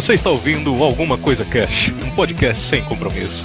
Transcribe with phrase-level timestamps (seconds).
[0.00, 3.44] Você está ouvindo Alguma Coisa Cash, um podcast sem compromisso.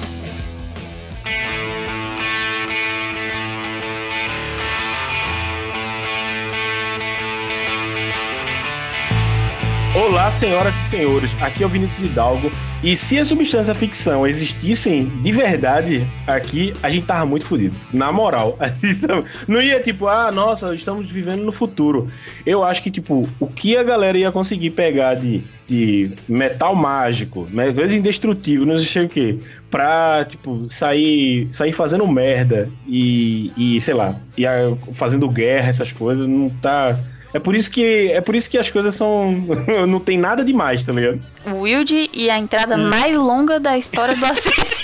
[9.95, 12.51] Olá, senhoras e senhores, aqui é o Vinícius Hidalgo.
[12.83, 17.73] E se a substância ficção existissem de verdade aqui, a gente tava muito fodido.
[17.93, 18.59] Na moral.
[19.47, 22.09] Não ia tipo, ah, nossa, estamos vivendo no futuro.
[22.45, 27.47] Eu acho que, tipo, o que a galera ia conseguir pegar de, de metal mágico,
[27.73, 29.39] coisa indestrutível, não sei o que,
[29.71, 34.43] pra, tipo, sair, sair fazendo merda e, e sei lá, e
[34.91, 36.97] fazendo guerra, essas coisas, não tá
[37.33, 39.31] é por isso que é por isso que as coisas são
[39.87, 41.19] não tem nada demais, tá ligado?
[41.45, 42.89] O Wild e a entrada hum.
[42.89, 44.83] mais longa da história do ACC.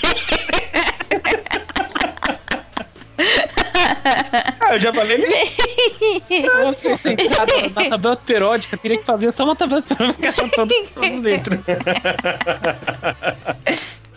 [4.60, 5.24] ah, eu já falei.
[7.18, 11.58] Entrada na tabela periódica, teria que fazer só uma tabela periódica todo, todo dentro.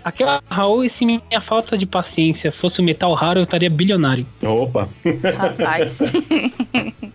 [0.04, 4.26] Aquela Raul, e se minha falta de paciência fosse um metal raro, eu estaria bilionário.
[4.42, 4.90] Opa!
[5.38, 6.00] Rapaz.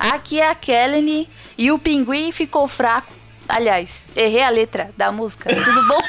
[0.00, 3.12] Aqui é a Kelly e o pinguim ficou fraco.
[3.46, 5.54] Aliás, errei a letra da música.
[5.54, 6.00] Tudo bom?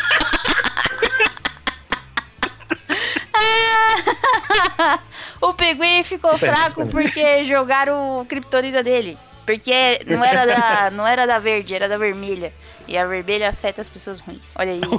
[5.50, 9.17] o pinguim ficou fraco porque jogaram o criptonita dele.
[9.45, 12.53] Porque não era, da, não era da verde, era da vermelha.
[12.88, 14.52] E a vermelha afeta as pessoas ruins.
[14.56, 14.81] Olha aí.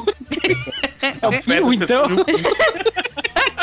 [1.20, 2.06] É o fio, então?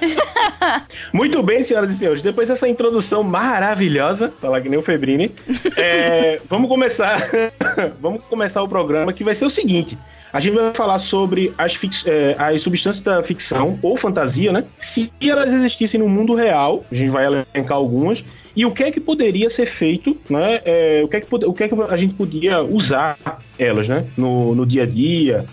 [1.12, 2.22] Muito bem, senhoras e senhores.
[2.22, 5.32] Depois dessa introdução maravilhosa, falar que nem o Febrini,
[5.76, 7.20] é, vamos começar.
[8.00, 9.98] vamos começar o programa que vai ser o seguinte.
[10.32, 14.64] A gente vai falar sobre as, é, as substâncias da ficção ou fantasia, né?
[14.78, 18.90] Se elas existissem no mundo real, a gente vai elencar algumas, e o que é
[18.90, 20.60] que poderia ser feito, né?
[20.64, 23.18] É, o, que é que, o que é que a gente podia usar
[23.58, 24.06] elas, né?
[24.16, 25.46] No, no dia a dia,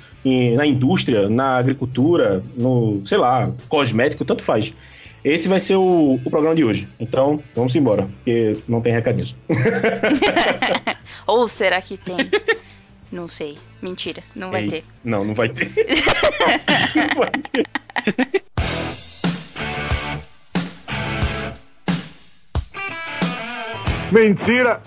[0.56, 4.74] na indústria, na agricultura, no, sei lá, cosmético, tanto faz.
[5.24, 6.88] Esse vai ser o, o programa de hoje.
[7.00, 9.36] Então, vamos embora, porque não tem recadinhos.
[11.26, 12.30] Ou será que tem?
[13.12, 13.58] Não sei.
[13.82, 14.84] Mentira, não vai Ei, ter.
[15.04, 15.72] Não, não vai ter.
[16.96, 17.68] não vai ter.
[24.12, 24.82] Mentira!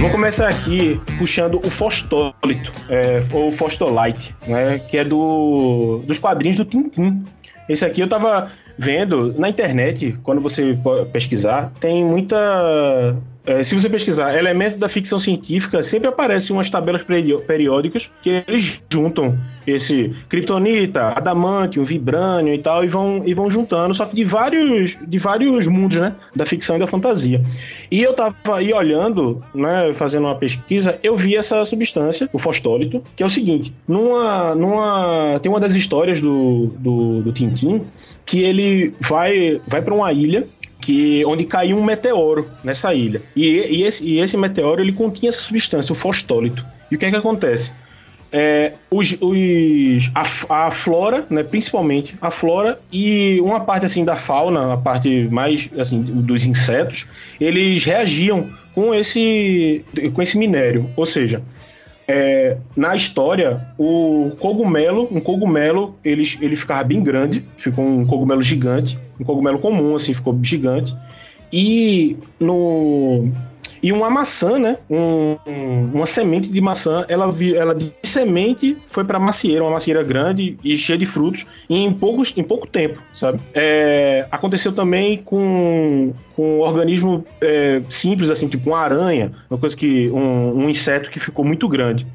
[0.00, 6.56] Vou começar aqui puxando o Fostólito, é, ou Fostolite, né, que é do, dos quadrinhos
[6.56, 7.22] do Tintim.
[7.68, 10.78] Esse aqui eu tava vendo na internet, quando você
[11.12, 13.14] pesquisar, tem muita
[13.44, 17.02] é, se você pesquisar elemento da ficção científica, sempre aparecem umas tabelas
[17.46, 23.94] periódicas que eles juntam esse kryptonita, adamantium, vibrânio e tal, e vão, e vão juntando,
[23.94, 26.14] só que de vários, de vários mundos, né?
[26.34, 27.42] Da ficção e da fantasia.
[27.90, 33.02] E eu tava aí olhando, né, fazendo uma pesquisa, eu vi essa substância, o fostólito,
[33.16, 34.54] que é o seguinte: numa.
[34.54, 37.84] numa tem uma das histórias do, do, do Tintim
[38.26, 40.46] que ele vai, vai para uma ilha
[40.80, 43.22] que onde caiu um meteoro nessa ilha.
[43.36, 46.64] E, e, esse, e esse meteoro ele continha essa substância, o fostólito.
[46.90, 47.72] E o que é que acontece?
[48.32, 54.16] É, os, os, a, a, flora, né, principalmente a flora e uma parte assim da
[54.16, 57.06] fauna, a parte mais assim dos insetos,
[57.40, 61.42] eles reagiam com esse com esse minério, ou seja,
[62.12, 68.42] é, na história, o cogumelo, um cogumelo, ele, ele ficava bem grande, ficou um cogumelo
[68.42, 70.92] gigante, um cogumelo comum, assim, ficou gigante.
[71.52, 73.30] E no
[73.82, 74.78] e uma maçã, né?
[74.88, 75.36] Um,
[75.92, 80.76] uma semente de maçã, ela, ela de semente foi para macieira, uma macieira grande e
[80.76, 83.40] cheia de frutos em, poucos, em pouco tempo, sabe?
[83.54, 89.76] É, aconteceu também com, com um organismo é, simples, assim, tipo uma aranha, uma coisa
[89.76, 90.10] que.
[90.10, 92.06] um, um inseto que ficou muito grande.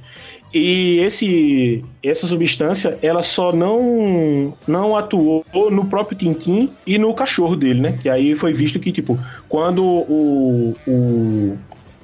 [0.58, 7.58] E esse, essa substância, ela só não, não atuou no próprio Tintim e no cachorro
[7.58, 8.00] dele, né?
[8.02, 9.20] Que aí foi visto que, tipo,
[9.50, 11.58] quando o, o,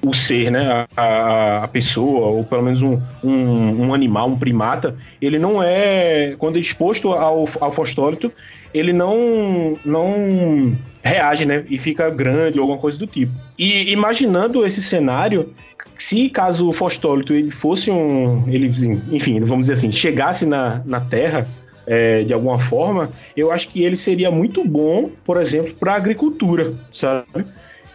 [0.06, 4.98] o ser, né, a, a pessoa, ou pelo menos um, um, um, animal, um primata,
[5.22, 8.34] ele não é, quando é exposto ao, ao fosfólito,
[8.74, 13.32] ele não, não reage, né, e fica grande ou alguma coisa do tipo.
[13.58, 15.54] E imaginando esse cenário,
[16.02, 18.44] se caso o fostólito ele fosse um.
[18.48, 18.68] Ele,
[19.12, 21.48] enfim, vamos dizer assim, chegasse na, na Terra
[21.86, 25.96] é, de alguma forma, eu acho que ele seria muito bom, por exemplo, para a
[25.96, 27.46] agricultura, sabe?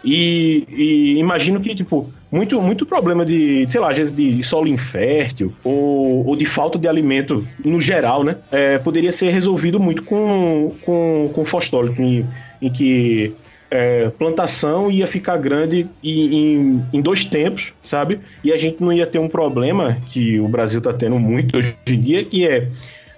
[0.05, 4.69] E, e, imagino que, tipo, muito, muito problema de, sei lá, às vezes de solo
[4.69, 8.37] infértil ou, ou de falta de alimento no geral, né?
[8.49, 12.25] É, poderia ser resolvido muito com, com, com fostólito, em,
[12.61, 13.33] em que
[13.69, 18.19] é, plantação ia ficar grande em, em, dois tempos, sabe?
[18.43, 21.75] E a gente não ia ter um problema que o Brasil está tendo muito hoje
[21.87, 22.69] em dia, que é,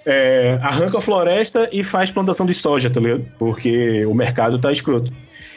[0.05, 3.25] é, arranca a floresta e faz plantação de soja, tá ligado?
[3.37, 5.13] Porque o mercado tá escroto.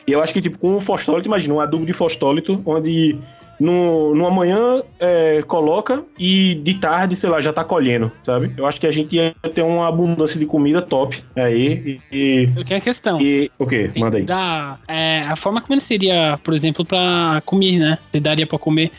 [0.07, 3.17] E eu acho que, tipo, com o fostólito, imagina, um adubo de fostólito, onde
[3.63, 8.53] no, no amanhã é, coloca e de tarde, sei lá, já tá colhendo, sabe?
[8.57, 12.01] Eu acho que a gente ia ter uma abundância de comida top aí.
[12.11, 13.21] E, o que é a questão?
[13.21, 13.93] E, o que?
[13.97, 14.25] Manda aí.
[14.25, 17.99] Da, é, a forma como ele seria, por exemplo, pra comer, né?
[18.13, 18.91] Ele daria pra comer.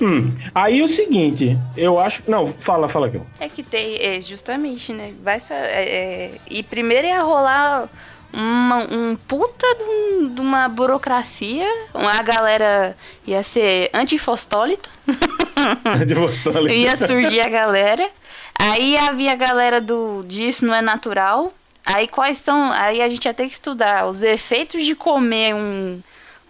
[0.00, 2.22] Hum, aí o seguinte, eu acho.
[2.26, 3.20] Não, fala, fala aqui.
[3.38, 5.12] É que tem, é, justamente, né?
[5.22, 7.86] Vai é, é, e primeiro ia rolar
[8.34, 11.66] uma, um puta de, uma burocracia.
[11.94, 12.96] A galera
[13.26, 14.90] ia ser antifostólito.
[15.86, 16.74] Antifostólito.
[16.74, 18.10] ia surgir a galera.
[18.58, 21.52] Aí havia a galera do disso não é natural.
[21.86, 22.72] Aí quais são.
[22.72, 26.00] Aí a gente ia ter que estudar os efeitos de comer um,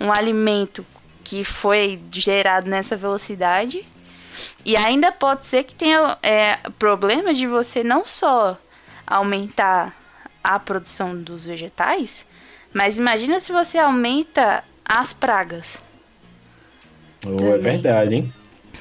[0.00, 0.84] um alimento
[1.22, 3.86] que foi gerado nessa velocidade.
[4.64, 8.56] E ainda pode ser que tenha é, problema de você não só
[9.06, 9.94] aumentar
[10.44, 12.26] a produção dos vegetais,
[12.72, 15.82] mas imagina se você aumenta as pragas.
[17.26, 18.32] Oh, é verdade, hein?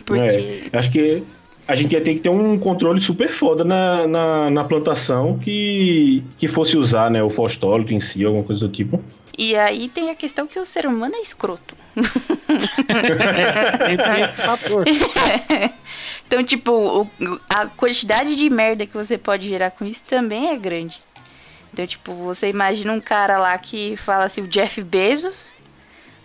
[0.05, 0.69] Porque...
[0.71, 1.23] É, acho que
[1.65, 6.23] a gente ia ter que ter um controle super foda na, na, na, plantação que,
[6.37, 9.01] que fosse usar né, o fostólito em si, alguma coisa do tipo.
[9.37, 11.75] E aí tem a questão que o ser humano é escroto.
[16.27, 17.07] então, tipo,
[17.49, 20.99] a quantidade de merda que você pode gerar com isso também é grande.
[21.73, 25.51] Então, tipo, você imagina um cara lá que fala assim, o Jeff Bezos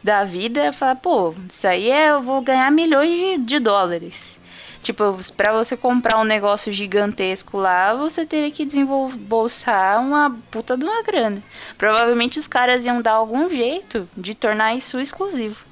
[0.04, 4.38] da vida, fala, pô, isso aí é, eu vou ganhar milhões de, de dólares.
[4.82, 10.84] Tipo, para você comprar um negócio gigantesco lá, você teria que desembolsar uma puta de
[10.84, 11.42] uma grana.
[11.76, 15.66] Provavelmente os caras iam dar algum jeito de tornar isso exclusivo.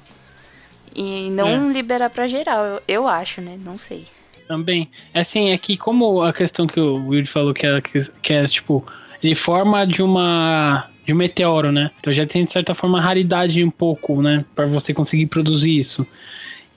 [0.93, 1.73] E não é.
[1.73, 3.57] liberar para geral, eu, eu acho, né?
[3.63, 4.05] Não sei.
[4.47, 4.89] Também.
[5.13, 8.85] Assim, é que como a questão que o Will falou que é, que é tipo
[9.23, 11.89] ele forma de uma de um meteoro, né?
[11.99, 16.05] Então já tem de certa forma raridade um pouco, né, para você conseguir produzir isso.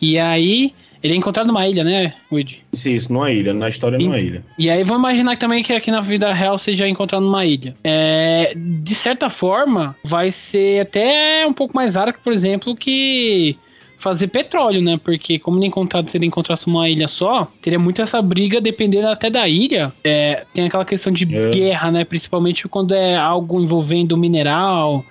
[0.01, 0.73] E aí
[1.03, 2.61] ele é encontrado numa ilha, né, Woody?
[2.73, 4.43] Isso, numa ilha, na história e, numa ilha.
[4.59, 7.75] E aí vamos imaginar também que aqui na vida real seja encontrado numa ilha.
[7.83, 13.57] É, de certa forma, vai ser até um pouco mais raro que, por exemplo, que
[14.01, 14.99] fazer petróleo, né?
[15.03, 19.09] Porque como ele encontrado, se ele encontrasse uma ilha só, teria muito essa briga dependendo
[19.09, 19.93] até da ilha.
[20.03, 21.51] É, tem aquela questão de é.
[21.51, 22.05] guerra, né?
[22.05, 25.05] Principalmente quando é algo envolvendo mineral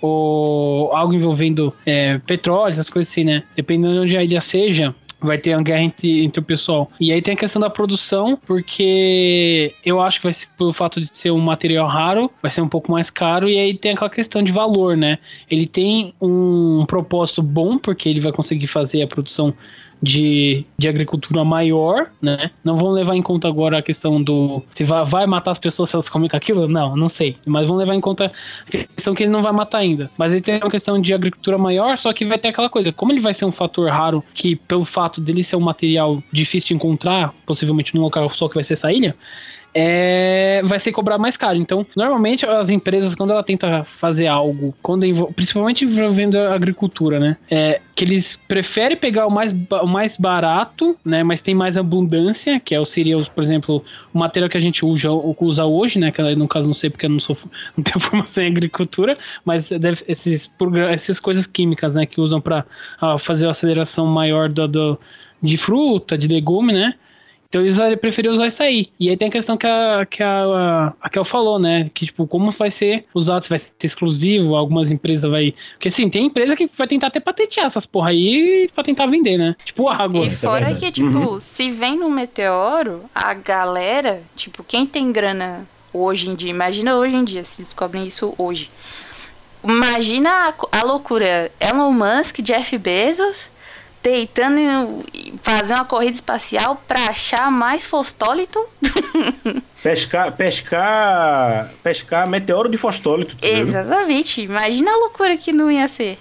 [0.00, 3.44] ou algo envolvendo é, petróleo, essas coisas assim, né?
[3.54, 4.94] Dependendo de onde a ilha seja,
[5.26, 6.90] vai ter uma guerra entre, entre o pessoal.
[7.00, 11.00] E aí tem a questão da produção, porque eu acho que vai ser, pelo fato
[11.00, 14.10] de ser um material raro, vai ser um pouco mais caro, e aí tem aquela
[14.10, 15.18] questão de valor, né?
[15.50, 19.54] Ele tem um propósito bom, porque ele vai conseguir fazer a produção
[20.02, 22.50] de, de agricultura maior, né?
[22.64, 25.90] Não vão levar em conta agora a questão do se vai, vai matar as pessoas
[25.90, 26.66] se elas comem aquilo?
[26.66, 27.36] Não, não sei.
[27.46, 28.32] Mas vão levar em conta
[28.66, 30.10] a questão que ele não vai matar ainda.
[30.18, 32.92] Mas ele tem uma questão de agricultura maior, só que vai ter aquela coisa.
[32.92, 36.68] Como ele vai ser um fator raro, que pelo fato dele ser um material difícil
[36.68, 39.14] de encontrar, possivelmente num local só que vai ser essa ilha,
[39.74, 41.56] é, vai ser cobrar mais caro.
[41.56, 45.02] Então, normalmente as empresas, quando ela tenta fazer algo, quando
[45.34, 47.36] principalmente envolvendo a agricultura, né?
[47.50, 51.22] É, que eles preferem pegar o mais, o mais barato, né?
[51.22, 54.84] Mas tem mais abundância, que é o seria, por exemplo, o material que a gente
[54.84, 56.10] usa, usa hoje, né?
[56.10, 57.36] Que no caso não sei porque eu não sou
[57.76, 60.50] não tenho formação em agricultura, mas deve, esses
[60.90, 62.04] essas coisas químicas, né?
[62.04, 62.64] Que usam para
[63.20, 64.98] fazer a aceleração maior do, do
[65.42, 66.94] de fruta, de legume, né?
[67.52, 68.88] Então eles preferiram usar isso aí.
[68.98, 71.90] E aí tem a questão que a, que a, a Kel falou, né?
[71.92, 75.54] Que, tipo, como vai ser usado, se vai ser exclusivo, algumas empresas vai.
[75.74, 79.36] Porque assim, tem empresa que vai tentar até patentear essas porra aí pra tentar vender,
[79.36, 79.54] né?
[79.66, 80.24] Tipo água.
[80.24, 81.40] E fora é que, tipo, uhum.
[81.42, 87.14] se vem no meteoro, a galera, tipo, quem tem grana hoje em dia, imagina hoje
[87.14, 88.70] em dia, se descobrem isso hoje.
[89.62, 91.52] Imagina a, a loucura.
[91.60, 93.51] Elon Musk, Jeff Bezos
[94.02, 95.04] tentando
[95.42, 98.58] fazer uma corrida espacial para achar mais fostólito.
[99.82, 103.36] pescar, pescar, pescar meteoro de fostólito.
[103.36, 104.42] Tá Exatamente.
[104.42, 106.18] Imagina a loucura que não ia ser.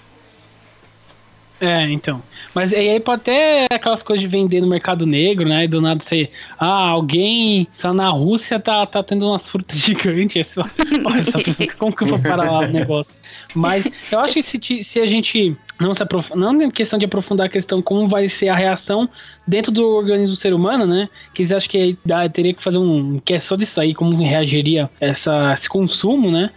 [1.60, 2.22] É, então.
[2.56, 5.66] Mas aí pode até aquelas coisas de vender no mercado negro, né?
[5.66, 6.30] E do nada você.
[6.60, 10.48] Ah, alguém só na Rússia tá, tá tendo umas frutas gigantes.
[11.06, 13.16] Olha, só pensando, como que eu vou parar lá o negócio?
[13.54, 17.06] Mas eu acho que se, se a gente não se aprofundar, não é questão de
[17.06, 19.10] aprofundar a questão como vai ser a reação
[19.48, 21.10] dentro do organismo do ser humano, né?
[21.34, 21.98] Que eles acham que
[22.34, 26.52] teria que fazer um que é só disso aí, como reagiria essa, esse consumo, né?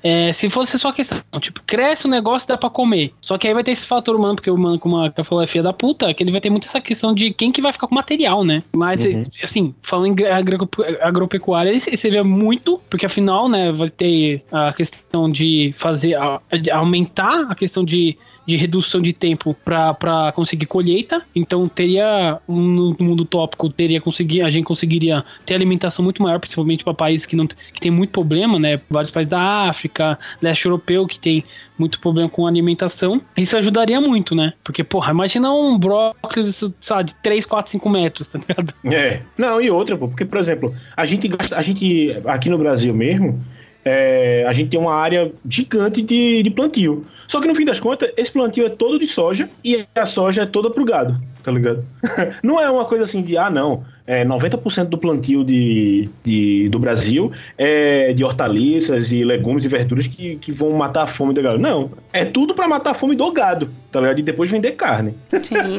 [0.00, 3.12] É, se fosse só questão, tipo, cresce o negócio dá pra comer.
[3.20, 5.46] Só que aí vai ter esse fator humano, porque o humano, como a falou, é
[5.48, 7.88] filha da puta, que ele vai ter muito essa questão de quem que vai ficar
[7.88, 8.62] com material, né?
[8.76, 9.26] Mas, Uhum.
[9.42, 10.68] assim, falando em agro-
[11.00, 16.70] agropecuária, você vê muito, porque afinal, né, vai ter a questão de fazer, a- de
[16.70, 18.16] aumentar a questão de
[18.48, 21.22] de redução de tempo para conseguir colheita.
[21.36, 26.82] Então teria no mundo tópico teria conseguir a gente conseguiria ter alimentação muito maior, principalmente
[26.82, 28.80] para países que não que tem muito problema, né?
[28.88, 31.44] Vários países da África, leste europeu que tem
[31.78, 33.20] muito problema com alimentação.
[33.36, 34.54] Isso ajudaria muito, né?
[34.64, 38.74] Porque, porra, imagina um brócolis, sabe, de 3, 4, 5 metros, tá ligado?
[38.84, 39.20] É.
[39.36, 43.40] Não, e outra, porque, por exemplo, a gente gasta, a gente, aqui no Brasil mesmo,
[43.84, 47.06] é, a gente tem uma área gigante de, de plantio.
[47.26, 50.42] Só que no fim das contas, esse plantio é todo de soja e a soja
[50.42, 51.84] é toda pro gado, tá ligado?
[52.42, 56.78] não é uma coisa assim de, ah, não, é 90% do plantio de, de, do
[56.78, 61.42] Brasil é de hortaliças e legumes e verduras que, que vão matar a fome do
[61.42, 61.58] gado.
[61.58, 64.18] Não, é tudo pra matar a fome do gado, tá ligado?
[64.18, 65.14] E depois vender carne.
[65.42, 65.56] Sim.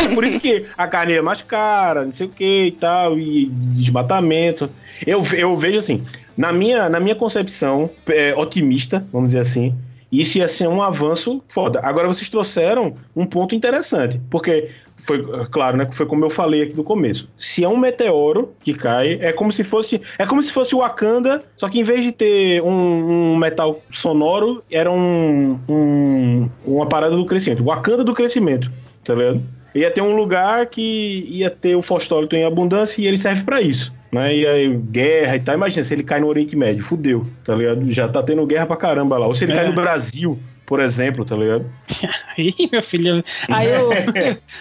[0.00, 3.18] É por isso que a carne é mais cara, não sei o que e tal,
[3.18, 4.68] e desmatamento.
[5.06, 6.04] Eu, eu vejo assim,
[6.40, 9.74] na minha, na minha concepção é, otimista, vamos dizer assim,
[10.10, 11.80] isso ia ser um avanço foda.
[11.82, 15.86] Agora vocês trouxeram um ponto interessante, porque foi claro, né?
[15.92, 17.28] Foi como eu falei aqui no começo.
[17.38, 20.78] Se é um meteoro que cai, é como se fosse, é como se fosse o
[20.78, 26.86] Wakanda, só que em vez de ter um, um metal sonoro, era um, um, uma
[26.86, 27.62] parada do crescimento.
[27.62, 28.72] Wakanda do crescimento,
[29.04, 29.42] tá ligado?
[29.74, 33.60] Ia ter um lugar que ia ter o fosfólito em abundância e ele serve para
[33.60, 33.92] isso.
[34.12, 34.36] Né?
[34.36, 35.54] E aí, guerra e tal.
[35.54, 37.90] Imagina se ele cai no Oriente Médio, fudeu, tá ligado?
[37.92, 39.26] Já tá tendo guerra pra caramba lá.
[39.26, 39.56] Ou se ele É.
[39.56, 41.64] cai no Brasil, por exemplo, tá ligado?
[42.38, 43.22] Aí, meu filho.
[43.48, 43.90] Aí o,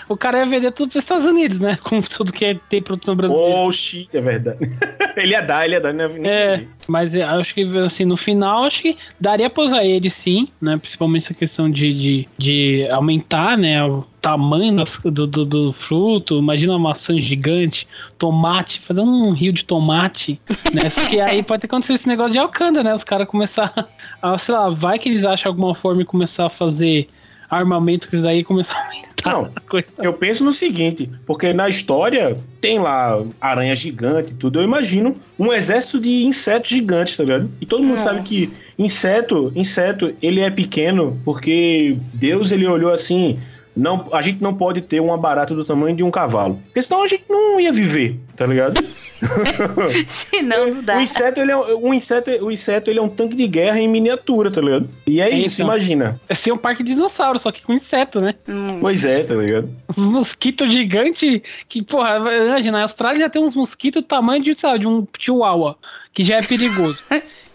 [0.13, 1.77] o cara ia vender tudo pros Estados Unidos, né?
[1.83, 3.71] Com tudo que é, tem produção brasileira.
[3.71, 4.57] Shit, é verdade.
[5.15, 6.05] ele ia dar, ele ia dar, né?
[6.23, 10.47] É, mas é, acho que assim, no final, acho que daria pra usar ele sim,
[10.61, 10.77] né?
[10.77, 13.83] Principalmente essa questão de, de, de aumentar, né?
[13.83, 16.37] O tamanho do, do, do fruto.
[16.37, 20.39] Imagina uma maçã gigante, tomate, fazer um rio de tomate,
[20.73, 20.89] né?
[20.89, 22.93] Só que aí pode acontecer esse negócio de alcanda, né?
[22.93, 23.73] Os caras começar
[24.21, 27.07] a, sei lá, vai que eles acham alguma forma e começar a fazer
[27.49, 29.87] armamento que isso aí começar a aumentar Não, coisa.
[29.97, 34.59] Eu penso no seguinte, porque na história tem lá aranha gigante e tudo.
[34.59, 37.49] Eu imagino um exército de insetos gigantes, tá ligado?
[37.59, 38.03] E todo mundo Nossa.
[38.03, 43.39] sabe que inseto, inseto, ele é pequeno porque Deus ele olhou assim,
[43.79, 47.03] não, a gente não pode ter uma barata do tamanho de um cavalo, porque senão
[47.03, 48.79] a gente não ia viver, tá ligado?
[50.07, 50.97] Se não, não dá.
[50.97, 53.87] O inseto ele é um inseto, o inseto ele é um tanque de guerra em
[53.87, 54.89] miniatura, tá ligado?
[55.07, 55.61] E é É isso, isso.
[55.61, 56.19] imagina.
[56.29, 58.35] É ser um parque de dinossauro, só que com inseto, né?
[58.47, 59.69] Hum, Pois é, tá ligado?
[59.97, 64.57] Uns mosquitos gigantes que, porra, imagina, a Austrália já tem uns mosquitos do tamanho de,
[64.59, 65.77] sabe, de um chihuahua,
[66.19, 67.01] que já é perigoso.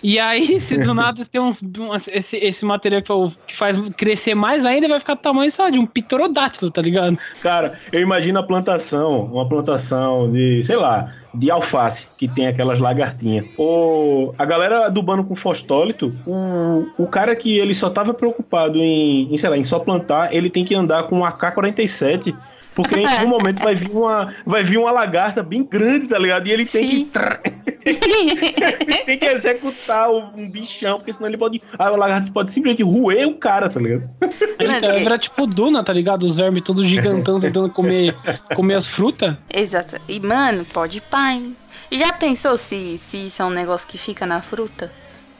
[0.03, 1.61] E aí, se do nada tem uns.
[1.63, 3.03] um- esse, esse material
[3.47, 7.19] que, faz crescer mais ainda, vai ficar do tamanho, sabe, de um pterodátilo, tá ligado?
[7.43, 12.81] Cara, eu imagino a plantação, uma plantação de, sei lá, de alface, que tem aquelas
[12.81, 13.45] lagartinhas.
[13.59, 19.31] Ou a galera adubando com fosfólito, o, o cara que ele só tava preocupado em,
[19.31, 22.35] em, sei lá, em só plantar, ele tem que andar com um AK-47,
[22.75, 26.47] porque em algum momento vai vir uma vai vir uma lagarta bem grande, tá ligado?
[26.47, 27.11] E ele tem Sim.
[27.11, 27.19] que
[27.85, 33.29] ele tem que executar um bichão, porque senão ele pode, a lagarta pode simplesmente roer
[33.29, 34.09] o cara, tá ligado?
[34.59, 36.27] É- virar tipo Duna, tá ligado?
[36.27, 38.15] Os vermes todos gigantão tentando comer,
[38.55, 39.37] comer as frutas.
[39.53, 39.97] Exato.
[40.09, 41.55] E, mano, pode pá, hein?
[41.91, 44.91] E já pensou se, se isso é um negócio que fica na fruta?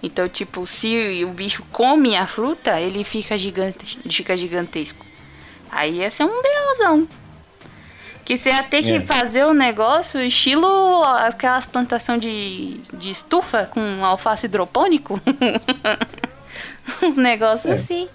[0.03, 5.05] Então, tipo, se o bicho come a fruta, ele fica gigante, fica gigantesco.
[5.71, 7.09] Aí ia ser um belozão.
[8.25, 9.01] Que você ia ter que É.
[9.03, 15.21] fazer o negócio estilo aquelas plantações de, de estufa com alface hidropônico.
[17.03, 17.75] Uns negócios É.
[17.75, 18.09] assim.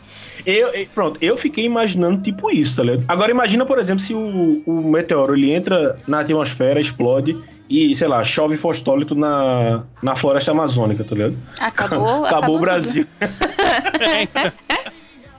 [0.46, 3.04] Eu, pronto, eu fiquei imaginando tipo isso, tá ligado?
[3.10, 7.38] Agora imagina, por exemplo, se o, o meteoro ele entra na atmosfera, explode
[7.70, 11.38] e, sei lá, chove fosfólito na, na floresta amazônica, tá ligado?
[11.60, 12.62] Acabou, Acabou, o tudo.
[12.62, 13.06] Brasil.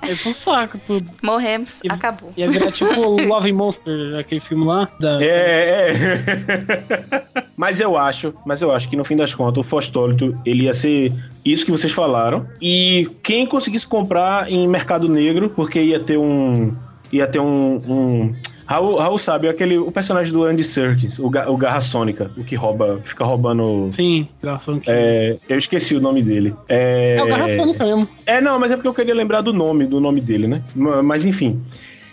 [0.03, 0.13] É.
[0.13, 1.11] É pro saco tudo.
[1.23, 2.33] Morremos, E- acabou.
[2.37, 4.89] Ia virar tipo o Love Monster, aquele filme lá.
[4.99, 5.23] Da...
[5.23, 7.25] É, é.
[7.57, 10.75] mas eu acho, mas eu acho que no fim das contas o fosfólito ele ia
[10.75, 11.13] ser
[11.45, 12.47] isso que vocês falaram.
[12.61, 16.75] E quem conseguisse comprar em mercado negro, porque ia ter um.
[17.13, 17.77] Ia ter um.
[17.77, 18.35] um
[18.71, 22.45] Raul, Raul sabe, aquele, o personagem do Andy Serkis, o, Ga- o Garra Sônica, o
[22.45, 23.91] que rouba, fica roubando.
[23.97, 24.81] Sim, garrafão.
[24.87, 26.55] É, eu esqueci o nome dele.
[26.69, 28.09] É, É o garrafônica mesmo.
[28.25, 30.63] é, não, mas é porque eu queria lembrar do nome, do nome dele, né?
[30.77, 31.61] Ma- Mas enfim.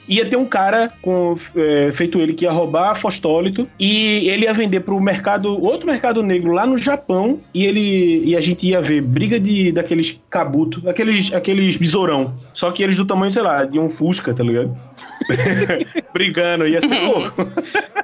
[0.10, 4.54] ia ter um cara com, é, feito ele que ia roubar fostólito e ele ia
[4.54, 8.82] vender pro mercado, outro mercado negro lá no Japão e ele e a gente ia
[8.82, 13.64] ver briga de daqueles kabuto, aqueles aqueles besourão, só que eles do tamanho, sei lá,
[13.66, 14.76] de um Fusca, tá ligado?
[16.14, 17.48] Brigando, ia ser louco.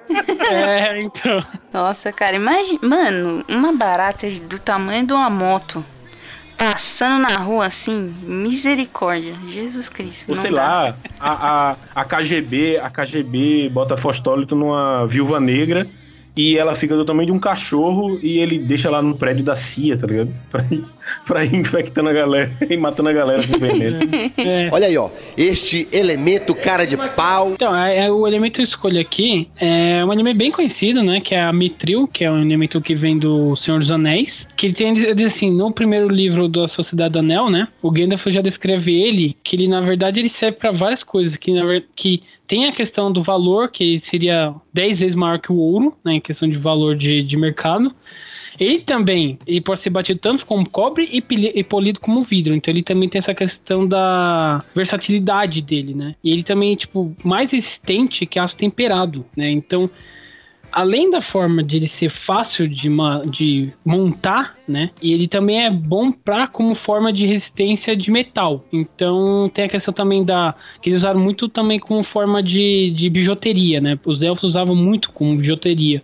[0.52, 1.44] É, então.
[1.72, 2.80] Nossa, cara, imagina.
[2.84, 5.84] Mano, uma barata do tamanho de uma moto
[6.58, 9.34] passando na rua assim, misericórdia.
[9.50, 10.26] Jesus Cristo.
[10.30, 10.58] Ou não sei dá.
[10.58, 15.88] lá, a, a, a KGB, a KGB bota fostólito numa viúva negra
[16.36, 19.56] e ela fica do tamanho de um cachorro e ele deixa lá no prédio da
[19.56, 20.32] CIA, tá ligado?
[20.52, 20.84] Pra ir,
[21.26, 24.00] pra ir infectando a galera e matando a galera com veneno.
[24.38, 24.70] É.
[24.72, 25.10] Olha aí, ó.
[25.38, 27.52] Este elemento cara de pau.
[27.52, 31.20] Então, é, é o elemento que eu escolho aqui é um anime bem conhecido, né?
[31.22, 34.48] Que é a Mithril, que é um elemento que vem do Senhor dos Anéis.
[34.64, 37.68] Que ele tem, assim, no primeiro livro da Sociedade do Anel, né?
[37.82, 41.36] O Gandalf já descreve ele, que ele, na verdade, ele serve para várias coisas.
[41.36, 45.52] Que, na ver- que tem a questão do valor, que seria 10 vezes maior que
[45.52, 46.14] o ouro, né?
[46.14, 47.94] Em questão de valor de, de mercado.
[48.58, 51.22] Ele também, ele pode ser batido tanto como cobre e,
[51.60, 52.56] e polido como vidro.
[52.56, 56.16] Então ele também tem essa questão da versatilidade dele, né?
[56.24, 59.52] E ele também, tipo, mais resistente que aço temperado, né?
[59.52, 59.90] Então,
[60.74, 62.90] além da forma de ele ser fácil de,
[63.30, 64.90] de montar, né?
[65.02, 68.66] E ele também é bom pra como forma de resistência de metal.
[68.74, 73.10] Então tem a questão também da que eles usaram muito também como forma de, de
[73.10, 74.00] bijuteria, né?
[74.04, 76.04] Os elfos usavam muito como bijuteria.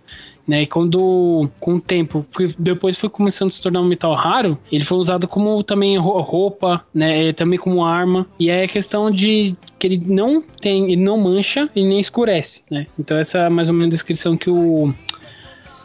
[0.49, 2.25] Né, e quando, com o tempo,
[2.57, 6.17] depois foi começando a se tornar um metal raro, ele foi usado como também ro-
[6.21, 8.25] roupa, né, também como arma.
[8.39, 12.61] E aí a questão de que ele não tem, ele não mancha e nem escurece,
[12.67, 12.87] né?
[12.97, 14.91] Então essa é mais ou menos a descrição que o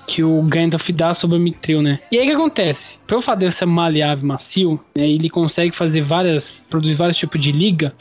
[0.06, 1.98] que o Gandalf dá sobre o Mithril, né?
[2.10, 2.96] E aí o que acontece?
[3.06, 7.94] Pelo fato ser maleável, macio, né, ele consegue fazer várias, produzir vários tipos de liga.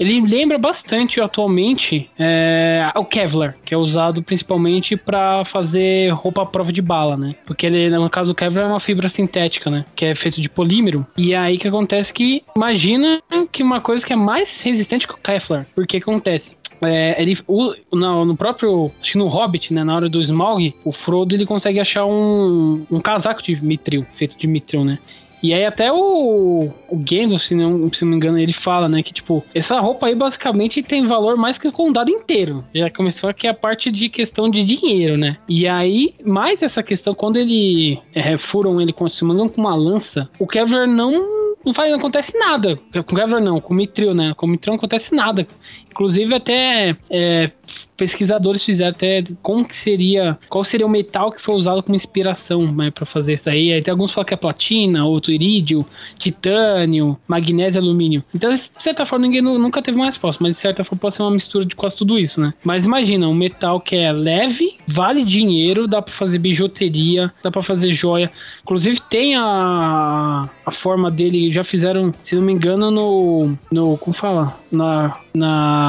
[0.00, 6.46] Ele lembra bastante atualmente é, o Kevlar, que é usado principalmente para fazer roupa à
[6.46, 7.34] prova de bala, né?
[7.46, 9.84] Porque ele, no caso, o Kevlar é uma fibra sintética, né?
[9.94, 11.06] Que é feito de polímero.
[11.18, 15.18] E aí que acontece que imagina que uma coisa que é mais resistente que o
[15.18, 15.66] Kevlar.
[15.74, 16.52] Porque que acontece?
[16.82, 20.74] É, ele, o, no, no próprio, acho que no Hobbit, né, na hora do Smaug,
[20.82, 24.98] o Frodo ele consegue achar um, um casaco de Mithril, feito de Mithril, né?
[25.42, 29.02] E aí até o, o Gandalf, se não, se não me engano, ele fala, né,
[29.02, 32.64] que tipo, essa roupa aí basicamente tem valor mais que o condado inteiro.
[32.74, 35.36] Já começou aqui a parte de questão de dinheiro, né?
[35.48, 40.28] E aí, mais essa questão, quando ele é, furam ele se mandam com uma lança,
[40.38, 42.76] o Kevlar não não, faz, não acontece nada.
[42.92, 44.32] Com o Kevlar não, com o Mithril, né?
[44.36, 45.46] Com o Mithril não acontece nada.
[45.90, 47.50] Inclusive até é,
[47.96, 52.72] pesquisadores fizeram até como que seria, qual seria o metal que foi usado como inspiração,
[52.72, 53.72] né, para fazer isso aí.
[53.72, 55.84] Aí tem alguns falam que é platina, outro irídio,
[56.18, 58.24] titânio, magnésio, alumínio.
[58.34, 61.16] Então, de certa forma, ninguém nu- nunca teve uma resposta, mas de certa forma pode
[61.16, 62.54] ser uma mistura de quase tudo isso, né?
[62.64, 67.62] Mas imagina, um metal que é leve, vale dinheiro, dá para fazer bijuteria, dá para
[67.62, 68.30] fazer joia.
[68.62, 74.14] Inclusive tem a, a forma dele, já fizeram, se não me engano, no, no como
[74.16, 74.58] fala?
[74.72, 75.79] Na, na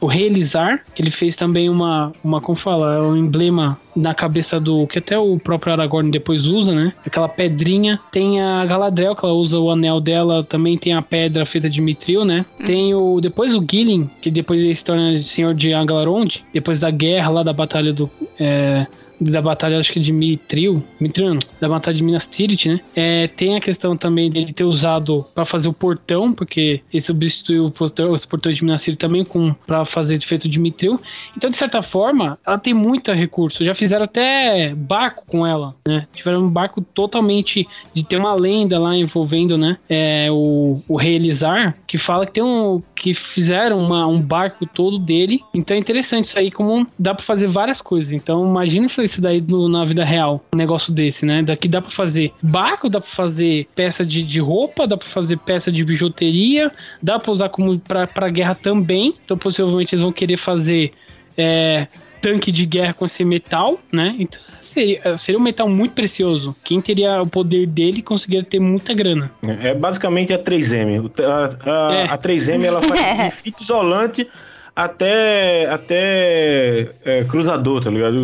[0.00, 4.98] o realizar, ele fez também uma, uma como fala, um emblema na cabeça do que
[4.98, 6.92] até o próprio Aragorn depois usa, né?
[7.04, 7.98] Aquela pedrinha.
[8.12, 11.80] Tem a Galadriel que ela usa o anel dela, também tem a pedra feita de
[11.80, 12.46] Mithril, né?
[12.64, 16.90] Tem o depois o Gilling, que depois ele se torna senhor de Anglorond, depois da
[16.90, 18.86] guerra lá da batalha do é,
[19.20, 22.80] da batalha, acho que de Mithril não, da batalha de Minas Tirith, né?
[22.94, 27.66] É, tem a questão também dele ter usado para fazer o portão, porque ele substituiu
[27.66, 31.00] o portão, os portões de Minas Tirith também com para fazer feito de Mithril.
[31.36, 33.64] Então, de certa forma, ela tem muito recurso.
[33.64, 36.06] Já fizeram até barco com ela, né?
[36.14, 39.78] Tiveram um barco totalmente de ter uma lenda lá envolvendo, né?
[39.88, 44.98] É, o, o realizar, que fala que tem um que fizeram uma, um barco todo
[44.98, 45.40] dele.
[45.54, 48.12] Então é interessante isso aí, como dá para fazer várias coisas.
[48.12, 51.42] Então imagina isso daí no- na vida real, um negócio desse, né?
[51.42, 55.38] Daqui dá pra fazer barco, dá pra fazer peça de, de roupa, dá pra fazer
[55.38, 56.70] peça de bijuteria,
[57.02, 59.14] dá pra usar como pra guerra também.
[59.24, 60.92] Então possivelmente eles vão querer fazer
[61.36, 61.86] é,
[62.20, 64.16] tanque de guerra com esse metal, né?
[64.18, 64.40] Então
[64.78, 66.54] seria, seria um metal muito precioso.
[66.64, 69.30] Quem teria o poder dele conseguiria ter muita grana.
[69.42, 71.00] É basicamente a 3M.
[71.00, 71.46] O- A,
[71.90, 72.04] a- É.
[72.04, 73.00] a 3M ela faz
[73.34, 74.28] de fita isolante
[74.76, 78.14] até, até é, cruzador, tá ligado?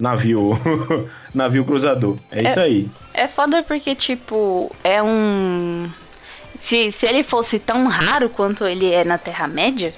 [0.00, 0.56] Navio.
[1.34, 2.16] Navio cruzador.
[2.30, 2.88] É, isso aí.
[3.12, 5.88] É foda porque, tipo, é um.
[6.60, 9.92] Se, se ele fosse tão raro quanto ele é na Terra-média,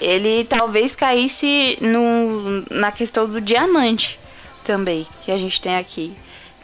[0.00, 4.18] ele talvez caísse no, na questão do diamante
[4.66, 6.14] também, que a gente tem aqui.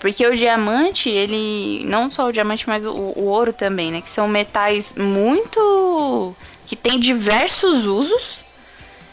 [0.01, 1.85] Porque o diamante, ele.
[1.87, 4.01] Não só o diamante, mas o, o ouro também, né?
[4.01, 6.35] Que são metais muito.
[6.67, 8.45] que tem diversos usos.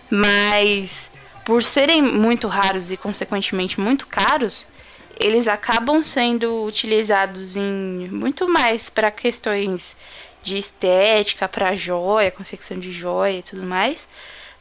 [0.10, 1.12] Mas
[1.46, 4.66] por serem muito raros e consequentemente muito caros,
[5.20, 9.96] eles acabam sendo utilizados em muito mais para questões
[10.42, 14.08] de estética, para joia, confecção de joia e tudo mais,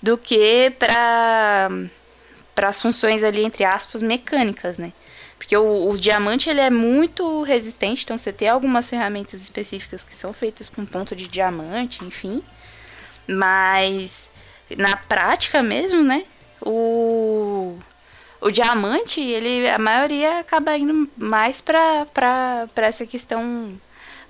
[0.03, 1.71] do que para
[2.59, 4.92] para as funções ali entre aspas mecânicas, né?
[5.38, 10.12] Porque o, o, diamante ele é muito resistente, então você tem algumas ferramentas específicas que
[10.12, 12.42] são feitas com ponto de diamante, enfim.
[13.29, 14.29] Mas
[14.77, 16.25] na prática mesmo, né?
[16.61, 17.79] O,
[18.40, 23.79] o diamante, ele a maioria acaba indo mais para essa questão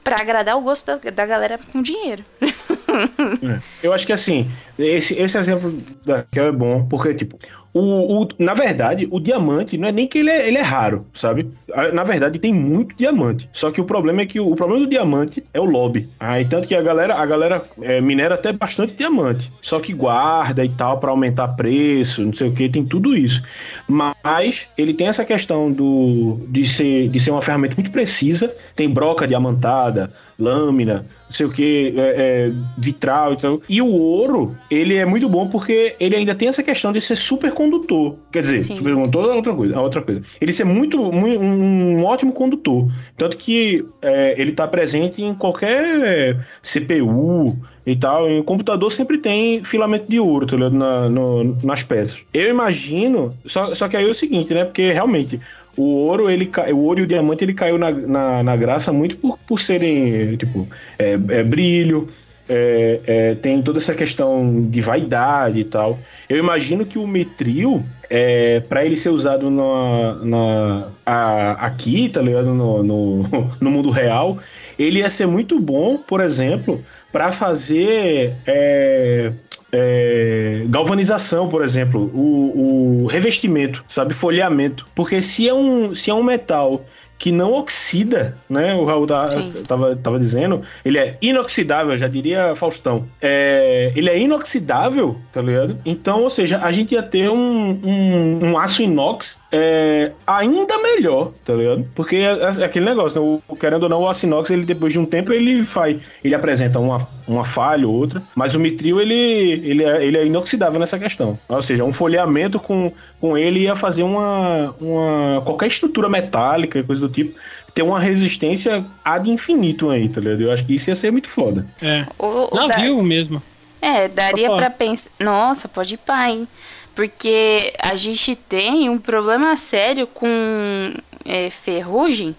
[0.05, 2.23] para agradar o gosto da, da galera com dinheiro.
[2.91, 3.61] É.
[3.83, 5.71] Eu acho que assim, esse, esse exemplo
[6.05, 7.39] da que é bom, porque, tipo,
[7.73, 11.07] o, o, na verdade, o diamante não é nem que ele é, ele é raro,
[11.15, 11.51] sabe?
[11.93, 13.49] Na verdade, tem muito diamante.
[13.53, 16.09] Só que o problema é que o, o problema do diamante é o lobby.
[16.19, 19.53] Aí, tanto que a galera, a galera é, minera até bastante diamante.
[19.61, 23.43] Só que guarda e tal para aumentar preço, não sei o que, tem tudo isso.
[23.87, 28.55] Mas ele tem essa questão do, de, ser, de ser uma ferramenta muito precisa.
[28.75, 33.61] Tem broca diamantada, lâmina, não sei o que, é, é, vitral e tal.
[33.69, 37.17] E o ouro, ele é muito bom porque ele ainda tem essa questão de ser
[37.17, 38.15] supercondutor.
[38.31, 38.77] Quer dizer, Sim.
[38.77, 40.23] supercondutor é outra coisa, é outra coisa.
[40.41, 42.89] Ele ser muito, muito um ótimo condutor.
[43.17, 48.31] Tanto que é, ele está presente em qualquer CPU e tal.
[48.31, 50.77] Em computador sempre tem filamento de ouro, tá ligado?
[50.77, 52.23] Na, no, nas peças.
[52.33, 54.65] Eu imagino, só, só que aí é o seguinte, né?
[54.65, 55.41] Porque realmente
[55.79, 59.17] o ouro, ele o ouro e o diamante ele caiu na, na, na graça muito
[59.17, 60.67] por, por serem, tipo,
[60.99, 62.09] é, é brilho,
[62.49, 65.99] é, é, tem toda essa questão de vaidade e tal.
[66.29, 72.21] Eu imagino que o metril, é, para ele ser usado na, na, a, aqui, tá
[72.21, 72.53] ligado?
[72.53, 73.23] No, no,
[73.61, 74.39] no, mundo real,
[74.77, 79.31] ele ia ser muito bom, por exemplo, para fazer é,
[79.73, 84.87] é, galvanização, por exemplo, o, o, revestimento, sabe, folheamento.
[84.95, 86.85] Porque se é um, se é um metal
[87.19, 88.75] que não oxida, né?
[88.75, 89.27] O Raul tá,
[89.67, 93.07] tava, tava dizendo, ele é inoxidável, já diria Faustão.
[93.21, 95.79] É, ele é inoxidável, tá ligado?
[95.85, 101.33] Então, ou seja, a gente ia ter um, um, um aço inox é, ainda melhor,
[101.45, 101.85] tá ligado?
[101.93, 103.41] Porque é, é aquele negócio, né?
[103.49, 106.37] o, querendo ou não, o aço inox, ele depois de um tempo, ele faz, ele
[106.37, 110.81] apresenta uma, uma falha ou outra, mas o mitril, ele, ele, é, ele é inoxidável
[110.81, 111.39] nessa questão.
[111.49, 117.07] Ou seja, um folheamento com, com ele ia fazer uma, uma qualquer estrutura metálica, coisa
[117.07, 117.39] do tipo,
[117.75, 120.43] ter uma resistência ad infinito aí, tá ligado?
[120.43, 121.67] Eu acho que isso ia ser muito foda.
[121.81, 122.07] É.
[122.19, 123.03] O, o Navio da...
[123.03, 123.43] mesmo.
[123.81, 125.11] É, daria para pensar.
[125.21, 126.49] Nossa, pode ir pá, hein?
[126.95, 130.93] Porque a gente tem um problema sério com
[131.25, 132.35] é, ferrugem.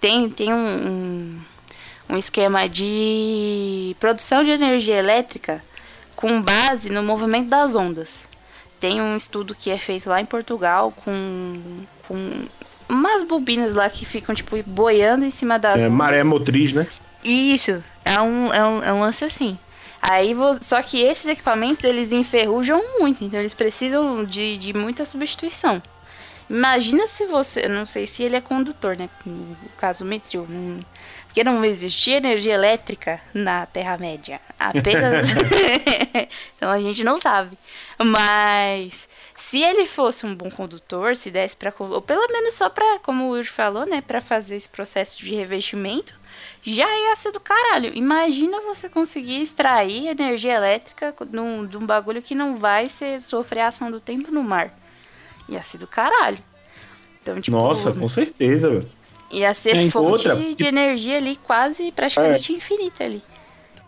[0.00, 1.40] Tem, tem um, um,
[2.08, 5.62] um esquema de produção de energia elétrica
[6.16, 8.20] com base no movimento das ondas.
[8.80, 11.60] Tem um estudo que é feito lá em Portugal com,
[12.06, 12.44] com
[12.88, 15.80] umas bobinas lá que ficam, tipo, boiando em cima das.
[15.80, 16.86] É, maré motriz, né?
[17.22, 19.58] Isso, é um, é um, é um lance assim.
[20.00, 25.82] Aí, só que esses equipamentos eles enferrujam muito, então eles precisam de, de muita substituição.
[26.50, 29.08] Imagina se você, não sei se ele é condutor, né?
[29.24, 30.46] No caso metril,
[31.26, 35.32] porque não existia energia elétrica na Terra Média, apenas.
[36.56, 37.56] então a gente não sabe,
[37.98, 42.98] mas se ele fosse um bom condutor, se desse para ou pelo menos só para,
[42.98, 46.12] como o Will falou, né, para fazer esse processo de revestimento,
[46.62, 47.92] já ia ser do caralho.
[47.94, 53.20] Imagina você conseguir extrair energia elétrica de um, de um bagulho que não vai ser,
[53.20, 54.72] sofrer a ação do tempo no mar.
[55.48, 56.38] Ia ser do caralho.
[57.22, 58.88] Então, tipo, Nossa, com certeza, velho.
[59.30, 62.56] Ia ser é, fonte outra, de, de energia ali quase praticamente é.
[62.56, 63.22] infinita ali.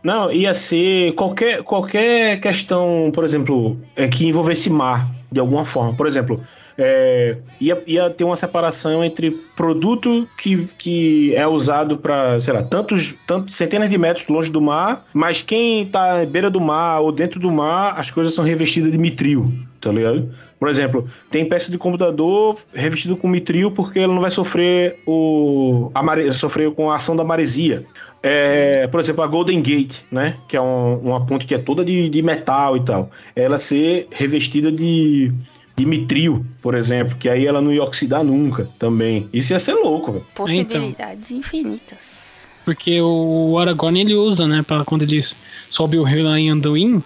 [0.03, 5.94] Não, ia ser qualquer, qualquer questão, por exemplo, é, que envolvesse mar, de alguma forma.
[5.94, 6.42] Por exemplo,
[6.79, 12.62] é, ia, ia ter uma separação entre produto que, que é usado para, sei lá,
[12.62, 17.01] tantos, tantos centenas de metros longe do mar, mas quem está à beira do mar
[17.01, 20.35] ou dentro do mar, as coisas são revestidas de mitril, tá ligado?
[20.61, 25.90] Por exemplo, tem peça de computador revestida com mitril porque ela não vai sofrer o
[25.94, 27.87] a mare, sofrer com a ação da maresia.
[28.23, 30.37] É, por exemplo, a Golden Gate, né?
[30.46, 33.11] Que é um, uma ponte que é toda de, de metal e tal.
[33.35, 35.33] Ela ser revestida de,
[35.75, 39.31] de mitril, por exemplo, que aí ela não ia oxidar nunca também.
[39.33, 40.27] Isso ia ser louco, velho.
[40.35, 42.46] Possibilidades então, infinitas.
[42.66, 44.62] Porque o Aragorn ele usa, né?
[44.62, 45.25] Pra quando ele
[45.70, 47.03] sobe o rio lá em Anduin,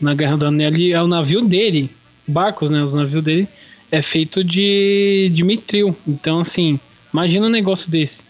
[0.00, 1.88] na Guerra do Anel, é o navio dele.
[2.30, 2.82] Barcos, né?
[2.82, 3.48] Os navios dele
[3.90, 5.94] é feito de, de mitril.
[6.06, 6.78] Então, assim,
[7.12, 8.20] imagina um negócio desse.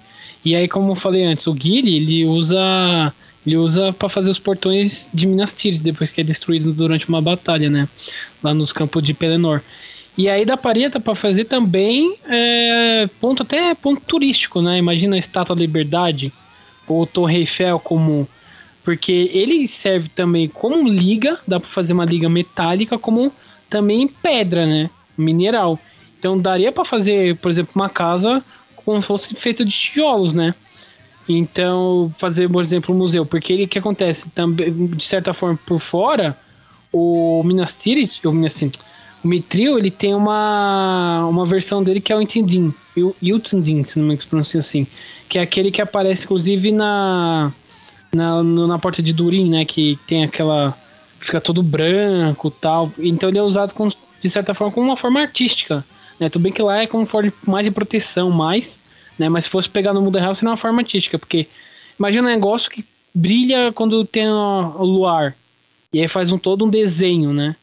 [0.44, 3.12] E aí, como eu falei antes, o Guile, ele usa
[3.46, 7.20] Ele usa para fazer os portões de Minas Tirith, depois que é destruído durante uma
[7.20, 7.88] batalha, né?
[8.42, 9.60] Lá nos campos de Pelennor.
[10.16, 14.78] E aí da pareta para fazer também é, ponto até ponto turístico, né?
[14.78, 16.32] Imagina a Estátua da Liberdade
[16.86, 18.28] ou Torre Eiffel como
[18.82, 23.32] porque ele serve também como liga, dá para fazer uma liga metálica como
[23.70, 24.90] também pedra, né?
[25.16, 25.78] Mineral.
[26.18, 28.44] Então daria para fazer, por exemplo, uma casa
[28.84, 30.54] como se fosse feita de tijolos, né?
[31.28, 35.80] Então, fazer, por exemplo, um museu, porque ele que acontece também, de certa forma, por
[35.80, 36.36] fora,
[36.92, 38.72] o Minas Tirith, o assim,
[39.22, 43.98] o Mitril, ele tem uma, uma versão dele que é o Intindin, o Yutindin, se
[43.98, 44.86] não me pronuncia assim,
[45.28, 47.52] que é aquele que aparece, inclusive, na,
[48.12, 50.76] na, na porta de Durin, né, que tem aquela,
[51.20, 53.72] fica todo branco tal, então ele é usado,
[54.20, 55.84] de certa forma, como uma forma artística,
[56.18, 58.78] né, tudo bem que lá é como forma mais de proteção, mais,
[59.18, 59.28] né?
[59.28, 61.46] Mas se fosse pegar no mundo real, seria uma forma artística, porque
[61.98, 65.36] imagina um negócio que brilha quando tem o luar.
[65.92, 67.54] E aí faz um todo um desenho, né?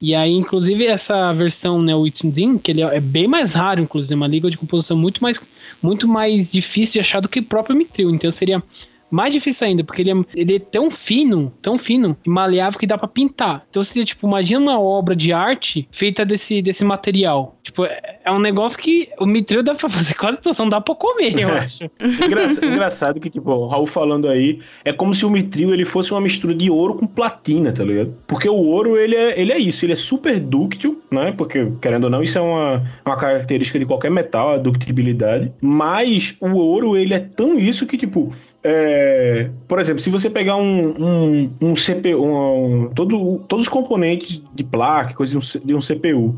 [0.00, 4.12] E aí, inclusive, essa versão, né, o Itzindin, que ele é bem mais raro, inclusive,
[4.12, 5.40] é uma liga de composição muito mais,
[5.82, 8.10] muito mais difícil de achar do que o próprio Mitril.
[8.10, 8.62] Então seria
[9.10, 12.86] mais difícil ainda, porque ele é, ele é tão fino, tão fino e maleável que
[12.86, 13.64] dá para pintar.
[13.70, 17.56] Então você, tipo, imagina uma obra de arte feita desse, desse material.
[17.62, 20.94] Tipo, é, é um negócio que o mitril dá pra fazer quase situação, dá pra
[20.94, 21.84] comer, eu acho.
[22.24, 26.12] engraçado, engraçado que, tipo, o Raul falando aí, é como se o mitril ele fosse
[26.12, 28.14] uma mistura de ouro com platina, tá ligado?
[28.26, 31.32] Porque o ouro, ele é, ele é isso, ele é super dúctil, né?
[31.32, 35.52] Porque, querendo ou não, isso é uma, uma característica de qualquer metal, a ductibilidade.
[35.60, 38.32] Mas o ouro, ele é tão isso que, tipo,
[38.68, 44.42] é, por exemplo, se você pegar um, um, um CPU, um, todo, todos os componentes
[44.52, 46.34] de placa, coisa de um, de um CPU,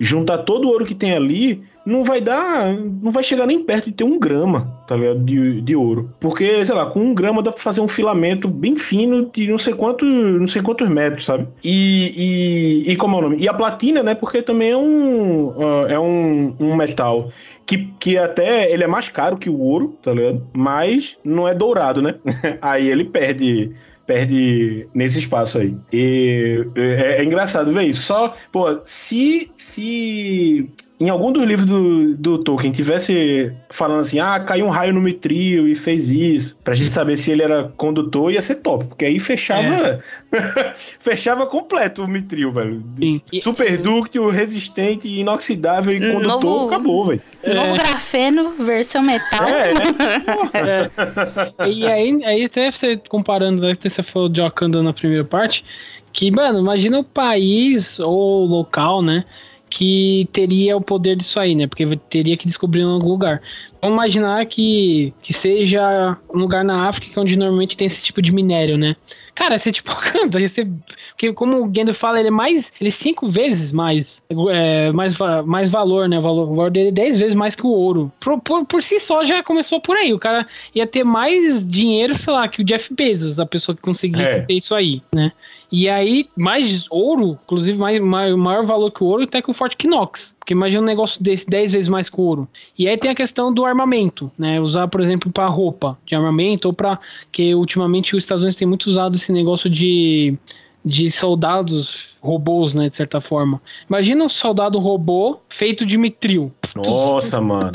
[0.00, 3.86] juntar todo o ouro que tem ali, não vai dar, não vai chegar nem perto
[3.86, 5.20] de ter um grama, tá ligado?
[5.20, 6.12] De, de ouro.
[6.20, 9.58] Porque, sei lá, com um grama dá pra fazer um filamento bem fino de não
[9.58, 11.48] sei quantos, não sei quantos metros, sabe?
[11.64, 13.36] E, e, e como é o nome?
[13.38, 14.14] E a platina, né?
[14.14, 15.52] Porque também é um,
[15.88, 17.30] é um, um metal
[17.66, 20.46] que, que até ele é mais caro que o ouro, tá ligado?
[20.52, 22.16] Mas não é dourado, né?
[22.60, 23.72] aí ele perde
[24.06, 25.76] perde nesse espaço aí.
[25.92, 28.02] E é, é, engraçado ver isso.
[28.02, 30.68] Só, pô, se se
[31.00, 35.00] em algum dos livros do, do Tolkien tivesse falando assim, ah, caiu um raio no
[35.00, 39.06] Mithril e fez isso, pra gente saber se ele era condutor, ia ser top, porque
[39.06, 39.98] aí fechava
[40.30, 40.74] é.
[41.00, 42.84] fechava completo o Mithril, velho.
[42.98, 43.22] Sim.
[43.40, 47.22] Super dúctil, resistente, inoxidável e condutor, novo, acabou, velho.
[47.46, 47.78] Novo é.
[47.78, 49.48] grafeno, versão metal.
[49.48, 50.90] É, né?
[51.64, 51.68] é.
[51.70, 55.64] E aí, aí até você comparando, né, que você falou de Wakanda na primeira parte,
[56.12, 59.24] que, mano, imagina o país ou o local, né?
[59.70, 61.66] Que teria o poder disso aí, né?
[61.66, 63.40] Porque teria que descobrir em algum lugar.
[63.80, 68.32] Vamos imaginar que, que seja um lugar na África onde normalmente tem esse tipo de
[68.32, 68.96] minério, né?
[69.34, 69.90] Cara, esse tipo
[70.38, 70.68] ia ser.
[71.12, 72.70] Porque como o Gendo fala, ele é mais.
[72.78, 74.20] Ele é cinco vezes mais.
[74.50, 75.14] É, mais,
[75.46, 76.18] mais valor, né?
[76.18, 78.12] O valor, o valor dele é dez vezes mais que o ouro.
[78.20, 80.12] Por, por, por si só já começou por aí.
[80.12, 83.80] O cara ia ter mais dinheiro, sei lá, que o Jeff Bezos, a pessoa que
[83.80, 84.40] conseguisse é.
[84.42, 85.32] ter isso aí, né?
[85.72, 89.54] E aí, mais ouro, inclusive mais, mais, maior valor que o ouro, até que o
[89.54, 90.34] Fort Knox.
[90.38, 92.48] Porque imagina um negócio desse 10 vezes mais que o ouro.
[92.76, 94.60] E aí tem a questão do armamento, né?
[94.60, 96.98] Usar, por exemplo, para roupa de armamento ou para
[97.30, 100.36] que ultimamente os Estados Unidos têm muito usado esse negócio de,
[100.84, 103.60] de soldados robôs, né, de certa forma.
[103.88, 106.52] Imagina um soldado robô feito de mitril.
[106.74, 107.72] Nossa, mano.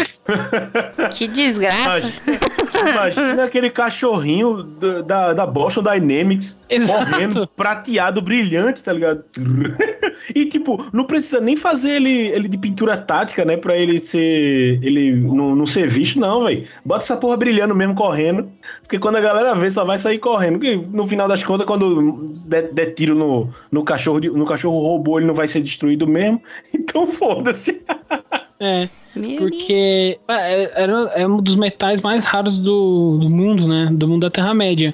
[1.16, 2.22] Que desgraça.
[2.82, 7.12] Imagina, aquele cachorrinho da, da, da Boston Dynamics Exato.
[7.12, 9.24] correndo, prateado, brilhante, tá ligado?
[10.34, 13.58] e, tipo, não precisa nem fazer ele, ele de pintura tática, né?
[13.58, 14.80] Pra ele ser.
[14.84, 16.68] Ele não, não ser visto, não, velho.
[16.84, 18.50] Bota essa porra brilhando mesmo, correndo.
[18.82, 20.60] Porque quando a galera vê, só vai sair correndo.
[20.60, 25.20] Porque no final das contas, quando der, der tiro no, no, cachorro, no cachorro robô,
[25.20, 26.42] ele não vai ser destruído mesmo.
[26.86, 27.82] Então foda-se.
[28.60, 28.88] É.
[29.38, 33.90] Porque é, era, é um dos metais mais raros do, do mundo, né?
[33.92, 34.94] Do mundo da Terra-média.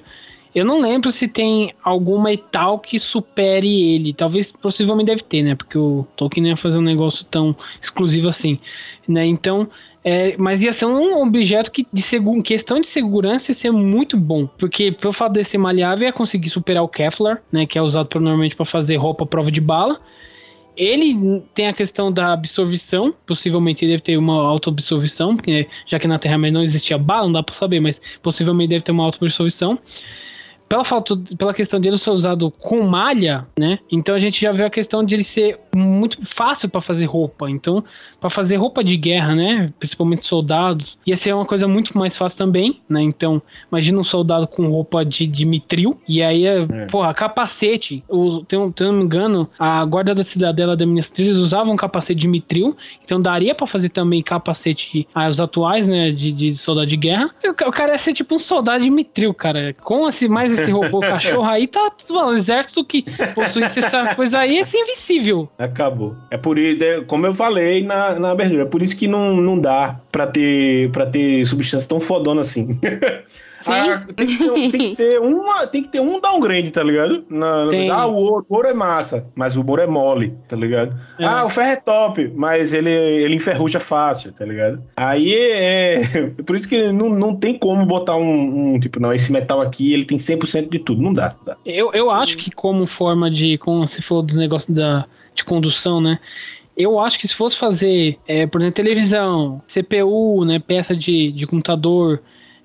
[0.53, 4.13] Eu não lembro se tem algum metal que supere ele.
[4.13, 5.55] Talvez, possivelmente deve ter, né?
[5.55, 8.59] Porque o Tolkien ia fazer um negócio tão exclusivo assim,
[9.07, 9.25] né?
[9.25, 9.69] Então,
[10.03, 14.17] é, mas ia ser um objeto que, de em questão de segurança, ia ser muito
[14.17, 14.45] bom.
[14.45, 17.65] Porque, pelo fato de ser maleável, ia conseguir superar o Kevlar, né?
[17.65, 20.01] Que é usado normalmente para fazer roupa à prova de bala.
[20.75, 26.17] Ele tem a questão da absorção, possivelmente deve ter uma auto-absorção, porque já que na
[26.17, 29.77] Terra-média não existia bala, não dá pra saber, mas possivelmente deve ter uma auto-absorção.
[30.71, 33.79] Pela falta, pela questão dele ser usado com malha, né?
[33.91, 37.49] Então a gente já vê a questão de ele ser muito fácil para fazer roupa.
[37.49, 37.83] Então,
[38.21, 39.73] para fazer roupa de guerra, né?
[39.77, 43.01] Principalmente soldados, ia ser uma coisa muito mais fácil também, né?
[43.01, 46.65] Então, imagina um soldado com roupa de, de mitril, e aí, é.
[46.89, 48.01] porra, capacete.
[48.07, 51.77] O, tem, se não me engano, a guarda da cidadela da Minas Tirith usavam um
[51.77, 56.11] capacete de mitril, então daria para fazer também capacete aos atuais, né?
[56.11, 57.29] De, de soldado de guerra.
[57.43, 59.73] O, o cara ia ser tipo um soldado de mitril, cara.
[59.81, 61.91] Com esse, mais esse robô cachorro aí, tá.
[62.09, 65.49] Mano, o exército que possuísse essa coisa aí é invisível.
[65.57, 66.15] Acabou.
[66.29, 69.59] É por isso, como eu falei na, na abertura, é por isso que não, não
[69.59, 72.79] dá pra ter, pra ter substância tão fodona assim.
[73.65, 77.25] Ah, tem, que ter, tem, que ter, uma, tem que ter um downgrade, tá ligado?
[77.29, 80.97] Na, ah, o ouro, o ouro, é massa, mas o ouro é mole, tá ligado?
[81.19, 81.25] É.
[81.25, 84.83] Ah, o ferro é top, mas ele, ele enferruja fácil, tá ligado?
[84.95, 86.31] Aí é.
[86.45, 89.93] Por isso que não, não tem como botar um, um Tipo, não, esse metal aqui
[89.93, 91.01] ele tem 100% de tudo.
[91.01, 91.35] Não dá.
[91.37, 91.57] Não dá.
[91.65, 93.57] Eu, eu acho que, como forma de.
[93.59, 96.19] Como se for do negócio da, de condução, né?
[96.75, 101.45] Eu acho que se fosse fazer, é, por exemplo, televisão, CPU, né, peça de, de
[101.45, 102.21] computador,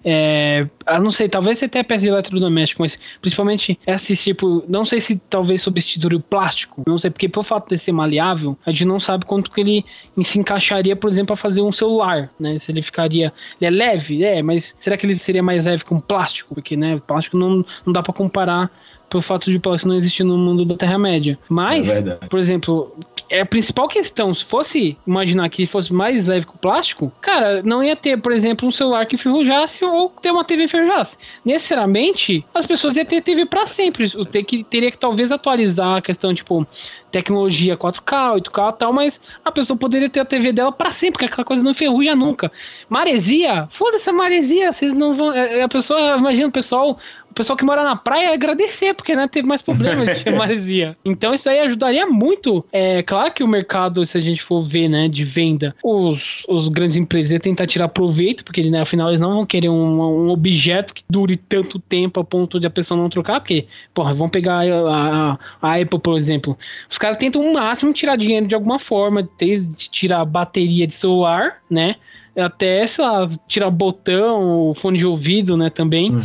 [0.08, 5.00] é, ah, não sei, talvez até peça de eletrodoméstico, mas principalmente esse tipo, não sei
[5.00, 8.84] se talvez substituir o plástico, não sei, porque por fato de ser maleável, a gente
[8.84, 9.84] não sabe quanto que ele
[10.22, 12.56] se encaixaria, por exemplo, para fazer um celular, né?
[12.60, 15.98] Se ele ficaria, ele é leve, é, mas será que ele seria mais leve com
[15.98, 16.54] plástico?
[16.54, 18.70] Porque, né, plástico não, não dá para comparar
[19.10, 21.36] pelo fato de plástico não existir no mundo da Terra-média.
[21.48, 22.94] Mas, é por exemplo,
[23.28, 27.62] é a principal questão, se fosse imaginar que fosse mais leve que o plástico, cara,
[27.62, 31.16] não ia ter, por exemplo, um celular que enferrujasse ou ter uma TV enferrujasse.
[31.44, 34.06] Necessariamente, as pessoas iam ter TV para sempre.
[34.16, 36.66] O ter que, teria que talvez atualizar a questão, tipo,
[37.10, 41.12] tecnologia 4K, 8K e tal, mas a pessoa poderia ter a TV dela para sempre,
[41.14, 42.52] porque aquela coisa não enferruja nunca.
[42.88, 45.32] Maresia, foda-se a maresia, vocês não vão.
[45.32, 46.98] É, é, a pessoa, imagina o pessoal
[47.36, 50.96] pessoal que mora na praia agradecer, porque né, teve mais problemas de maresia.
[51.04, 52.64] Então isso aí ajudaria muito.
[52.72, 56.68] É claro que o mercado, se a gente for ver, né, de venda, os, os
[56.68, 60.30] grandes empresas iam tentar tirar proveito, porque né, afinal eles não vão querer um, um
[60.30, 64.30] objeto que dure tanto tempo a ponto de a pessoa não trocar, porque, porra, vão
[64.30, 64.90] pegar a,
[65.30, 66.56] a, a Apple, por exemplo.
[66.90, 71.58] Os caras tentam o máximo tirar dinheiro de alguma forma, desde tirar bateria de celular,
[71.70, 71.96] né?
[72.34, 76.10] Até, sei lá, tirar botão, fone de ouvido, né, também.
[76.12, 76.24] Hum.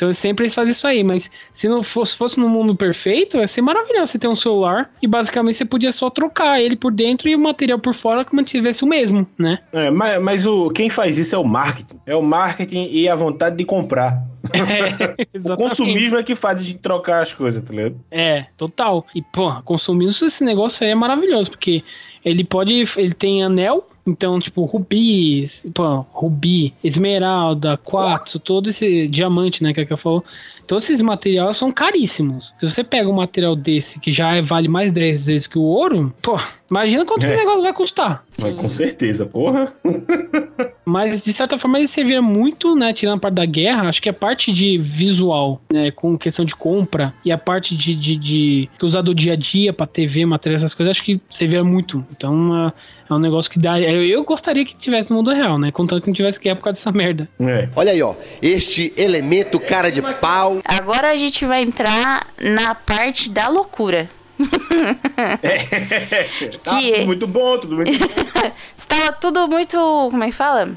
[0.00, 3.46] Então sempre eles fazem isso aí, mas se não fosse, fosse no mundo perfeito, ia
[3.46, 7.28] ser maravilhoso você ter um celular e basicamente você podia só trocar ele por dentro
[7.28, 9.58] e o material por fora que mantivesse o mesmo, né?
[9.70, 12.00] É, mas, mas o, quem faz isso é o marketing.
[12.06, 14.24] É o marketing e a vontade de comprar.
[14.54, 18.00] É, o consumismo é que faz a gente trocar as coisas, tá ligado?
[18.10, 19.06] É, total.
[19.14, 21.84] E, pô, consumismo, esse negócio aí é maravilhoso, porque
[22.24, 22.84] ele pode.
[22.96, 29.80] Ele tem anel, então, tipo, rubi, pô, rubi, esmeralda, quartzo, todo esse diamante, né, que
[29.80, 30.24] a que falou.
[30.66, 32.52] Todos esses materiais são caríssimos.
[32.60, 36.14] Se você pega um material desse que já vale mais 10 vezes que o ouro,
[36.22, 36.38] pô,
[36.70, 37.28] imagina quanto é.
[37.28, 38.24] esse negócio vai custar.
[38.38, 39.72] Vai, com certeza, porra.
[40.84, 44.08] Mas, de certa forma, ele servia muito, né, tirando a parte da guerra, acho que
[44.08, 48.70] a parte de visual, né, com questão de compra, e a parte de, de, de
[48.82, 52.04] usar do dia a dia pra TV, material, essas coisas, acho que servia muito.
[52.10, 52.72] Então, uh,
[53.08, 53.78] é um negócio que dá.
[53.80, 55.72] Eu gostaria que tivesse no mundo real, né?
[55.72, 57.28] Contanto que não tivesse que é por causa dessa merda.
[57.40, 57.68] É.
[57.74, 58.14] Olha aí, ó.
[58.40, 60.60] Este elemento cara de pau.
[60.64, 64.08] Agora a gente vai entrar na parte da loucura.
[65.42, 66.24] é.
[66.62, 66.92] Tá que...
[66.92, 68.52] tudo muito bom, tudo muito bom.
[68.76, 69.76] Estava tudo muito.
[70.10, 70.74] Como é que fala?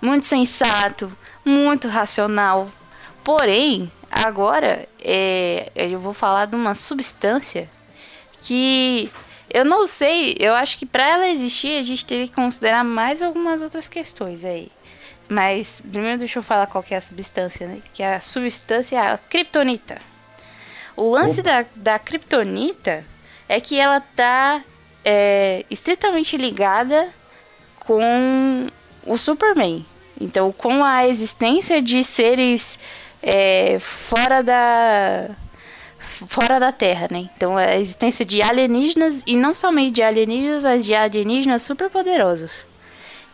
[0.00, 1.10] Muito sensato,
[1.44, 2.70] muito racional.
[3.24, 7.68] Porém, agora é, eu vou falar de uma substância
[8.40, 9.10] que
[9.52, 13.22] eu não sei, eu acho que para ela existir a gente teria que considerar mais
[13.22, 14.70] algumas outras questões aí.
[15.28, 17.80] Mas primeiro deixa eu falar qual que é a substância, né?
[17.92, 20.00] Que a substância é a kryptonita.
[20.96, 23.04] O lance da, da kryptonita
[23.48, 24.64] é que ela tá
[25.04, 27.08] é, estritamente ligada
[27.80, 28.66] com
[29.04, 29.84] o Superman.
[30.20, 32.78] Então, com a existência de seres
[33.22, 35.30] é, fora da
[36.28, 37.28] fora da Terra, né?
[37.36, 42.66] Então a existência de alienígenas e não somente de alienígenas, mas de alienígenas super poderosos.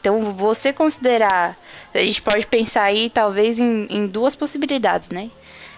[0.01, 1.57] Então você considerar,
[1.95, 5.31] a gente pode pensar aí talvez em, em duas possibilidades, né?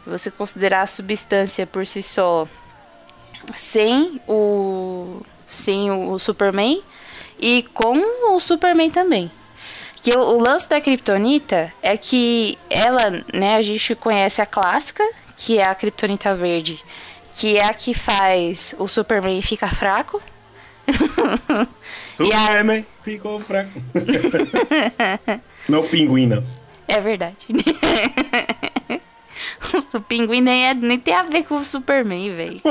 [0.07, 2.47] Você considerar a substância por si só
[3.55, 6.83] sem o sem o, Superman
[7.39, 9.31] e com o Superman também.
[10.03, 15.05] Que o, o lance da Kryptonita é que ela, né, a gente conhece a clássica,
[15.37, 16.83] que é a Kryptonita Verde,
[17.33, 20.20] que é a que faz o Superman ficar fraco.
[22.14, 23.05] Superman a...
[23.05, 23.81] ficou fraco.
[25.68, 26.45] não é o pinguim, não.
[26.87, 27.37] É verdade.
[29.95, 32.61] O pinguim nem, é, nem tem a ver com o Superman, velho.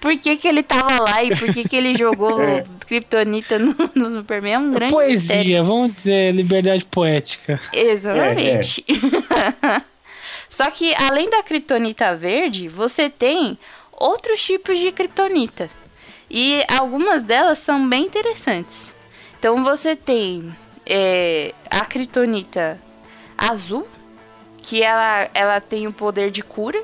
[0.00, 2.64] por que, que ele tava lá e por que, que ele jogou é.
[2.86, 4.52] Kryptonita no, no, Superman?
[4.52, 5.64] É um grande Poesia, mistério.
[5.64, 7.60] vamos dizer liberdade poética.
[7.72, 8.84] Exatamente.
[8.88, 9.82] É, é.
[10.48, 13.58] Só que além da Kryptonita verde, você tem
[13.92, 15.70] outros tipos de Kryptonita.
[16.30, 18.94] E algumas delas são bem interessantes.
[19.38, 20.54] Então você tem
[20.86, 22.80] é, a Kryptonita
[23.36, 23.86] azul,
[24.64, 26.82] que ela, ela tem o poder de cura.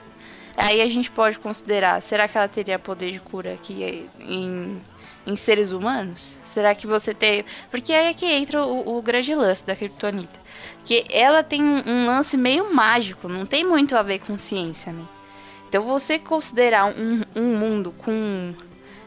[0.54, 4.78] Aí a gente pode considerar, será que ela teria poder de cura aqui em,
[5.26, 6.36] em seres humanos?
[6.44, 7.42] Será que você tem...
[7.70, 10.38] Porque aí é que entra o, o grande lance da Kryptonita.
[10.84, 14.92] Que ela tem um, um lance meio mágico, não tem muito a ver com ciência,
[14.92, 15.04] né?
[15.66, 18.52] Então você considerar um, um mundo com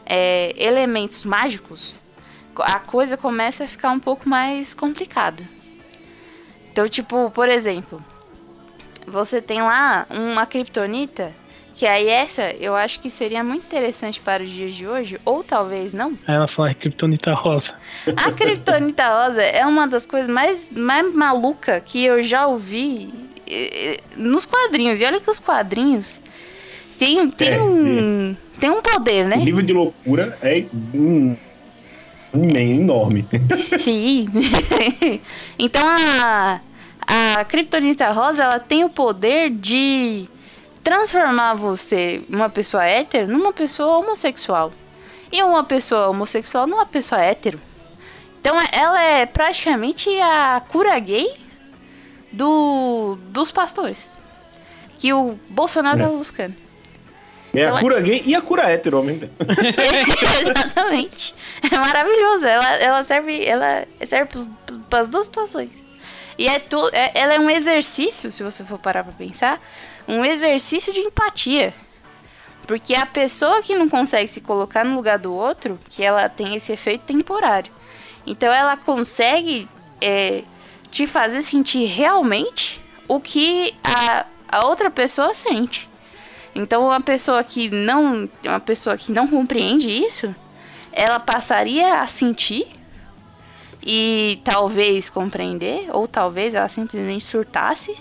[0.04, 2.00] é, elementos mágicos,
[2.58, 5.44] a coisa começa a ficar um pouco mais complicada.
[6.72, 8.02] Então, tipo, por exemplo,
[9.06, 11.32] você tem lá uma kryptonita,
[11.74, 15.42] que aí essa eu acho que seria muito interessante para os dias de hoje, ou
[15.42, 16.16] talvez não.
[16.26, 17.74] Ela fala kryptonita rosa.
[18.16, 23.12] A kryptonita rosa é uma das coisas mais, mais maluca que eu já ouvi
[24.16, 25.00] nos quadrinhos.
[25.00, 26.20] E olha que os quadrinhos
[26.98, 28.60] tem, tem, é, um, é.
[28.60, 29.36] tem um poder, né?
[29.36, 31.36] O nível de loucura é um,
[32.32, 33.26] um enorme.
[33.54, 34.26] Sim.
[35.58, 36.60] então a,
[37.06, 40.28] a Kryptonita Rosa ela tem o poder de
[40.82, 44.72] transformar você, uma pessoa hétero, numa pessoa homossexual.
[45.32, 47.58] E uma pessoa homossexual numa pessoa hétero.
[48.40, 51.34] Então ela é praticamente a cura gay
[52.30, 54.18] do, dos pastores.
[54.98, 56.02] Que o Bolsonaro é.
[56.02, 56.54] tá buscando.
[57.54, 59.30] É a então, cura gay e a cura hétero ao mesmo
[60.42, 61.34] Exatamente.
[61.62, 62.46] É maravilhoso.
[62.46, 64.28] Ela, ela serve, ela serve
[64.90, 65.83] para as duas situações.
[66.38, 69.60] E é, tu, é, ela é um exercício, se você for parar para pensar,
[70.06, 71.74] um exercício de empatia.
[72.66, 76.54] Porque a pessoa que não consegue se colocar no lugar do outro, que ela tem
[76.54, 77.70] esse efeito temporário.
[78.26, 79.68] Então ela consegue
[80.00, 80.42] é,
[80.90, 85.88] te fazer sentir realmente o que a, a outra pessoa sente.
[86.54, 90.34] Então uma pessoa que não, uma pessoa que não compreende isso,
[90.92, 92.68] ela passaria a sentir
[93.84, 97.94] e talvez compreender, ou talvez ela simplesmente surtasse,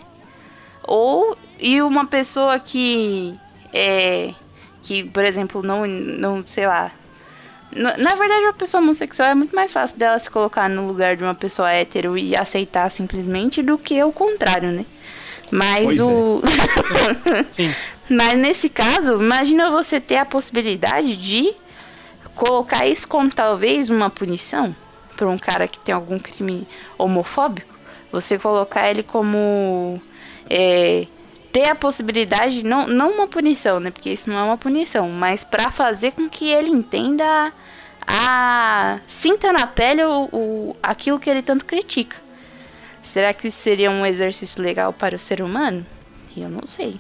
[0.82, 3.38] ou e uma pessoa que
[3.74, 4.34] é
[4.82, 6.92] que, por exemplo, não não, sei lá,
[7.76, 11.24] na verdade, uma pessoa homossexual é muito mais fácil dela se colocar no lugar de
[11.24, 14.86] uma pessoa hétero e aceitar simplesmente do que o contrário, né?
[15.52, 16.42] Mas pois o.
[17.60, 17.94] É.
[18.14, 21.54] Mas nesse caso, imagina você ter a possibilidade de
[22.36, 24.76] colocar isso como talvez uma punição
[25.14, 27.74] para um cara que tem algum crime homofóbico.
[28.12, 30.02] Você colocar ele como.
[30.50, 31.08] É,
[31.52, 33.92] ter a possibilidade, não, não uma punição, né?
[33.92, 37.54] Porque isso não é uma punição, mas para fazer com que ele entenda
[38.08, 39.00] a.
[39.08, 42.18] sinta na pele o, o, aquilo que ele tanto critica.
[43.02, 45.86] Será que isso seria um exercício legal para o ser humano?
[46.36, 47.00] Eu não sei.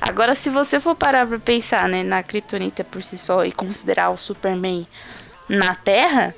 [0.00, 4.10] Agora, se você for parar pra pensar, né, na Kryptonita por si só e considerar
[4.10, 4.86] o Superman
[5.48, 6.34] na Terra,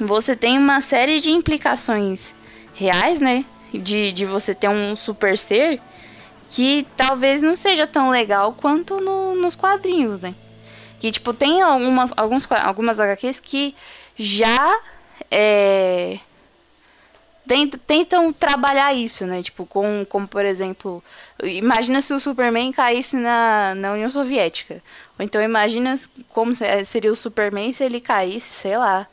[0.00, 2.34] você tem uma série de implicações
[2.74, 3.44] reais, né?
[3.72, 5.80] De, de você ter um super ser
[6.48, 10.34] que talvez não seja tão legal quanto no, nos quadrinhos, né?
[11.00, 13.74] Que, tipo, tem algumas, alguns, algumas HQs que
[14.16, 14.80] já
[15.30, 16.18] é,
[17.86, 19.42] tentam trabalhar isso, né?
[19.42, 21.02] Tipo, com, como por exemplo,
[21.42, 24.82] imagina se o Superman caísse na, na União Soviética.
[25.18, 25.94] Ou então imagina
[26.28, 26.52] como
[26.84, 29.06] seria o Superman se ele caísse, sei lá,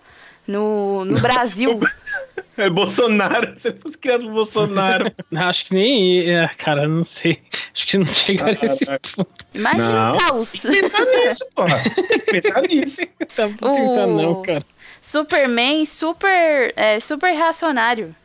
[0.50, 1.80] no, no Brasil.
[2.58, 5.12] é Bolsonaro, se fosse criado por Bolsonaro.
[5.36, 6.30] Acho que nem.
[6.30, 7.39] É, cara, não sei.
[7.74, 9.28] Acho que não chegaria a esse ponto.
[9.54, 10.52] Imagina não, o caos.
[10.54, 11.84] Tem que pensar nisso, porra.
[12.08, 13.02] Tem que pensar nisso.
[13.36, 14.08] Tá o...
[14.08, 14.60] não, cara.
[15.00, 18.16] Superman super, é, super reacionário.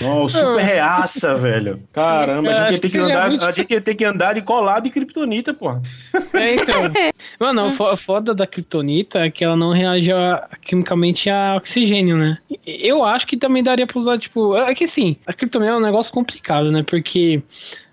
[0.00, 1.82] Oh, super reaça, velho.
[1.92, 4.84] Caramba, a gente, ia ter que andar, a gente ia ter que andar de colado
[4.84, 5.70] de kryptonita, pô.
[6.32, 6.82] É, então.
[7.38, 12.38] Mano, o foda da kryptonita é que ela não reage a, quimicamente a oxigênio, né?
[12.64, 14.56] Eu acho que também daria pra usar, tipo.
[14.56, 16.84] É que sim, a kryptonita é um negócio complicado, né?
[16.86, 17.42] Porque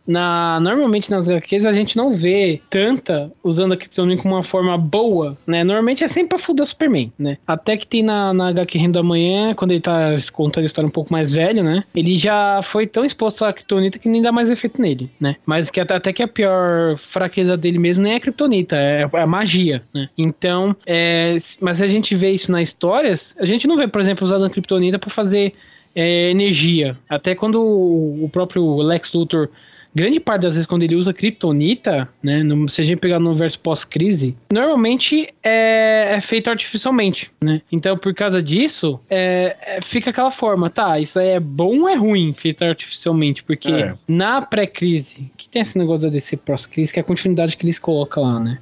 [0.09, 4.75] na, normalmente nas HQs a gente não vê tanta usando a Kryptonita como uma forma
[4.75, 5.63] boa, né?
[5.63, 7.37] Normalmente é sempre pra fuder o Superman, né?
[7.45, 10.87] Até que tem na, na HQ Rendo da Manhã, quando ele tá contando a história
[10.87, 11.83] um pouco mais velho, né?
[11.95, 15.35] Ele já foi tão exposto à Kryptonita que nem dá mais efeito nele, né?
[15.45, 19.07] Mas que até, até que a pior fraqueza dele mesmo nem é a Kryptonita, é,
[19.13, 20.09] é a magia, né?
[20.17, 24.25] Então, é, mas a gente vê isso nas histórias, a gente não vê, por exemplo,
[24.25, 25.53] usando a Kryptonita pra fazer
[25.95, 26.97] é, energia.
[27.07, 29.49] Até quando o próprio Lex Luthor
[29.93, 33.35] grande parte das vezes quando ele usa Kryptonita, né, no, se a gente pegar no
[33.35, 37.61] verso pós-crise, normalmente é, é, feito artificialmente, né?
[37.71, 41.89] Então, por causa disso, é, é, fica aquela forma, tá, isso aí é bom ou
[41.89, 43.43] é ruim feito artificialmente?
[43.43, 43.95] Porque É.
[44.07, 47.79] na pré-crise, que tem esse negócio da DC pós-crise, que é a continuidade que eles
[47.79, 48.59] colocam lá, né?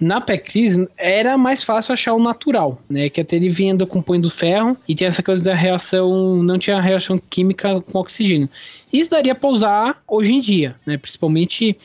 [0.00, 3.08] Na pré-crise era mais fácil achar o natural, né?
[3.08, 7.18] Que até ele vinha decompondo ferro e tinha essa coisa da reação, não tinha reação
[7.18, 8.48] química com oxigênio.
[8.92, 10.96] Isso daria pra usar hoje em dia, né?
[10.96, 11.76] Principalmente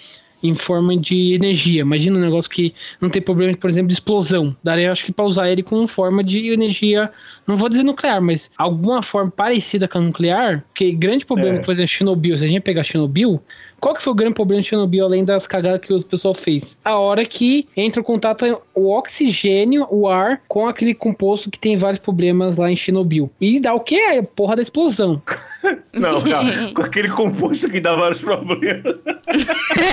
[0.42, 1.82] em forma de energia.
[1.82, 4.54] Imagina um negócio que não tem problema, por exemplo, de explosão.
[4.62, 7.10] Daria, acho que, pra usar ele com forma de energia,
[7.48, 10.66] não vou dizer nuclear, mas alguma forma parecida com a nuclear.
[10.68, 11.62] Porque grande problema, É.
[11.62, 13.42] por exemplo, Chernobyl, se a gente pegar Chernobyl,
[13.84, 16.78] qual que foi o grande problema de Chernobyl, além das cagadas que o pessoal fez?
[16.86, 21.76] A hora que entra em contato o oxigênio, o ar, com aquele composto que tem
[21.76, 23.30] vários problemas lá em Chernobyl.
[23.42, 23.96] E dá o quê?
[24.20, 25.22] A porra da explosão.
[25.94, 28.96] Não, não, com aquele composto que dá vários problemas.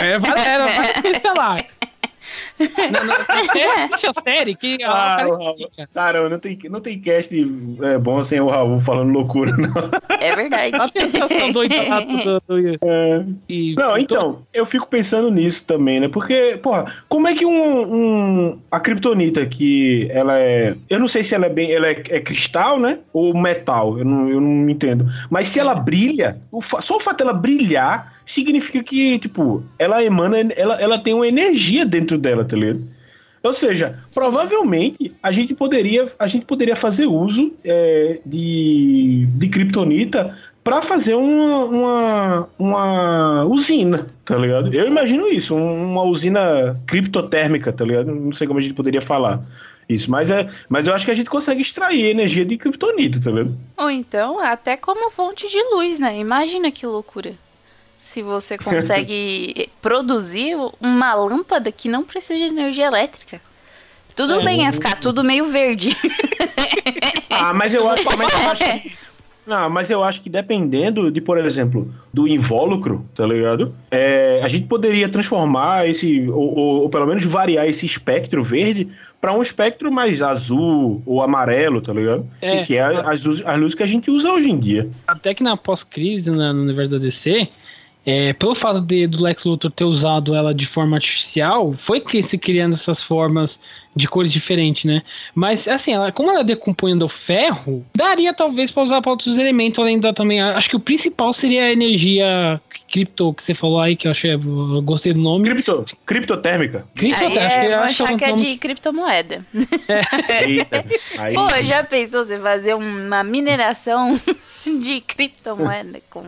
[0.02, 1.79] É, va- era vários cristalares.
[2.60, 3.14] Não, não,
[3.60, 5.56] é, assiste a série que Ah, cara o.
[5.94, 7.34] Caramba, não tem, não tem cast
[7.82, 9.72] é, bom sem o Raul falando loucura, não.
[10.20, 10.74] É verdade.
[10.76, 13.24] Olha a sensação doida lá do, do, do- É.
[13.48, 16.08] e- Não, então, eu fico pensando nisso também, né?
[16.08, 17.50] Porque, porra, como é que um.
[17.50, 20.74] um- a Kryptonita, que ela é.
[20.88, 21.72] Eu não sei se ela é bem.
[21.72, 22.98] Ela é, é cristal, né?
[23.12, 25.06] Ou metal, eu não, eu não entendo.
[25.30, 30.38] Mas se ela brilha, o só o fato dela brilhar significa que, tipo, ela emana.
[30.56, 32.82] Ela, ela tem uma energia dentro dela, tá ligado?
[33.42, 40.36] Ou seja, provavelmente a gente poderia, a gente poderia fazer uso é, de, de Kryptonita
[40.62, 44.74] para fazer uma, uma, uma usina, tá ligado?
[44.74, 48.14] Eu imagino isso, um- uma usina criptotérmica, tá ligado?
[48.14, 49.40] Não sei como a gente poderia falar
[49.88, 53.30] isso, mas, é, mas eu acho que a gente consegue extrair energia de Kryptonita, tá
[53.30, 53.56] ligado?
[53.78, 56.18] Ou então, até como fonte de luz, né?
[56.18, 57.32] Imagina que loucura.
[58.00, 63.40] Se você consegue produzir uma lâmpada que não precisa de energia elétrica.
[64.16, 64.44] Tudo É.
[64.44, 65.96] bem, ia ficar tudo meio verde.
[67.30, 68.92] Ah, mas eu acho, mas eu acho que.
[69.46, 73.74] Não, mas eu acho que dependendo de, por exemplo, do invólucro, tá ligado?
[73.90, 78.88] É, a gente poderia transformar esse, ou, ou- ou pelo menos variar esse espectro verde
[79.20, 82.28] para um espectro mais azul ou amarelo, tá ligado?
[82.40, 82.60] É.
[82.60, 84.88] E que é as, luzes- as luzes que a gente usa hoje em dia.
[85.08, 87.48] Até que na pós-crise, na- no universo da DC,
[88.04, 92.22] é, pelo fato de, do Lex Luthor ter usado ela de forma artificial, foi que
[92.22, 93.60] se criando essas formas
[93.94, 95.02] de cores diferentes, né?
[95.34, 99.36] Mas, assim, ela, como ela é decompunhando o ferro, daria talvez pra usar pra outros
[99.36, 100.40] elementos, além da também.
[100.40, 102.60] Acho que o principal seria a energia
[102.90, 105.48] cripto que você falou aí, que eu achei, eu gostei do nome.
[105.48, 106.84] Cripto, criptotérmica.
[106.94, 109.46] Cripto, Aí acho é que- vou acho que achar é que é de criptomoeda.
[110.46, 110.84] Eita.
[111.18, 114.18] Aí, Pô, já pensou você fazer uma mineração
[114.64, 116.24] de criptomoeda com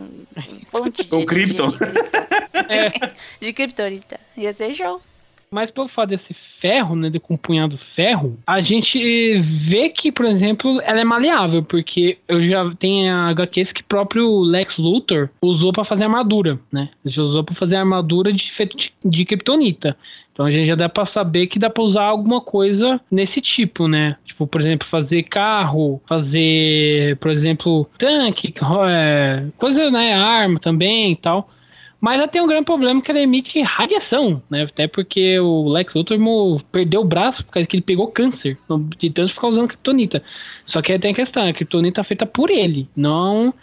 [0.71, 1.67] fonte de Com energia cripton.
[1.67, 4.19] de cripto- De criptonita.
[4.37, 5.01] Ia ser show.
[5.53, 10.99] Mas pelo fato desse ferro, né, decompunhado ferro, a gente vê que, por exemplo, ela
[10.99, 16.59] é maleável, porque eu já tenho HQs que próprio Lex Luthor usou pra fazer armadura,
[16.71, 16.89] né?
[17.05, 19.95] Ele usou pra fazer armadura de feito de, de kryptonita.
[20.33, 23.87] Então a gente já dá pra saber que dá pra usar alguma coisa nesse tipo,
[23.87, 24.17] né?
[24.25, 28.51] Tipo, por exemplo, fazer carro, fazer, por exemplo, tanque,
[28.89, 31.47] é, coisa, né, arma também e tal.
[32.03, 34.63] Mas ela tem um grande problema que ela emite radiação, né?
[34.63, 36.19] Até porque o Lex Luthor
[36.69, 38.57] perdeu o braço por causa que ele pegou câncer,
[38.97, 40.21] de tanto ficar usando kryptonita.
[40.65, 43.53] Só que aí tem a questão, a kryptonita é feita por ele, não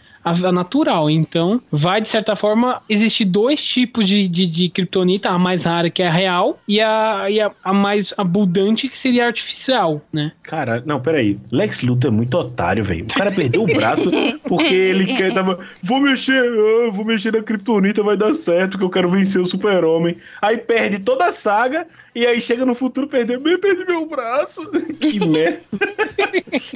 [0.53, 1.11] natural.
[1.11, 5.91] Então, vai, de certa forma, existir dois tipos de, de, de kryptonita, a mais rara,
[5.91, 10.03] que é a real, e a, e a, a mais abundante, que seria a artificial,
[10.13, 10.33] né?
[10.43, 11.39] Cara, não, peraí.
[11.53, 13.05] Lex Luthor é muito otário, velho.
[13.05, 14.11] O cara perdeu o braço
[14.45, 15.33] porque ele quer.
[15.33, 19.41] Tava, vou mexer, ah, vou mexer na Kryptonita, vai dar certo, que eu quero vencer
[19.41, 20.17] o Super-Homem.
[20.43, 24.69] Aí perde toda a saga e aí chega no futuro perdeu, "Me- perdi meu braço.
[25.01, 25.63] que merda.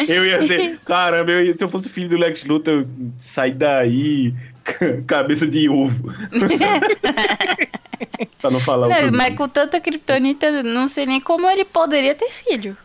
[0.08, 2.86] eu ia ser, caramba, eu ia- se eu fosse filho do Lex Luthor, eu
[3.18, 4.34] sair daí,
[5.06, 6.12] cabeça de ovo.
[8.40, 12.14] pra não falar Não, outro mas com tanta criptonita, não sei nem como ele poderia
[12.14, 12.76] ter filho.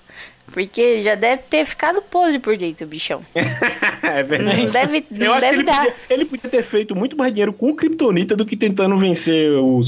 [0.51, 3.23] Porque já deve ter ficado podre por dentro, o bichão.
[3.35, 4.63] é verdade.
[4.63, 5.77] Não deve, Eu não acho que deve ele dar.
[5.77, 9.51] podia, ele podia ter feito muito mais dinheiro com o Kryptonita do que tentando vencer
[9.51, 9.81] o.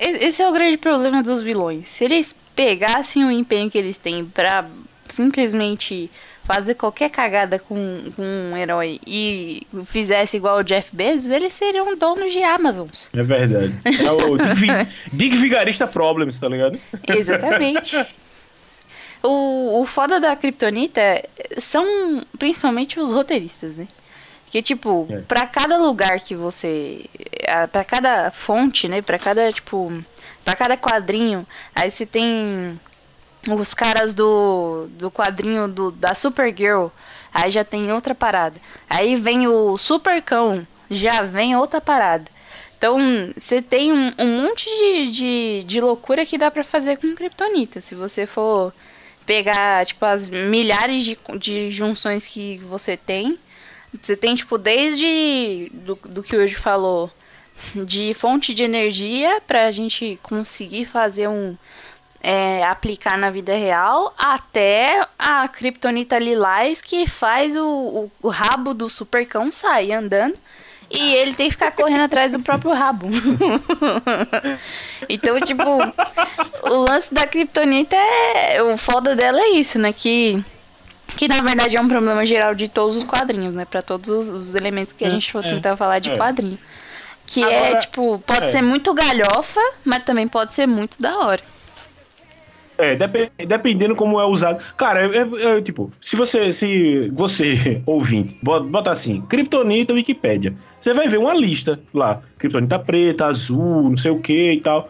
[0.00, 1.88] E- Esse é o grande problema dos vilões.
[1.90, 4.64] Se eles pegassem o empenho que eles têm pra
[5.08, 6.10] simplesmente
[6.44, 11.94] fazer qualquer cagada com, com um herói e fizesse igual o Jeff Bezos, eles seriam
[11.96, 13.10] donos de Amazons.
[13.14, 13.74] É verdade.
[13.84, 14.38] É o
[15.12, 16.78] Dick Vigarista Problems, tá ligado?
[17.06, 17.94] Exatamente.
[19.22, 21.24] o, o foda da Kryptonita
[21.58, 21.84] são
[22.38, 23.88] principalmente os roteiristas, né?
[24.44, 25.20] Porque, tipo, É.
[25.22, 27.04] pra cada lugar que você.
[27.70, 29.02] Pra cada fonte, né?
[29.02, 29.92] Pra cada, tipo.
[30.44, 31.46] Pra cada quadrinho,
[31.76, 32.80] aí você tem
[33.50, 36.86] os caras do, do quadrinho do, da Supergirl,
[37.32, 38.58] aí já tem outra parada.
[38.88, 42.24] Aí vem o Supercão, já vem outra parada.
[42.78, 42.96] Então,
[43.36, 47.80] você tem um, um monte de, de, de loucura que dá pra fazer com Kryptonita.
[47.82, 48.72] Se você for
[49.28, 53.38] pegar, tipo, as milhares de, de junções que você tem.
[54.02, 57.10] Você tem, tipo, desde do, do que hoje falou,
[57.74, 61.56] de fonte de energia pra gente conseguir fazer um.
[62.22, 68.72] é, aplicar na vida real, até a Kryptonita Lilás que faz o, o, o rabo
[68.72, 70.38] do supercão sair andando.
[70.90, 73.08] E ele tem que ficar correndo atrás do próprio rabo.
[75.08, 75.62] então, tipo,
[76.62, 78.62] o lance da Kryptonita é.
[78.62, 79.92] O foda dela é isso, né?
[79.92, 80.42] Que.
[81.16, 83.64] Que na verdade é um problema geral de todos os quadrinhos, né?
[83.64, 85.48] Pra todos os, os elementos que a gente for é.
[85.48, 86.16] tentar falar de É.
[86.16, 86.58] quadrinho.
[87.26, 88.46] Que é, Agora- tipo, pode é.
[88.48, 91.42] ser muito galhofa, mas também pode ser muito da hora.
[92.80, 94.62] É, depe- dependendo como é usado.
[94.76, 101.08] Cara, é, é- tipo, se você, se você, ouvinte, bota, assim, Kryptonita Wikipédia, você vai
[101.08, 104.88] ver uma lista lá, Kryptonita preta, azul, não sei o que e tal.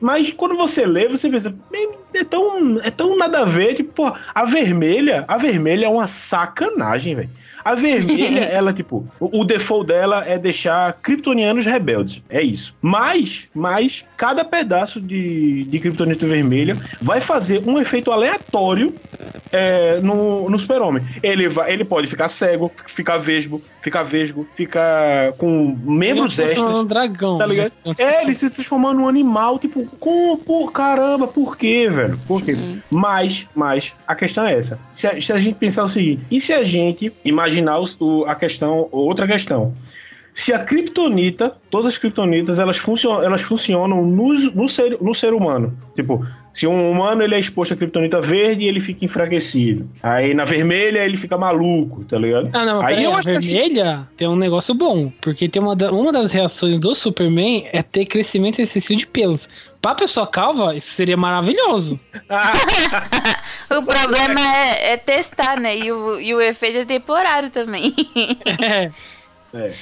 [0.00, 3.92] Mas quando você lê, você pensa, "Bem, é tão, é tão nada a ver, tipo,
[3.92, 7.30] pô, a vermelha, a vermelha é uma sacanagem, velho.
[7.64, 12.22] A vermelha, ela, tipo, o, o default dela é deixar kryptonianos rebeldes.
[12.28, 12.74] É isso.
[12.82, 18.94] Mas, mas, cada pedaço de, de kryptonita vermelha vai fazer um efeito aleatório
[19.50, 21.02] é, no, no super-homem.
[21.22, 26.52] Ele, vai, ele pode ficar cego, ficar vesgo, ficar vesgo, ficar com membros Ele é
[26.52, 26.76] extras.
[26.76, 27.38] um dragão.
[27.38, 27.72] Tá ligado?
[27.86, 27.94] né?
[27.98, 32.18] É, ele se transformando num animal, tipo, com, por caramba, por quê, velho?
[32.26, 32.54] Por quê?
[32.54, 32.82] Sim.
[32.90, 34.78] Mas, mas, a questão é essa.
[34.92, 38.24] Se a, se a gente pensar o seguinte, e se a gente imaginar os- o-
[38.26, 39.74] a questão, outra questão?
[40.36, 45.32] Se a kriptonita, todas as kriptonitas, elas, funcionam, elas funcionam nos- no, ser, no ser
[45.32, 45.72] humano.
[45.94, 49.88] Tipo, se um humano ele é exposto à kriptonita verde, ele fica enfraquecido.
[50.02, 52.50] Aí na vermelha ele fica maluco, tá ligado?
[52.52, 55.62] Ah, não, Aí aí eu a acho que vermelha tem um negócio bom, porque tem
[55.62, 59.48] uma, da- uma das reações do Superman é ter crescimento excessivo de pelos.
[59.80, 61.96] Pra pessoa calva, isso seria maravilhoso.
[63.70, 65.76] O problema é, é testar, né?
[65.76, 67.94] E o, e o efeito é temporário também.
[68.62, 68.90] É.
[69.54, 69.74] É.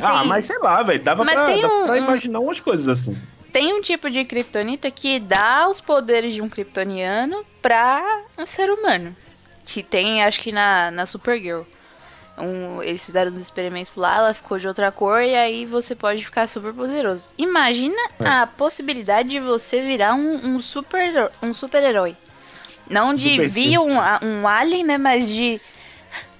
[0.00, 1.02] Ah, tem- mas sei lá, velho.
[1.02, 3.16] Dava, Mas pra, dava um- pra imaginar umas coisas assim.
[3.52, 8.70] Tem um tipo de kryptonita que dá os poderes de um kryptoniano pra um ser
[8.70, 9.14] humano.
[9.66, 11.62] Que tem, acho que na, na Supergirl.
[12.38, 16.24] Um, eles fizeram os experimentos lá, ela ficou de outra cor e aí você pode
[16.24, 17.28] ficar super poderoso.
[17.36, 18.26] Imagina É.
[18.26, 22.16] a possibilidade de você virar um, um super um super-herói.
[22.92, 24.98] Não de vir um, um alien, né?
[24.98, 25.60] Mas de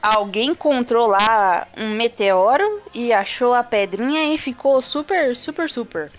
[0.03, 6.13] alguém controlar um meteoro e achou a pedrinha e ficou super, super, super.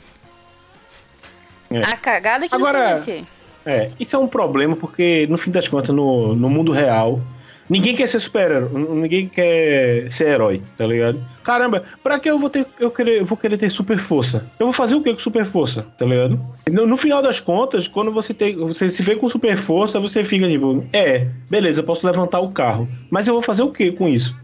[1.69, 1.81] É.
[1.81, 3.25] A cagada que Agora- não ser.
[3.65, 7.21] É, isso é um problema porque, no fim das contas, no, no mundo real,
[7.69, 11.19] ninguém quer ser super-herói, ninguém quer ser herói, tá ligado?
[11.43, 14.45] Caramba, pra que eu vou ter, eu querer, vou querer ter super força?
[14.59, 16.39] Eu vou fazer o que com super força, tá ligado?
[16.69, 20.23] No, no final das contas, quando você tem, você se vê com super força, você
[20.23, 23.91] fica tipo, é, beleza, eu posso levantar o carro, mas eu vou fazer o que
[23.91, 24.35] com isso?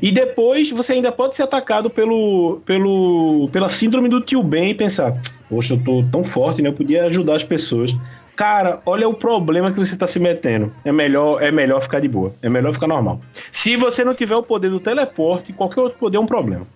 [0.00, 4.74] E depois você ainda pode ser atacado pelo, pelo, pela síndrome do tio Ben e
[4.74, 6.68] pensar: Poxa, eu tô tão forte, né?
[6.68, 7.92] Eu podia ajudar as pessoas.
[8.40, 10.74] Cara, olha o problema que você tá se metendo.
[10.82, 12.32] É melhor, é melhor ficar de boa.
[12.42, 13.20] É melhor ficar normal.
[13.52, 16.66] Se você não tiver o poder do teleporte, qualquer outro poder é um problema.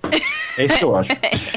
[0.59, 1.11] É isso que eu acho.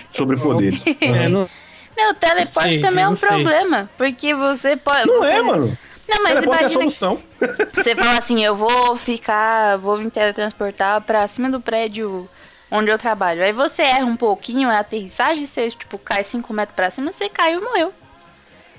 [0.10, 0.82] Sobre poderes.
[1.02, 1.50] É, não,
[1.98, 3.90] Não, o teleporte sei, também é um problema.
[3.98, 5.08] Porque você pode.
[5.08, 5.78] Não você- é, mano.
[6.08, 7.20] Não, mas teleporte é a imagina solução.
[7.76, 12.30] você fala assim, eu vou ficar, vou me teletransportar pra cima do prédio
[12.72, 13.44] onde eu trabalho.
[13.44, 17.28] Aí você erra um pouquinho a aterrissagem, você tipo cai 5 metros pra cima, você
[17.28, 17.94] caiu e morreu.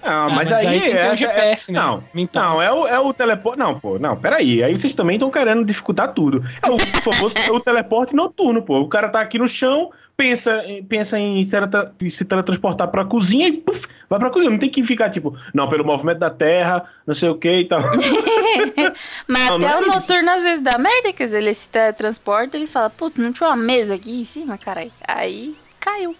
[0.02, 1.80] Ah, mas, mas aí, aí é, um GPS, é- né?
[1.80, 3.58] Não, não, é o, é o teleporte.
[3.58, 4.62] Não, pô, não, peraí.
[4.62, 6.42] Aí vocês também estão querendo dificultar tudo.
[6.62, 8.78] É o, famoso- é o teleporte noturno, pô.
[8.80, 13.04] O cara tá aqui no chão, pensa, em- pensa em se, tra- se teletransportar pra
[13.04, 14.50] cozinha e puf, vai pra cozinha.
[14.50, 17.64] Não tem que ficar tipo, não, pelo movimento da terra, não sei o que e
[17.66, 17.80] tal.
[19.26, 19.98] Mas Não, não até é o isso.
[19.98, 23.32] noturno às vezes dá merda, quer dizer, ele se teletransporta e ele fala, putz, não
[23.32, 24.92] tinha uma mesa aqui em cima, caralho.
[25.06, 26.14] Aí caiu.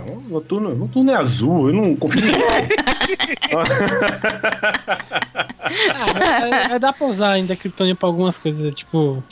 [0.00, 2.32] Não, noturno, noturno é azul, eu não confio em.
[5.94, 9.22] Ah, é, é, dá pra usar ainda a Kryptonita pra algumas coisas, tipo.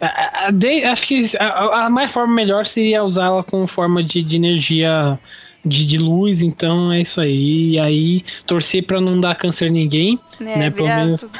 [0.00, 4.02] a- a- de- acho que a, a mais forma melhor seria usar ela como forma
[4.02, 5.18] de, de energia
[5.64, 7.70] de, de luz, então é isso aí.
[7.72, 10.70] E aí torcer pra não dar câncer a ninguém, Né, né?
[10.70, 11.20] Pelo menos.
[11.22, 11.38] tudo-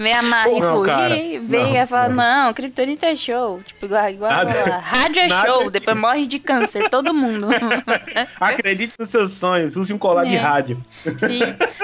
[0.00, 2.46] Vem a Marie Não, cara, Curie, vem não, e fala, não.
[2.46, 3.60] não, Kryptonita é show.
[3.66, 7.48] Tipo, igual, igual rádio é nada show, depois morre de câncer, todo mundo.
[8.40, 10.38] Acredite nos seus sonhos, use um colar de É.
[10.38, 10.82] rádio.
[11.04, 11.40] Sim.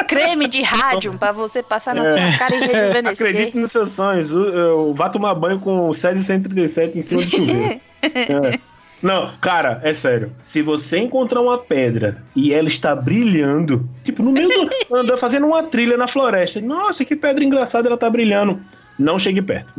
[0.08, 2.10] Creme de rádio pra você passar na É.
[2.10, 3.26] sua cara e rejuvenescer.
[3.28, 4.30] Acredite nos seus sonhos.
[4.94, 7.80] Vá tomar banho com o César 137 em cima do chuveiro.
[8.02, 8.58] É.
[9.02, 10.32] Não, cara, é sério.
[10.42, 14.70] Se você encontrar uma pedra e ela está brilhando, tipo, no meio do.
[14.96, 16.60] anda fazendo uma trilha na floresta.
[16.60, 18.60] Nossa, que pedra engraçada, ela tá brilhando.
[18.98, 19.72] Não chegue perto.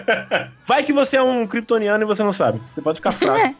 [0.64, 2.60] Vai que você é um kryptoniano e você não sabe.
[2.74, 3.54] Você pode ficar fraco.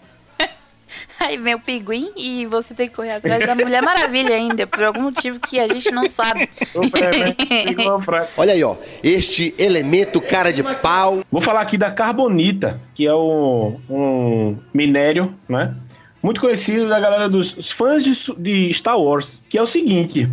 [1.24, 4.82] Aí vem o pinguim e você tem que correr atrás da Mulher Maravilha ainda, por
[4.82, 6.49] algum motivo que a gente não sabe.
[6.74, 8.28] Né?
[8.36, 8.76] Olha aí, ó.
[9.03, 11.22] Este elemento cara de pau.
[11.30, 15.74] Vou falar aqui da carbonita, que é um, um minério, né?
[16.22, 20.28] Muito conhecido da galera dos os fãs de, de Star Wars, que é o seguinte.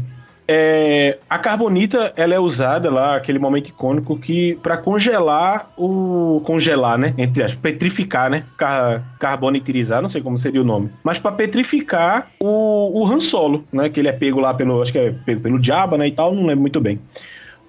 [0.47, 6.97] É, a carbonita ela é usada lá, aquele momento icônico que para congelar o congelar,
[6.97, 11.31] né, entre aspas, petrificar, né, Car, carbonitizar, não sei como seria o nome, mas para
[11.31, 15.11] petrificar o, o Han Solo, né, que ele é pego lá pelo, acho que é
[15.11, 16.99] pego pelo Jabba, né, e tal, não lembro muito bem.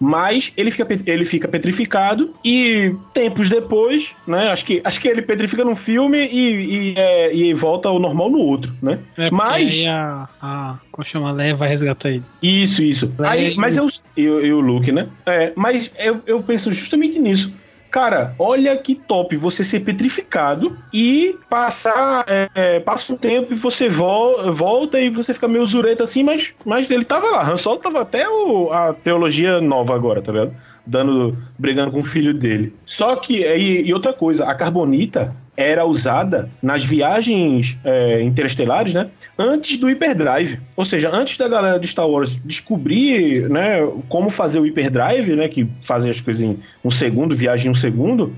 [0.03, 4.49] Mas ele fica, ele fica petrificado e tempos depois, né?
[4.49, 8.29] Acho que, acho que ele petrifica num filme e, e, é, e volta ao normal
[8.29, 8.99] no outro, né?
[9.17, 10.79] É, Mas- Aí a, a.
[10.91, 11.31] Como chama?
[11.31, 12.23] Leia vai resgatar ele.
[12.43, 13.13] Isso, isso.
[13.21, 13.57] Aí, Leve.
[13.57, 13.87] mas eu,
[14.17, 15.07] eu, eu, Luke, né?
[15.25, 17.53] É, mas eu, eu penso justamente nisso.
[17.93, 22.25] Cara, olha que top você ser petrificado e passar.
[22.27, 26.25] é, é, passa um tempo e você vol- volta e você fica meio zureta assim,
[26.25, 27.49] mas, mas ele tava lá.
[27.49, 30.55] Han Solo tava até o- a teologia nova agora, tá ligado?
[30.87, 32.75] Dando, brigando com o filho dele.
[32.87, 39.09] Só que, e, e outra coisa, a carbonita era usada nas viagens é, interestelares, né?
[39.39, 40.59] Antes do hyperdrive.
[40.77, 45.49] Ou seja, antes da galera de Star Wars descobrir, né, como fazer o hyperdrive, né,
[45.49, 48.35] que fazem as coisas em um segundo, viagem em um segundo,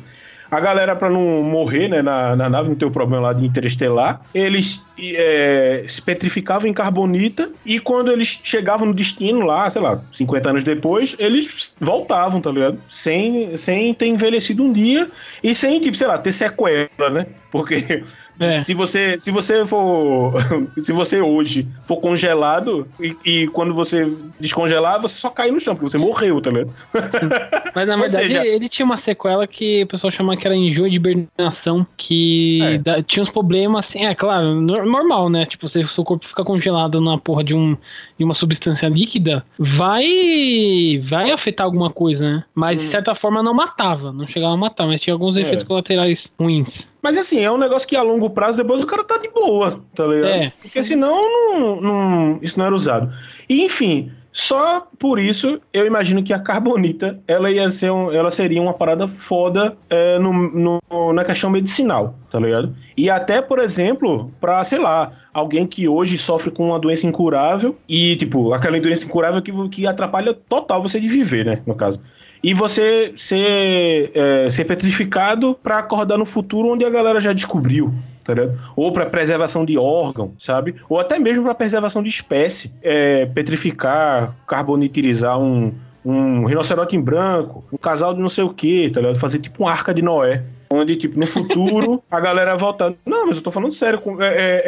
[0.54, 3.44] a galera, pra não morrer né, na, na nave, não ter o problema lá de
[3.44, 9.82] interestelar, eles é, se petrificavam em carbonita e quando eles chegavam no destino lá, sei
[9.82, 12.78] lá, 50 anos depois, eles voltavam, tá ligado?
[12.88, 15.10] Sem, sem ter envelhecido um dia
[15.42, 17.26] e sem, tipo, sei lá, ter sequela, né?
[17.54, 18.02] Porque
[18.40, 18.56] É.
[18.56, 20.34] se você se você for
[20.76, 25.76] se você hoje for congelado e, e quando você descongelar, você só cai no chão,
[25.76, 26.74] porque você morreu, tá ligado?
[27.76, 30.90] Mas na verdade seja- ele tinha uma sequela que o pessoal chama que era enjoo
[30.90, 32.78] de hibernação, que É.
[32.78, 35.46] da- tinha uns problemas assim, é claro, nor- normal, né?
[35.46, 37.76] Tipo, se o seu corpo fica congelado na porra de, um,
[38.18, 42.44] de uma substância líquida, vai vai afetar alguma coisa, né?
[42.52, 45.38] Mas de certa forma não matava, não chegava a matar, mas tinha alguns Hum.
[45.38, 45.42] É.
[45.42, 46.84] efeitos colaterais ruins.
[47.04, 49.80] Mas assim, é um negócio que a longo prazo depois o cara tá de boa,
[49.94, 50.26] tá ligado?
[50.30, 50.52] É.
[50.58, 51.20] Porque senão
[51.60, 53.12] não, não- isso não era usado.
[53.46, 58.30] E enfim, só por isso eu imagino que a carbonita ela ia ser um- ela
[58.30, 62.74] seria uma parada foda é, no, no- na questão medicinal, tá ligado?
[62.96, 67.76] E até, por exemplo, pra, sei lá, alguém que hoje sofre com uma doença incurável
[67.86, 72.00] e, tipo, aquela doença incurável que, que atrapalha total você de viver, né, no caso
[72.44, 77.92] e você ser, é, ser petrificado pra acordar no futuro onde a galera já descobriu.
[78.22, 78.58] Tá ligado?
[78.76, 80.74] Ou pra preservação de órgão, sabe?
[80.88, 82.70] Ou até mesmo pra preservação de espécie.
[82.82, 85.72] É, petrificar, carbonitizar um,
[86.04, 89.18] um rinoceronte em branco, um casal de não sei o que, tá ligado?
[89.18, 90.42] Fazer tipo uma arca de Noé.
[90.70, 92.94] Onde, tipo, no futuro a galera volta.
[93.06, 94.00] Não, mas eu tô falando sério.
[94.20, 94.62] é- é-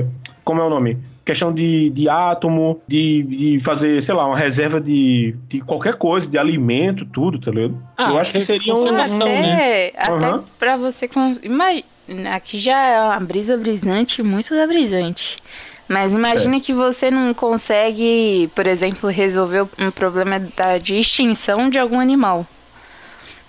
[0.00, 0.04] é-
[0.44, 0.96] como é o nome?
[1.26, 6.30] Questão de, de átomo, de, de fazer, sei lá, uma reserva de, de qualquer coisa,
[6.30, 7.76] de alimento, tudo, tá ligado?
[7.98, 8.78] Ah, eu acho que que seria um.
[8.84, 9.52] conservação, um- né?
[9.88, 10.44] Até, até Aham.
[10.58, 11.06] pra você.
[11.08, 11.64] cons- Ima...
[12.32, 15.36] Aqui já é uma brisa brisante, muito da brisante.
[15.88, 21.78] Mas imagine que você não consegue, por exemplo, resolver um problema da, de extinção de
[21.80, 22.46] algum animal.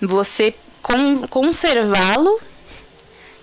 [0.02, 2.40] Você con- conservá-lo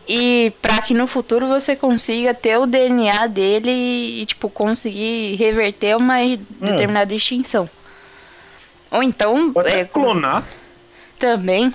[0.09, 5.97] e para que no futuro você consiga ter o DNA dele e, tipo, conseguir reverter
[5.97, 6.17] uma
[6.61, 7.69] determinada extinção.
[8.91, 10.45] Ou então, Pode é, clonar.
[11.19, 11.75] também.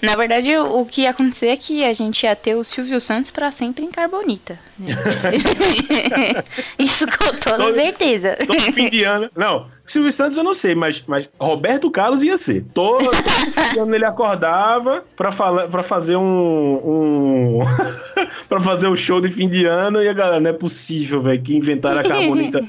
[0.00, 3.30] Na verdade, o que ia acontecer é que a gente ia ter o Silvio Santos
[3.30, 4.58] pra sempre em Carbonita.
[4.80, 4.94] Né?
[6.78, 8.36] Isso com toda Todo- certeza.
[8.46, 9.30] Todo fim de ano.
[9.36, 12.64] Não, Silvio Santos eu não sei, mas, mas Roberto Carlos ia ser.
[12.72, 16.74] Todo, todo fim de ano ele acordava pra, falar, pra fazer um.
[16.84, 17.58] um
[18.48, 21.42] pra fazer o show de fim de ano e a galera, não é possível, velho,
[21.42, 22.60] que inventaram a carbonita.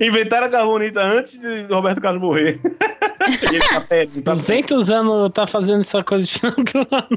[0.00, 2.60] inventaram a carbonita antes de Roberto Carlos morrer.
[3.50, 6.34] Ele tá perto, tá 200 anos tá fazendo essa coisa de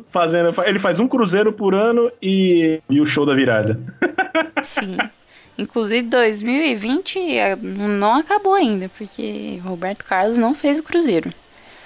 [0.09, 0.49] fazendo.
[0.65, 3.77] Ele faz um cruzeiro por ano e, e o show da virada.
[4.63, 4.97] Sim.
[5.57, 11.31] Inclusive, 2020 eh, não acabou ainda, porque Roberto Carlos não fez o Cruzeiro.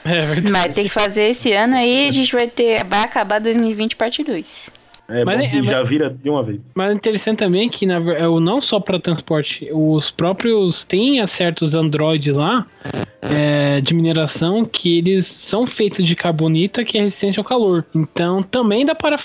[0.03, 0.51] É verdade.
[0.51, 2.84] Mas tem que fazer esse ano aí, a gente vai ter.
[2.86, 4.69] Vai acabar 2020 parte 2.
[5.07, 6.67] É Mas bom é- é- já vira de uma vez.
[6.73, 11.25] Mas é interessante também que na, é o- não só para transporte, os próprios tem
[11.27, 12.65] certos androides lá
[13.21, 17.86] é, de mineração que eles são feitos de carbonita que é resistente ao calor.
[17.93, 19.17] Então também dá para,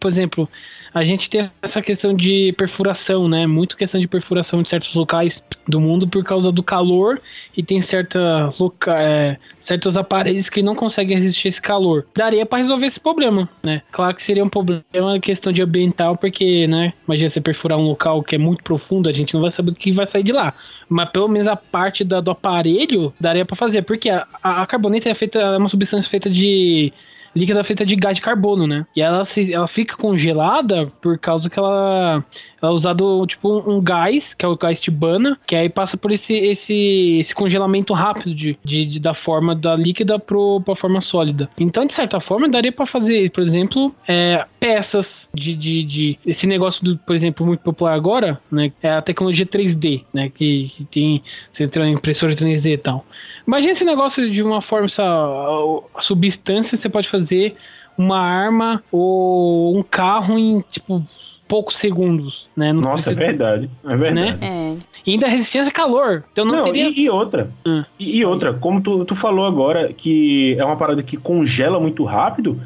[0.00, 0.48] por exemplo,
[0.92, 3.46] a gente tem essa questão de perfuração, né?
[3.46, 7.20] Muito questão de perfuração de certos locais do mundo por causa do calor
[7.56, 12.06] e tem certa loca, é, certos aparelhos que não conseguem resistir esse calor.
[12.14, 13.82] Daria para resolver esse problema, né?
[13.92, 16.92] Claro que seria um problema questão de ambiental, porque, né?
[17.06, 19.74] Imagina você perfurar um local que é muito profundo, a gente não vai saber o
[19.74, 20.54] que vai sair de lá.
[20.88, 24.66] Mas pelo menos a parte da- do aparelho daria para fazer, porque a, a, a
[24.66, 26.92] carboneta é feita, é uma substância feita de
[27.34, 28.86] líquida feita de gás de carbono, né?
[28.94, 32.24] E ela, se, ela fica congelada por causa que ela,
[32.60, 36.10] ela é usado tipo um, gás, que é o gás tibana, que aí passa por
[36.12, 41.00] esse, esse, esse congelamento rápido de, de, de- da forma da líquida pro, pra forma
[41.00, 41.48] sólida.
[41.58, 46.18] Então, de certa forma, daria para fazer, por exemplo, é, peças de, de, de.
[46.26, 48.72] Esse negócio, do, por exemplo, muito popular agora, né?
[48.82, 50.28] É a tecnologia 3D, né?
[50.30, 51.22] Que, que tem.
[51.52, 53.04] Você entra em impressora 3D e tal.
[53.50, 55.02] Imagina esse negócio de uma forma, essa
[55.98, 57.56] substância, você pode fazer
[57.98, 61.04] uma arma ou um carro em, tipo,
[61.48, 62.72] poucos segundos, né?
[62.72, 63.68] Não Nossa, é verdade.
[63.84, 64.38] É verdade.
[64.40, 64.76] É.
[65.04, 66.22] E ainda resistência a calor.
[66.30, 66.90] Então não, Não, teria...
[66.90, 67.50] e, e outra.
[67.66, 67.82] Hum.
[67.98, 72.04] E, e outra, como tu, tu falou agora, que é uma parada que congela muito
[72.04, 72.60] rápido,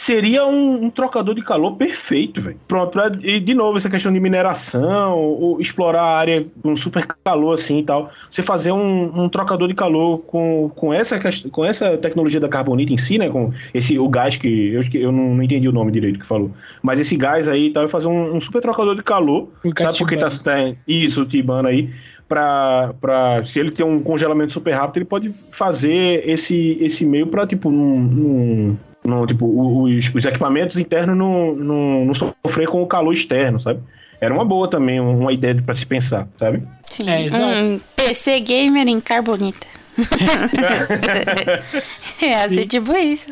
[0.00, 2.56] seria um, um trocador de calor perfeito, velho.
[2.66, 7.06] Pronto, pra, e de novo, essa questão de mineração, ou explorar a área com super
[7.22, 8.10] calor assim e tal.
[8.30, 11.20] Você fazer um, um trocador de calor com, com, essa,
[11.50, 13.28] com essa tecnologia da carbonita em si, né?
[13.28, 16.50] Com esse, o gás que eu, eu não, não entendi o nome direito que falou.
[16.82, 19.50] Mas esse gás aí e tal, e fazer um, um super trocador de calor.
[19.62, 21.90] Um gás sabe por que tá, tá isso, o Tibano aí?
[22.26, 27.26] Pra, pra, se ele tem um congelamento super rápido, ele pode fazer esse, esse meio
[27.26, 32.82] pra, tipo, num, num- num, tipo, os, os equipamentos internos não, não, não sofrer com
[32.82, 33.80] o calor externo, sabe?
[34.20, 36.62] Era uma boa também, uma ideia pra se pensar, sabe?
[36.84, 37.08] Sim.
[37.08, 39.66] É, um PC gamer em carbonita.
[42.20, 43.30] é, assim, tipo isso.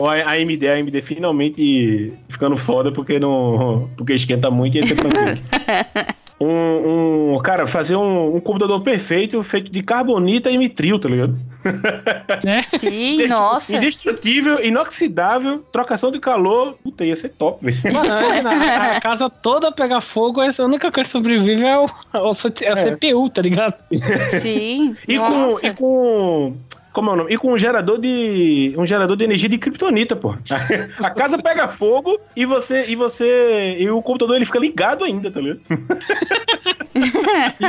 [0.00, 3.90] A AMD, a AMD finalmente ficando foda porque não.
[3.98, 5.36] Porque esquenta muito e ia ser tranquilo.
[6.40, 11.36] Um, um- cara, fazer um, um computador perfeito feito de carbonita e mitril, tá ligado?
[12.44, 12.62] né?
[12.66, 13.76] Sim, Destru- nossa.
[13.76, 16.76] Indestrutível, inoxidável, trocação de calor.
[16.82, 17.78] Puta, ia ser top, velho.
[17.92, 22.64] Mano, a, a casa toda pega fogo, essa única coisa que sobrevive é, o, é
[22.64, 22.96] é a É.
[22.96, 23.74] CPU, tá ligado?
[24.40, 24.96] Sim.
[25.06, 25.66] E com, nossa.
[25.66, 26.56] e com.
[26.92, 27.32] Como é o nome?
[27.32, 28.74] E com um gerador de.
[28.76, 30.34] Um gerador de energia de kryptonita, pô.
[30.98, 32.84] A casa pega fogo e você.
[32.88, 33.76] E você.
[33.78, 35.60] E o computador ele fica ligado ainda, tá ligado?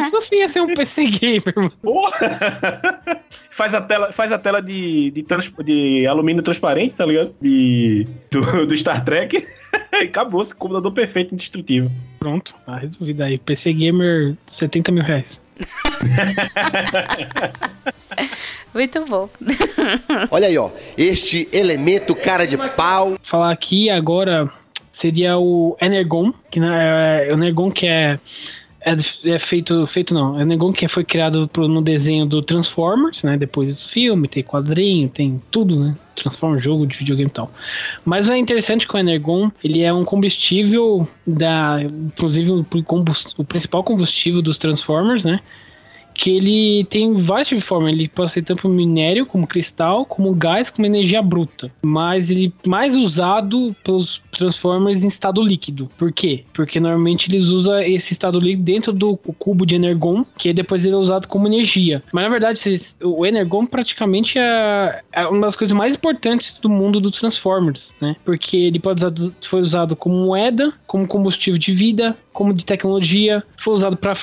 [0.07, 1.72] Isso sim ia ser um PC gamer, mano.
[1.82, 3.22] Porra!
[3.49, 7.34] faz a tela, faz a tela de, de, trans- de alumínio transparente, tá ligado?
[7.39, 9.38] De, do, do Star Trek.
[9.93, 11.91] e acabou, esse computador perfeito, indestrutível.
[12.19, 13.38] Pronto, tá resolvido aí.
[13.38, 15.39] PC gamer, 70 mil reais.
[18.74, 19.30] Muito bom.
[20.30, 20.72] Olha aí, ó.
[20.97, 23.18] Este elemento cara de pau.
[23.30, 24.49] Falar aqui agora
[24.91, 28.20] seria o Energon, que né, é o Energon que é
[28.84, 28.95] é,
[29.29, 33.21] é feito, feito não, é o Energon que foi criado pro- no desenho do Transformers,
[33.23, 33.38] né?
[33.38, 35.95] Depois dos filmes, tem quadrinho, tem tudo, né?
[36.15, 37.51] Transformers, jogo de videogame e tal.
[38.03, 42.65] Mas o interessante com o Energon, ele é um combustível da, inclusive o,
[43.38, 45.39] o principal combustível dos Transformers, né?
[46.13, 47.89] que ele tem vários tipos de forma.
[47.89, 51.71] Ele pode ser tanto minério, como cristal, como gás, como energia bruta.
[51.84, 55.89] Mas ele é mais usado pelos Transformers em estado líquido.
[55.97, 56.43] Por quê?
[56.53, 60.93] Porque normalmente eles usam esse estado líquido dentro do cubo de Energon, que depois ele
[60.93, 62.03] é usado como energia.
[62.11, 62.61] Mas na verdade,
[63.03, 68.15] o Energon praticamente é, é uma das coisas mais importantes do mundo dos Transformers, né?
[68.23, 73.43] Porque ele pode usado, foi usado como moeda, como combustível de vida, como de tecnologia,
[73.57, 74.15] foi usado para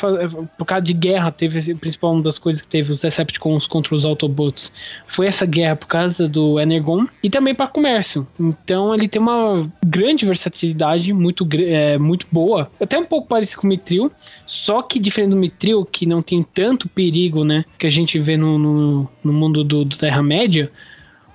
[0.57, 4.05] por causa de guerra, teve principal uma das coisas que teve os Decepticons contra os
[4.05, 4.73] Autobots.
[5.09, 8.27] Foi essa guerra por causa do Energon e também para comércio.
[8.39, 13.67] Então ele tem uma grande versatilidade, muito é, muito boa, até um pouco parecido com
[13.67, 14.13] o Mitril,
[14.47, 18.37] só que diferente do Mitril, que não tem tanto perigo, né, que a gente vê
[18.37, 20.71] no, no, no mundo do, do Terra-média,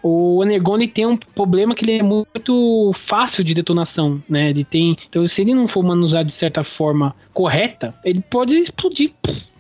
[0.04, 4.50] o Energon tem um problema que ele é muito fácil de detonação, né?
[4.50, 9.14] Ele tem, então se ele não for manuseado de certa forma correta, ele pode explodir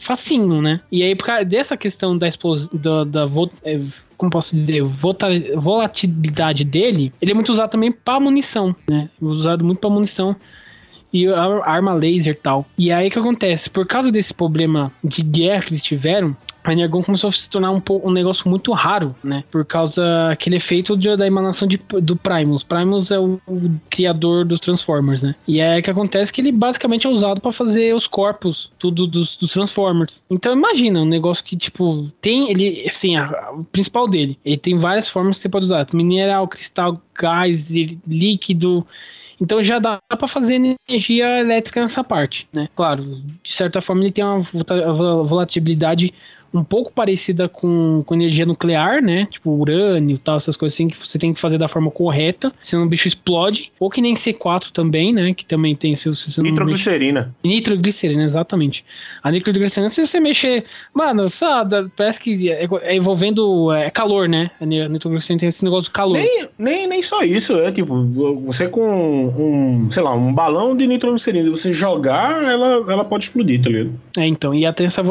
[0.03, 0.81] facinho, né?
[0.91, 3.29] E aí por causa dessa questão da explosão da, da
[3.63, 3.79] é,
[4.17, 4.83] como posso dizer,
[5.55, 9.09] volatilidade dele, ele é muito usado também para munição, né?
[9.21, 10.35] Usado muito para munição
[11.11, 12.65] e arma laser e tal.
[12.77, 13.69] E aí o que acontece?
[13.69, 17.71] Por causa desse problema de guerra que eles tiveram, a Energon começou a se tornar
[17.71, 19.43] um, um negócio muito raro, né?
[19.51, 22.63] Por causa daquele efeito de, da emanação de, do Primus.
[22.63, 25.35] Primus é o, o, criador dos Transformers, né?
[25.47, 29.35] E é que acontece que ele basicamente é usado para fazer os corpos tudo dos,
[29.35, 30.21] dos, Transformers.
[30.29, 34.37] Então imagina um negócio que, tipo, tem ele, assim, a, a, o principal dele.
[34.43, 37.69] Ele tem várias formas que você pode usar: mineral, cristal, gás,
[38.07, 38.85] líquido.
[39.39, 42.69] Então já dá para fazer energia elétrica nessa parte, né?
[42.75, 43.03] Claro,
[43.43, 44.43] de certa forma ele tem uma
[45.23, 46.13] volatilidade
[46.53, 49.27] um pouco parecida com, com energia nuclear, né?
[49.31, 52.53] Tipo urânio e tal, essas coisas assim que você tem que fazer da forma correta,
[52.63, 53.71] senão o bicho explode.
[53.79, 55.33] Ou que nem C4 também, né?
[55.33, 56.13] Que também tem seu.
[56.37, 57.33] Nitroglicerina.
[57.43, 58.85] Nitroglicerina, exatamente.
[59.23, 60.65] A nitroglicerina, se você mexer.
[60.93, 64.51] Mano, sabe, parece que é, é envolvendo é, calor, né?
[64.59, 66.17] A nitroglicerina tem esse negócio de calor.
[66.17, 68.03] Nem, nem, nem só isso, é tipo,
[68.41, 73.61] você com um, sei lá, um balão de nitroglicerina, você jogar, ela, ela pode explodir,
[73.61, 73.97] tá ligado?
[74.17, 74.53] É, então.
[74.53, 75.01] E ela tem essa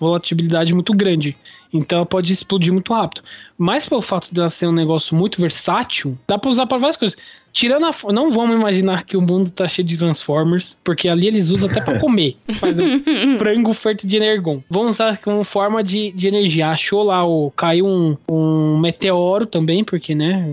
[0.00, 1.36] volatilidade muito grande.
[1.72, 3.22] Então ela pode explodir muito rápido.
[3.58, 7.18] Mas pelo fato dela ser um negócio muito versátil, dá pra usar para várias coisas.
[7.54, 7.94] Tirando a.
[8.12, 11.80] Não vamos imaginar que o mundo tá cheio de Transformers, porque ali eles usam até
[11.80, 12.36] pra comer.
[12.58, 14.60] Faz um frango feito de Energon.
[14.68, 16.70] Vamos usar como forma de, de energia.
[16.70, 20.44] Achou lá, o, caiu um, um meteoro também, porque, né?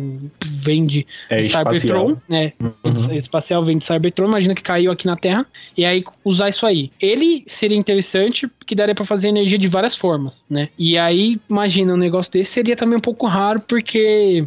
[0.64, 2.54] Vem de, é, Cybertron, né?
[2.60, 3.14] Uhum.
[3.16, 4.28] Espacial vem de Cybertron.
[4.28, 5.43] Imagina que caiu aqui na Terra.
[5.76, 6.91] E aí usar isso aí.
[7.02, 10.70] Ele seria interessante, porque daria para fazer energia de várias formas, né?
[10.78, 14.45] E aí, imagina, um negócio desse seria também um pouco raro, porque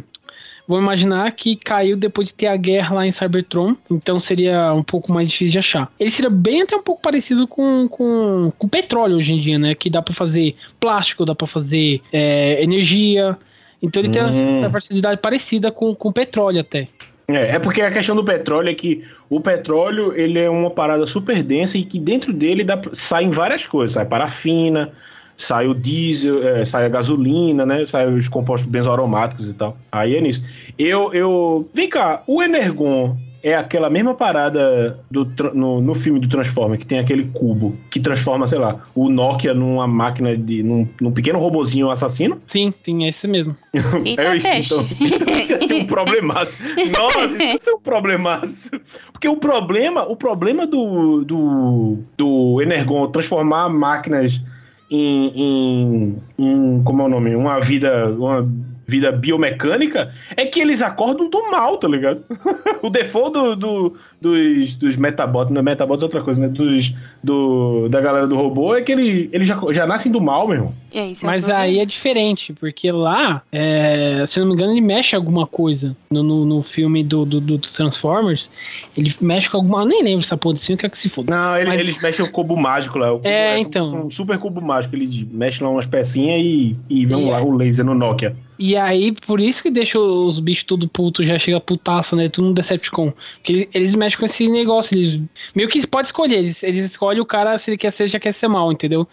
[0.67, 4.83] Vou imaginar que caiu depois de ter a guerra lá em Cybertron, então seria um
[4.83, 5.91] pouco mais difícil de achar.
[5.99, 9.75] Ele seria bem até um pouco parecido com, com, com petróleo hoje em dia, né?
[9.75, 13.37] Que dá para fazer plástico, dá para fazer é, energia.
[13.81, 14.31] Então ele uhum.
[14.31, 16.87] tem essa facilidade parecida com, com petróleo até.
[17.27, 21.05] É, é porque a questão do petróleo é que o petróleo ele é uma parada
[21.07, 24.91] super densa e que dentro dele dá, saem várias coisas, sai parafina,
[25.37, 27.85] sai o diesel, é, sai a gasolina, né?
[27.85, 29.77] Sai os compostos benzoaromáticos e tal.
[29.91, 30.43] Aí é nisso.
[30.77, 31.69] Eu, eu.
[31.73, 36.85] Vem cá, o Energon é aquela mesma parada do, no, no filme do Transformer, que
[36.85, 40.63] tem aquele cubo que transforma, sei lá, o Nokia numa máquina de.
[40.63, 42.41] num, num pequeno robozinho assassino?
[42.47, 43.55] Sim, sim, é esse mesmo.
[44.17, 46.57] é isso, então, então isso ia ser um problemaço.
[46.97, 48.71] Nossa, isso ia ser um problemaço.
[49.11, 54.41] Porque o problema, o problema do, do, do Energon transformar máquinas
[54.89, 57.35] em, em, em, como é o nome?
[57.35, 58.47] Uma vida, uma
[58.87, 62.23] vida biomecânica, é que eles acordam do mal, tá ligado?
[62.81, 66.47] o default do, do, dos, dos Metabots, não é Metabots é outra coisa, né?
[66.47, 70.47] Dos, do, da galera do robô é que ele, eles já, já nascem do mal,
[70.47, 70.73] meu irmão.
[70.93, 74.81] É, isso é Mas aí é diferente, porque lá, é, se não me engano, ele
[74.81, 78.49] mexe alguma coisa no, no, no filme do, do, do, Transformers.
[78.95, 79.81] Ele mexe com alguma.
[79.81, 81.33] Eu nem lembro essa porra desse filme, que é que se foda.
[81.33, 81.79] Não, ele, Mas...
[81.79, 83.11] eles mexem o cubo mágico lá.
[83.11, 84.05] O cubo, é, é, então.
[84.05, 84.95] Um super cubo mágico.
[84.95, 88.35] Ele mexe lá umas pecinhas e, e vem lá o laser no Nokia.
[88.57, 92.29] E aí, por isso que deixa os bichos tudo puto, já chega putaço, né?
[92.29, 93.13] Tudo no Decepticon.
[93.43, 95.21] Que eles mexem com esse negócio, eles
[95.53, 98.33] meio que pode escolher, eles, eles escolhem o cara se ele quer ser, já quer
[98.33, 99.07] ser mal, entendeu?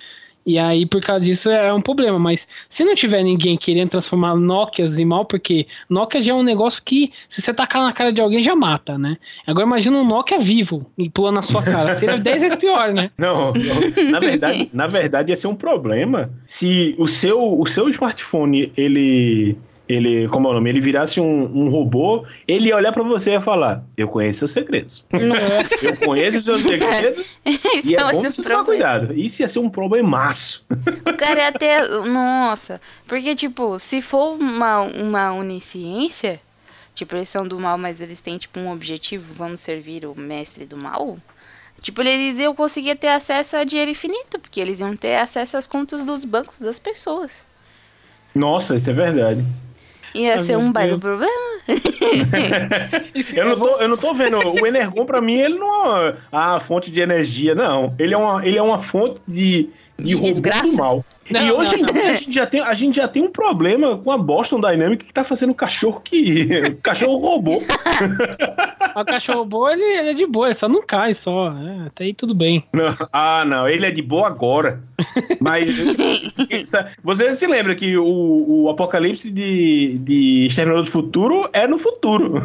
[0.44, 2.18] E aí, por causa disso, é um problema.
[2.18, 6.42] Mas se não tiver ninguém querendo transformar Nokias em mal, porque Nokia já é um
[6.42, 9.16] negócio que, se você tacar na cara de alguém, já mata, né?
[9.46, 11.98] Agora imagina um Nokia vivo e pulando na sua cara.
[11.98, 13.10] Seria 10 vezes pior, né?
[13.18, 17.88] Não, não, na verdade, na verdade ia ser um problema se o seu, o seu
[17.88, 19.56] smartphone, ele
[19.92, 23.30] ele, como é o nome, ele virasse um, um robô, ele ia olhar para você
[23.30, 25.04] e ia falar: Eu conheço seus segredos.
[25.12, 25.90] Nossa.
[25.90, 27.38] Eu conheço seus segredos.
[27.76, 29.12] Isso e é bom você tomar cuidado.
[29.12, 30.64] Isso ia ser um problemaço.
[31.04, 31.88] O cara ia ter.
[32.06, 32.80] Nossa.
[33.06, 36.40] Porque, tipo, se for uma, uma onisciência,
[36.94, 40.64] tipo, eles são do mal, mas eles têm, tipo, um objetivo: vamos servir o mestre
[40.64, 41.18] do mal.
[41.80, 45.66] Tipo, eles iam conseguir ter acesso a dinheiro infinito, porque eles iam ter acesso às
[45.66, 47.44] contas dos bancos das pessoas.
[48.34, 49.44] Nossa, isso é verdade.
[50.14, 51.52] Ia ser um baita problema.
[53.34, 54.38] eu, não tô, eu não tô vendo.
[54.38, 57.94] O Energon, pra mim, ele não é a fonte de energia, não.
[57.98, 60.62] Ele é uma, ele é uma fonte de, de, desgraça.
[60.64, 61.04] do mal.
[61.30, 62.10] Não, e hoje não, não.
[62.10, 65.14] a gente, já tem, a gente já tem um problema com a Boston Dynamics que
[65.14, 66.76] tá fazendo cachorro que.
[66.82, 67.62] cachorro robô.
[68.96, 71.50] o cachorro robô, ele, ele, é de boa, ele só não cai só.
[71.50, 71.84] Né?
[71.86, 72.64] Até aí tudo bem.
[73.12, 74.82] ah, não, ele é de boa agora.
[75.40, 75.70] Mas.
[77.02, 82.34] você se lembra que o, o apocalipse de, de Exterminador do Futuro é no futuro.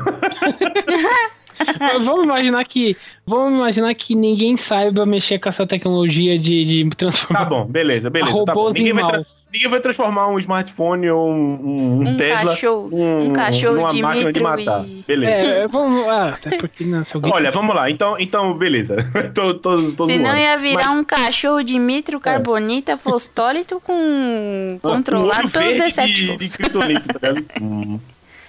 [2.03, 2.95] Vamos imaginar que.
[3.25, 7.39] Vamos imaginar que ninguém saiba mexer com essa tecnologia de, de transformar.
[7.39, 8.45] Tá bom, beleza, beleza.
[8.45, 8.61] Tá bom.
[8.61, 9.21] Robôs Ninguém, em vai
[9.53, 13.89] ninguém vai transformar um smartphone ou um, um, um Tesla cachorro- um, um cachorro numa
[13.91, 14.85] de máquina de matar.
[14.87, 15.31] e- Beleza.
[15.31, 16.07] É, vamos.
[16.07, 17.33] Ah, até porque não, alguém.
[17.33, 17.89] Olha, vamos lá.
[17.91, 18.95] Então, então beleza.
[19.35, 20.37] tô, tô, tô Senão zoando.
[20.39, 26.37] ia virar Mas- um cachorro de mitro, carbonita, fosfólito com pelos verde Decepticons.
[26.37, 27.99] De, de tá ligado?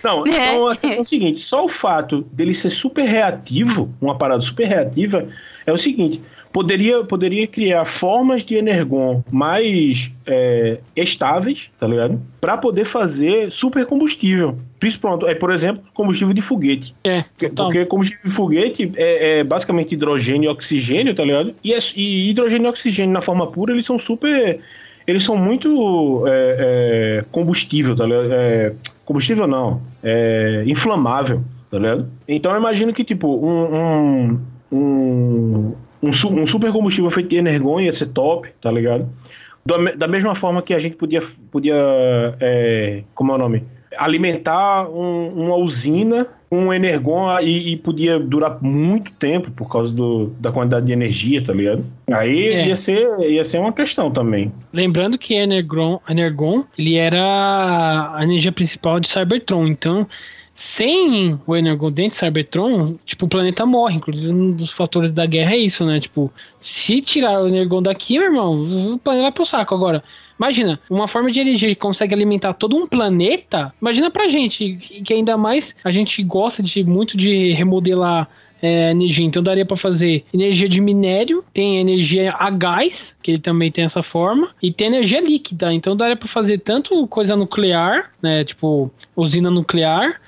[0.02, 0.30] Não, É.
[0.30, 4.66] então questão é o seguinte: só o fato dele ser super reativo, uma parada super
[4.66, 5.26] reativa,
[5.66, 6.20] é o seguinte:
[6.52, 12.20] poderia, poderia criar formas de energon mais é, estáveis, tá ligado?
[12.40, 14.56] Pra poder fazer super combustível.
[14.80, 16.94] Principalmente, é, por exemplo, combustível de foguete.
[17.04, 17.66] É, Porque, total.
[17.66, 21.52] porque combustível de foguete é, é basicamente hidrogênio e oxigênio, tá ligado?
[21.64, 24.60] E, é- e hidrogênio e oxigênio na forma pura, eles são super.
[25.06, 28.28] Eles são muito é, é, combustível, tá ligado?
[28.30, 28.72] É,
[29.08, 29.80] combustível não.
[30.02, 32.06] É inflamável, tá ligado?
[32.28, 33.74] Então eu imagino que, tipo, um.
[33.74, 34.40] um,
[34.70, 39.08] um um, um super combustível feito de energon ia ser top, tá ligado?
[39.66, 41.74] Da, da mesma forma que a gente podia, podia
[42.38, 43.64] é, como é o nome?
[43.96, 50.32] Alimentar um- uma usina um energon e, e podia durar muito tempo por causa do,
[50.40, 51.84] da quantidade de energia, tá ligado?
[52.10, 52.68] Aí É.
[52.68, 54.50] ia, ser, ia ser uma questão também.
[54.72, 60.06] Lembrando que Energon, Energon ele era a energia principal de Cybertron, então
[60.54, 63.94] sem o Energon dentro de Cybertron, tipo, o planeta morre.
[63.96, 66.00] Inclusive, um dos fatores da guerra é isso, né?
[66.00, 69.74] Tipo, se tirar o Energon daqui, meu irmão, o planeta vai pro saco.
[69.74, 70.02] Agora,
[70.38, 73.72] imagina, uma forma de energia que consegue alimentar todo um planeta.
[73.80, 78.28] Imagina pra gente, que ainda mais a gente gosta de muito de remodelar
[78.62, 79.24] é, energia.
[79.24, 83.84] Então daria pra fazer energia de minério, tem energia a gás, que ele também tem
[83.84, 85.72] essa forma, e tem energia líquida.
[85.72, 90.20] Então daria pra fazer tanto coisa nuclear, né, tipo usina nuclear,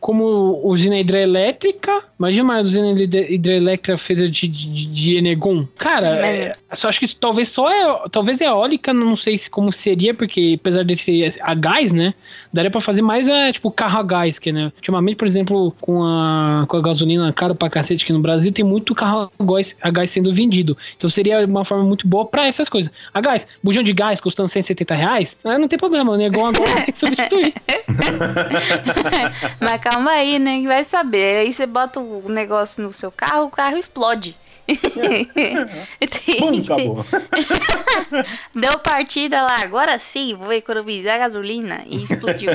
[0.00, 2.02] como usina hidrelétrica.
[2.18, 5.66] Imagina uma usina hidre- hidrelétrica feita de, de, de energon.
[5.76, 9.72] Cara, é, só acho que isso talvez só é, talvez eólica, não sei se como
[9.72, 12.14] seria, porque apesar de ser a gás, né,
[12.52, 16.02] daria pra fazer mais é, tipo carro a gás, que né, ultimamente, por exemplo, com
[16.04, 19.76] a, com a gasolina cara pra cacete aqui no Brasil, tem muito carro a gás,
[19.82, 20.76] a gás sendo vendido.
[20.96, 22.90] Então seria uma forma muito boa pra essas coisas.
[23.12, 26.64] A gás, bujão de gás custando 170 reais, ah, não tem problema, o negão agora
[26.84, 27.52] tem que substituir.
[29.60, 30.60] Mas calma aí, né?
[30.60, 31.38] que Vai saber.
[31.38, 34.36] Aí você bota o negócio no seu carro, o carro explode.
[34.66, 37.04] Tem ter- acabou.
[38.54, 41.82] Deu partida lá, agora sim, vou economizar gasolina.
[41.86, 42.50] E explodiu.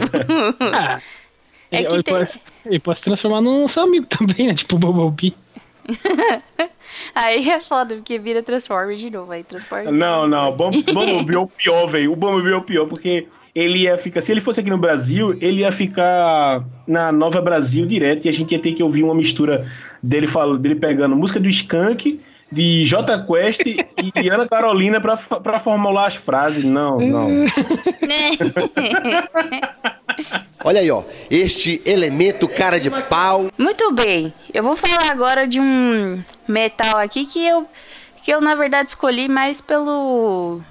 [0.74, 1.00] Ah,
[1.72, 2.32] É ele, que ele tem- pode,
[2.66, 4.56] ele pode se transformar num seu amigo também, né?
[4.56, 5.34] Tipo o Bumblebee.
[7.16, 9.32] aí é foda, porque vira Transformer de novo.
[9.32, 9.92] Aí Transformer.
[9.92, 12.12] Não, não, Bumblebee é o pior, velho.
[12.12, 14.22] O Bumblebee é o pior, porque ele ia ficar.
[14.22, 18.34] Se ele fosse aqui no Brasil, ele ia ficar na Nova Brasil direto e a
[18.34, 19.66] gente ia ter que ouvir uma mistura
[20.02, 22.20] dele, falo, dele pegando música do Skank,
[22.52, 26.64] de J Quest e Ana Carolina pra formular as frases.
[26.64, 27.46] Não, não.
[30.64, 31.04] Olha aí, ó.
[31.30, 33.50] Este elemento cara de pau.
[33.58, 37.66] Muito bem, eu vou falar agora de um metal aqui que eu,
[38.22, 40.62] que eu na verdade escolhi mais pelo.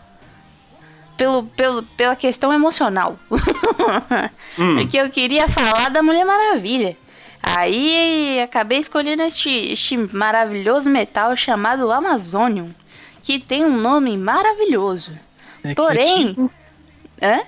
[1.21, 3.19] Pelo, pelo, pela questão emocional.
[4.57, 6.97] Porque eu queria falar da Mulher Maravilha.
[7.43, 12.71] Aí acabei escolhendo este, este maravilhoso metal chamado Amazonium,
[13.23, 15.13] que tem um nome maravilhoso.
[15.63, 16.35] É Porém,
[17.23, 17.41] hã?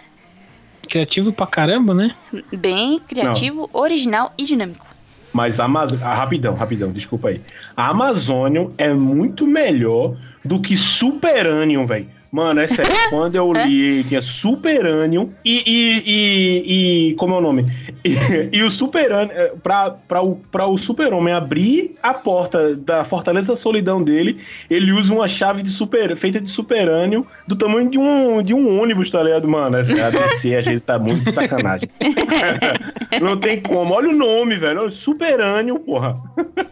[0.86, 2.14] Criativo pra caramba, né?
[2.52, 4.86] bem criativo, original e dinâmico.
[5.32, 6.04] Mas a Amazônia.
[6.04, 7.40] Ah, rapidão, rapidão, desculpa aí.
[7.74, 10.14] A Amazônia é muito melhor
[10.44, 12.10] do que Superanium, velho.
[12.32, 12.90] Mano, é sério.
[13.10, 17.64] Quando eu li, tinha Superanium e, e, e, e- Como é o nome?
[18.04, 18.16] E,
[18.58, 19.30] e o Superanium.
[19.32, 24.40] eh, Pra, pra, o, pra o Super-Homem abrir a porta da Fortaleza da Solidão dele,
[24.68, 28.80] ele usa uma chave de super, feita de Superanium do tamanho de um, de um
[28.82, 29.46] ônibus, tá ligado?
[29.46, 31.88] Mano, essa a DC às vezes tá muito de sacanagem.
[33.20, 33.94] Não tem como.
[33.94, 34.90] Olha o nome, velho.
[34.90, 36.20] Superanium, porra.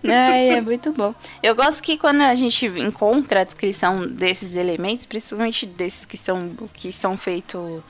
[0.05, 1.15] Ai, é muito bom.
[1.43, 6.55] Eu gosto que quando a gente encontra a descrição desses elementos, principalmente desses que são
[6.75, 7.83] que são feitos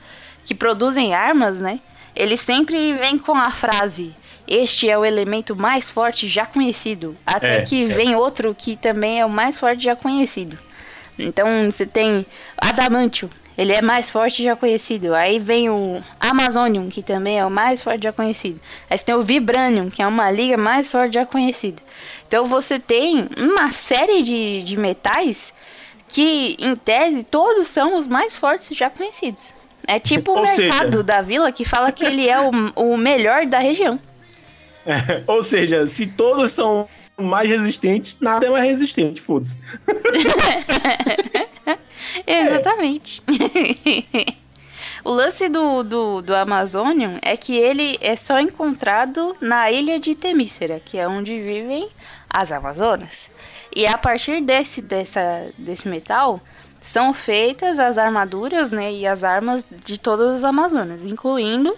[0.45, 1.79] que produzem armas, né?
[2.15, 4.13] Ele sempre vem com a frase:
[4.47, 7.15] "Este é o elemento mais forte já conhecido".
[7.25, 7.87] Até É, que é.
[7.87, 10.57] vem outro que também é o mais forte já conhecido.
[11.17, 12.25] Então você tem
[12.57, 15.13] Adamantium, ele é mais forte já conhecido.
[15.13, 18.59] Aí vem o Amazonium, que também é o mais forte já conhecido.
[18.89, 21.81] Aí você tem o Vibranium, que é uma liga mais forte já conhecida.
[22.27, 25.53] Então você tem uma série de, de metais
[26.11, 29.53] que, em tese, todos são os mais fortes já conhecidos.
[29.87, 32.97] É tipo o Ou seja- mercado da vila que fala que ele é o, o
[32.97, 33.97] melhor da região.
[34.85, 39.57] É, ou seja, se todos são mais resistentes, nada é mais resistente, foda-se.
[42.27, 43.21] Exatamente.
[45.03, 50.15] o lance do, do, do Amazonian é que ele é só encontrado na ilha de
[50.15, 51.87] Temícera, que é onde vivem
[52.29, 53.29] as Amazonas.
[53.75, 56.41] E a partir desse, dessa, desse metal
[56.81, 61.75] são feitas as armaduras né, e as armas de todas as Amazonas, incluindo,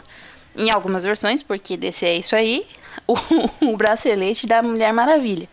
[0.56, 2.66] em algumas versões, porque desse é isso aí,
[3.08, 3.16] o,
[3.62, 5.48] o bracelete da Mulher Maravilha.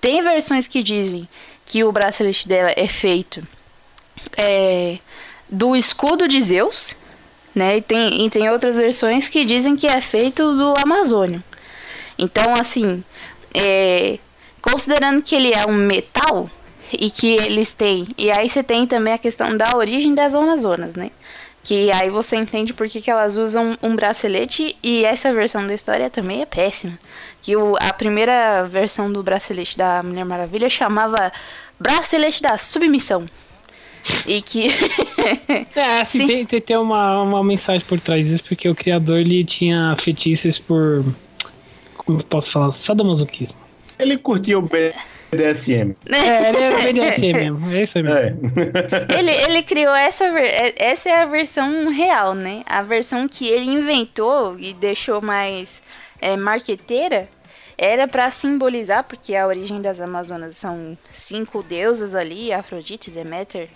[0.00, 1.28] Tem versões que dizem
[1.64, 3.46] que o bracelete dela é feito
[4.36, 4.98] é,
[5.48, 6.94] do escudo de Zeus,
[7.54, 7.78] né?
[7.78, 11.42] E tem, e tem outras versões que dizem que é feito do Amazônio.
[12.18, 13.02] Então, assim,
[13.54, 14.18] é,
[14.60, 16.50] considerando que ele é um metal
[16.92, 18.06] e que eles têm.
[18.16, 21.10] E aí você tem também a questão da origem das Amazonas, né?
[21.62, 25.74] Que aí você entende por que, que elas usam um bracelete e essa versão da
[25.74, 26.98] história também é péssima.
[27.42, 31.30] Que o, a primeira versão do bracelete da Mulher Maravilha chamava
[31.78, 33.26] Bracelete da Submissão.
[34.26, 34.68] E que.
[35.76, 39.44] é, assim, tem, tem, tem uma, uma mensagem por trás disso, porque o criador ele
[39.44, 41.04] tinha fetiches por.
[41.98, 42.72] Como eu posso falar?
[42.72, 43.59] Sadomasoquismo.
[44.00, 45.94] Ele curtia o BDSM.
[46.06, 47.70] É, ele era BDSM mesmo.
[47.70, 48.18] É isso aí mesmo.
[48.18, 49.18] É.
[49.18, 50.24] ele, ele criou essa.
[50.24, 52.62] É, essa é a versão real, né?
[52.66, 55.82] A versão que ele inventou e deixou mais
[56.20, 57.28] é, marqueteira
[57.82, 63.70] era para simbolizar, porque a origem das Amazonas são cinco deusas ali, Afrodite, Deméter,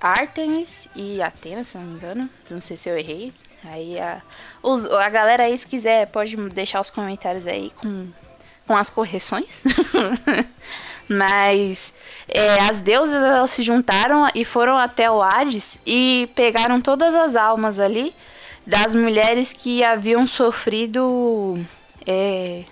[0.00, 2.28] Artemis e Atena, se não me engano.
[2.50, 3.32] Não sei se eu errei.
[3.64, 4.20] Aí a,
[4.62, 8.08] os, a galera aí, se quiser, pode deixar os comentários aí com,
[8.66, 9.62] com as correções.
[11.08, 11.92] Mas
[12.28, 17.36] é, as deusas elas se juntaram e foram até o Hades e pegaram todas as
[17.36, 18.14] almas ali
[18.66, 21.58] das mulheres que haviam sofrido
[22.06, 22.62] é,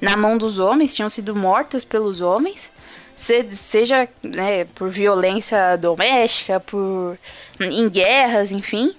[0.00, 2.72] na mão dos homens, tinham sido mortas pelos homens,
[3.16, 7.18] seja né, por violência doméstica, por
[7.60, 8.94] em guerras, enfim,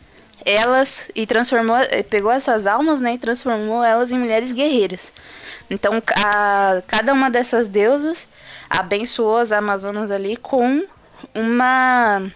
[0.45, 1.77] elas e transformou,
[2.09, 5.11] pegou essas almas, né, e transformou elas em mulheres guerreiras.
[5.69, 8.27] Então, a, cada uma dessas deusas
[8.69, 10.85] abençoou as Amazonas ali com
[11.33, 12.31] uma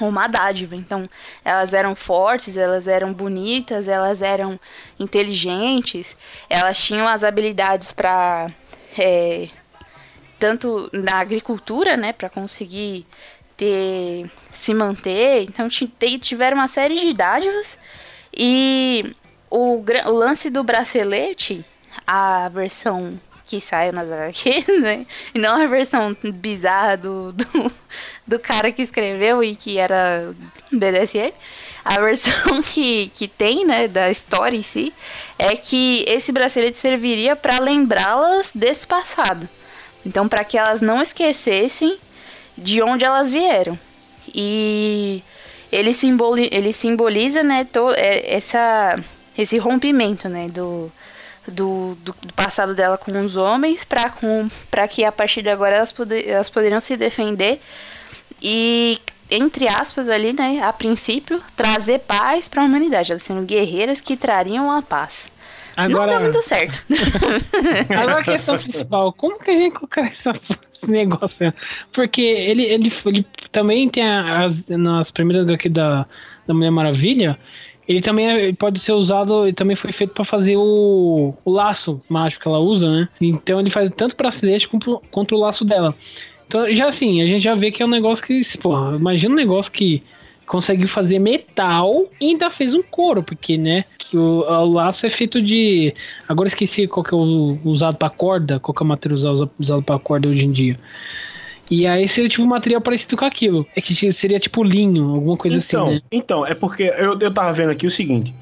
[0.00, 0.76] uma dádiva.
[0.76, 1.08] Então,
[1.44, 4.58] elas eram fortes, elas eram bonitas, elas eram
[4.98, 6.16] inteligentes,
[6.48, 8.48] elas tinham as habilidades para
[8.96, 9.48] é,
[10.38, 13.06] tanto na agricultura, né, para conseguir
[13.56, 15.42] ter se manter.
[15.42, 17.78] Então, tiveram uma série de dádivas
[18.32, 19.14] e
[19.50, 21.64] o, o lance do bracelete,
[22.06, 23.18] a versão
[23.50, 25.04] que saiu nas HQs, né?
[25.34, 27.72] E não a versão bizarra do, do,
[28.26, 30.32] do cara que escreveu e que era
[30.70, 31.32] BDSM.
[31.84, 34.92] A versão que, que tem, né, da história em si,
[35.38, 39.48] é que esse bracelete serviria para lembrá-las desse passado.
[40.06, 41.98] Então, para que elas não esquecessem
[42.56, 43.78] de onde elas vieram.
[44.32, 45.22] E
[45.72, 48.96] ele, simboli ele simboliza, né, é, essa,
[49.36, 50.90] esse rompimento, né, do,
[51.46, 55.92] do, do, do, passado dela com os homens para que a partir de agora elas,
[55.92, 57.60] poder, elas poderiam se defender
[58.42, 58.98] e
[59.30, 64.16] entre aspas ali, né, a princípio, trazer paz para a humanidade, elas sendo guerreiras que
[64.16, 65.30] trariam a paz.
[65.76, 66.06] Agora...
[66.06, 66.82] Não deu muito certo.
[67.96, 70.32] Agora a questão principal, como que a gente colocar essa
[70.86, 71.54] negócio?
[71.92, 76.06] Porque ele, ele, ele também tem as, nas primeiras daqui da,
[76.46, 77.38] da Mulher Maravilha,
[77.90, 82.00] ele também é, pode ser usado, ele também foi feito para fazer o, o laço
[82.08, 83.08] mágico que ela usa, né?
[83.20, 85.92] Então ele faz tanto para bracelete quanto, quanto o laço dela.
[86.46, 89.36] Então, já assim, a gente já vê que é um negócio que, porra, imagina um
[89.36, 90.04] negócio que
[90.46, 95.10] conseguiu fazer metal e ainda fez um couro, porque, né, que o, o laço é
[95.10, 95.92] feito de.
[96.28, 99.50] Agora esqueci qual que é o usado para corda, qual que é o material usado,
[99.58, 100.78] usado para corda hoje em dia.
[101.70, 103.66] E aí seria tipo um material parecido com aquilo.
[103.76, 106.00] É que seria tipo linho, alguma coisa então, assim, né?
[106.10, 108.34] Então, é porque eu, eu tava vendo aqui o seguinte.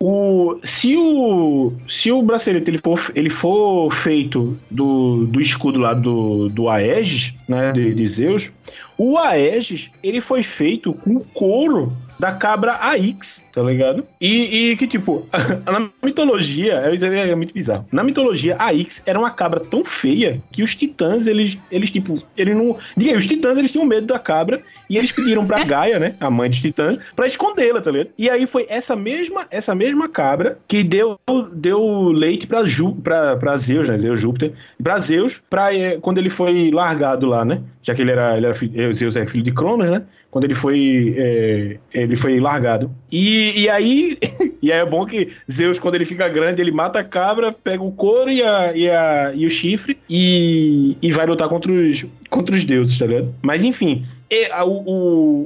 [0.00, 5.94] O, se, o, se o bracelete ele for, ele for feito do, do escudo lá
[5.94, 8.50] do, do Aegis, né, de, de Zeus,
[8.98, 14.04] o Aegis ele foi feito com couro da cabra Aix, tá ligado?
[14.20, 15.26] E, e que, tipo,
[15.64, 17.86] na mitologia, é, é muito bizarro.
[17.92, 22.14] Na mitologia, a Aix era uma cabra tão feia que os titãs, eles, eles tipo,
[22.36, 22.76] eles não.
[22.96, 26.14] Diga aí, os titãs, eles tinham medo da cabra e eles pediram pra Gaia, né,
[26.18, 28.10] a mãe dos titãs, pra escondê-la, tá ligado?
[28.16, 31.18] E aí foi essa mesma, essa mesma cabra que deu,
[31.52, 34.52] deu leite pra, Ju, pra, pra Zeus, né, Zeus Júpiter,
[34.82, 37.62] pra Zeus, pra, é, quando ele foi largado lá, né?
[37.82, 40.02] Já que ele era, ele era filho, Zeus é filho de Cronos, né?
[40.32, 42.90] quando ele foi é, Ele foi largado.
[43.12, 44.16] E, e aí.
[44.62, 47.82] e aí é bom que Zeus, quando ele fica grande, ele mata a cabra, pega
[47.82, 52.06] o couro e, a, e, a, e o chifre e, e vai lutar contra os,
[52.30, 53.34] contra os deuses, tá ligado?
[53.42, 54.04] Mas enfim.
[54.30, 54.78] E, a, o,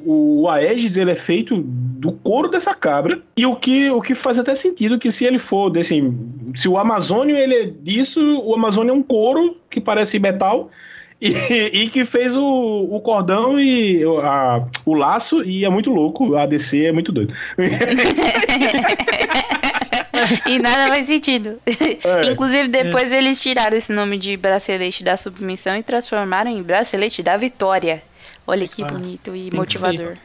[0.06, 4.14] o, o Aegis ele é feito do couro dessa cabra e o que, o que
[4.14, 6.00] faz até sentido que se ele for desse
[6.54, 10.70] se o Amazônio ele é disso o Amazônio é um couro que parece metal
[11.20, 16.36] e, e, que fez o, o cordão e a, o laço, e é muito louco.
[16.36, 17.34] A ADC é muito doido.
[20.46, 21.58] e nada faz sentido.
[21.66, 22.30] É.
[22.30, 23.18] Inclusive, depois é.
[23.18, 28.02] eles tiraram esse nome de bracelete da submissão e transformaram em bracelete da vitória.
[28.46, 30.16] Olha que ah, bonito e motivador.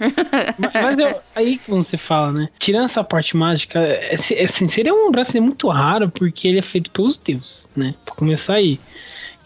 [0.59, 2.49] mas, mas eu, aí como você fala, né?
[2.59, 6.63] Tirando essa parte mágica, é, é, assim, seria um bracelete muito raro porque ele é
[6.63, 7.95] feito pelos deuses, né?
[8.05, 8.79] Pra começar aí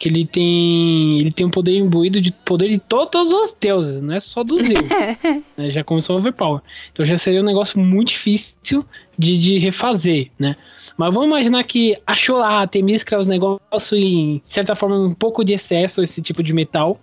[0.05, 4.13] que ele tem ele tem um poder imbuído de poder de todos os deuses, não
[4.13, 4.89] é só dos deuses.
[5.57, 5.71] né?
[5.71, 6.61] Já começou a overpower.
[6.93, 8.85] Então já seria um negócio muito difícil
[9.17, 10.55] de, de refazer, né?
[10.95, 15.43] Mas vamos imaginar que achou lá, tem que os negócios em certa forma um pouco
[15.43, 16.99] de excesso esse tipo de metal.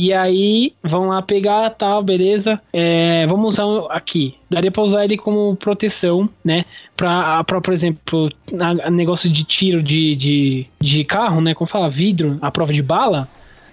[0.00, 2.60] E aí, vão lá pegar, tal, beleza.
[2.72, 4.36] É, vamos usar aqui.
[4.48, 6.64] Daria pra usar ele como proteção, né?
[6.96, 8.30] Pra, pra por exemplo,
[8.60, 11.52] a, a negócio de tiro de, de, de carro, né?
[11.52, 13.28] Como fala, vidro, a prova de bala.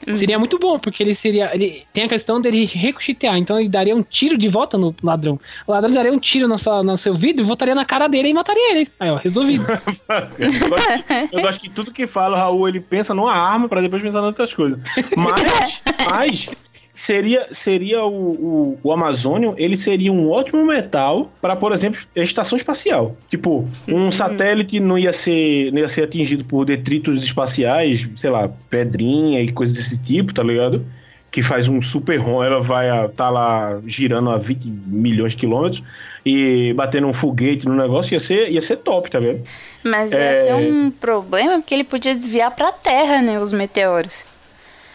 [0.07, 0.17] Uhum.
[0.17, 1.53] Seria muito bom, porque ele seria.
[1.53, 5.39] Ele tem a questão dele ricochetear, então ele daria um tiro de volta no ladrão.
[5.65, 8.29] O ladrão daria um tiro no seu, no seu vidro e voltaria na cara dele
[8.29, 8.89] e mataria ele.
[8.99, 9.65] Aí, ó, resolvido.
[9.67, 13.81] eu, gosto, eu gosto que tudo que fala, o Raul, ele pensa numa arma para
[13.81, 14.79] depois pensar em outras coisas.
[15.15, 16.49] Mas, mas
[16.95, 22.57] seria, seria o, o, o Amazônio, ele seria um ótimo metal para, por exemplo, estação
[22.57, 23.15] espacial.
[23.29, 24.11] Tipo, um uhum.
[24.11, 29.51] satélite não ia ser não ia ser atingido por detritos espaciais, sei lá, pedrinha e
[29.51, 30.85] coisas desse tipo, tá ligado?
[31.29, 35.37] Que faz um super rom, ela vai estar tá lá girando a 20 milhões de
[35.37, 35.83] quilômetros
[36.25, 39.43] e batendo um foguete no negócio, ia ser, ia ser top, tá vendo?
[39.83, 40.43] Mas ia é...
[40.43, 44.23] ser um problema porque ele podia desviar pra Terra, né, os meteoros.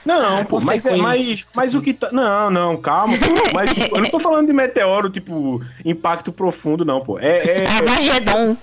[0.04, 2.10] Não, ah, pô, mas, é, mas, mas o que tá.
[2.10, 3.14] Não, não, calma.
[3.18, 7.18] Pô, mas tipo, eu não tô falando de meteoro, tipo, impacto profundo, não, pô.
[7.18, 7.64] É.
[7.64, 8.56] é, Armagedon.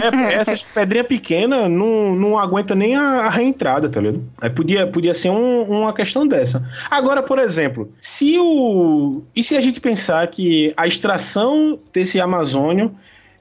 [0.00, 4.22] É, essas pedrinhas pequenas não, não aguenta nem a, a reentrada, tá ligado?
[4.40, 6.64] É, podia, podia ser um, uma questão dessa.
[6.88, 9.22] Agora, por exemplo, se o.
[9.34, 12.94] E se a gente pensar que a extração desse Amazônio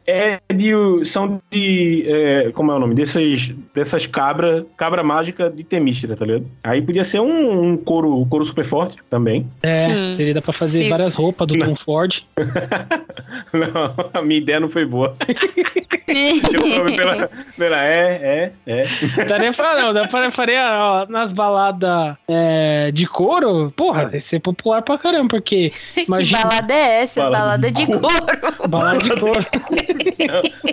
[0.10, 0.72] é de,
[1.06, 2.06] são de.
[2.07, 2.95] É, como é o nome?
[2.95, 6.45] Dessas, dessas cabra, cabra mágica de Temístera, tá ligado?
[6.64, 9.48] Aí podia ser um, um couro, um couro super forte também.
[9.61, 10.18] É, Sim.
[10.18, 10.90] seria dá pra fazer Sim.
[10.90, 12.22] várias roupas do Tom Ford.
[13.53, 15.15] não, a minha ideia não foi boa.
[16.10, 19.26] Eu pela, pela é, é, é.
[19.26, 24.40] Daria pra não, dá pra faria ó, nas baladas é, de couro, porra, ia ser
[24.40, 25.72] popular pra caramba, porque.
[26.07, 27.22] Imagina, que balada é essa?
[27.22, 28.69] Balada, balada de, de couro.
[28.69, 29.45] Balada de couro.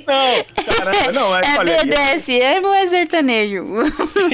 [0.06, 3.64] Não, caramba, não, é, é olha, BDSM ou é sertanejo?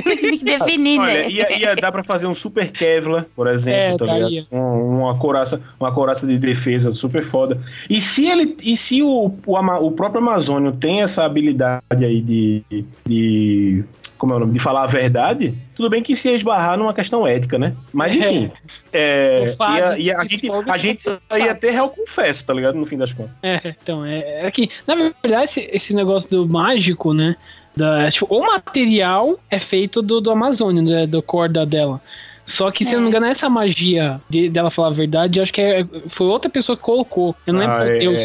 [0.04, 1.30] Tem que definir, olha, né?
[1.30, 4.46] Ia, ia dar pra fazer um super Kevlar, por exemplo, é, tá ligado?
[4.50, 7.58] Um, uma, coraça, uma coraça de defesa super foda.
[7.88, 8.56] E se ele.
[8.62, 12.64] E se o, o, o próprio Amazônio tem essa habilidade aí de,
[13.04, 13.84] de
[14.22, 17.26] como é o nome, de falar a verdade, tudo bem que se esbarrar numa questão
[17.26, 17.74] ética, né?
[17.92, 18.52] Mas enfim.
[18.92, 22.76] É, é e a, a gente, a gente só ia ter réu confesso, tá ligado?
[22.76, 23.32] No fim das contas.
[23.42, 27.34] É, então, é, é que, na verdade, esse, esse negócio do mágico, né?
[27.74, 32.00] Da, tipo, o material é feito do, do Amazônia, né, do corda dela.
[32.46, 35.52] Só que, se eu não me engano, essa magia de, dela falar a verdade, acho
[35.52, 37.34] que é, foi outra pessoa que colocou.
[37.46, 38.22] Eu não lembro ah, é, Deus.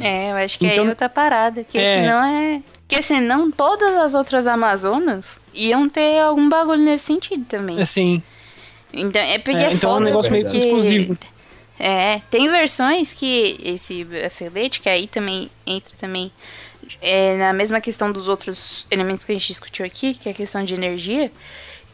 [0.00, 1.64] É, é, eu acho que então, aí outra parada.
[1.64, 2.62] Que é, senão é.
[2.86, 7.80] Porque senão todas as outras Amazonas iam ter algum bagulho nesse sentido também.
[7.80, 8.22] Assim.
[8.92, 11.18] Então, é porque é, é então foda, é um negócio meio exclusivo.
[11.78, 16.30] É, tem versões que esse bracelete, que aí também entra também
[17.00, 20.34] é, na mesma questão dos outros elementos que a gente discutiu aqui, que é a
[20.34, 21.30] questão de energia,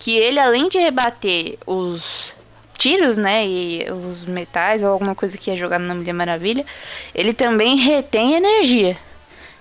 [0.03, 2.33] que ele além de rebater os
[2.77, 6.67] tiros, né, e os metais ou alguma coisa que é jogada na Mulher Maravilha,
[7.15, 8.97] ele também retém energia.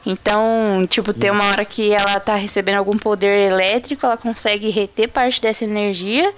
[0.04, 5.10] Então, tipo, tem uma hora que ela tá recebendo algum poder elétrico, ela consegue reter
[5.10, 6.34] parte dessa energia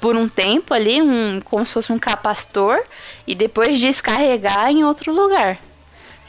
[0.00, 2.80] por um tempo ali, um, como se fosse um capacitor,
[3.26, 5.58] e depois descarregar em outro lugar.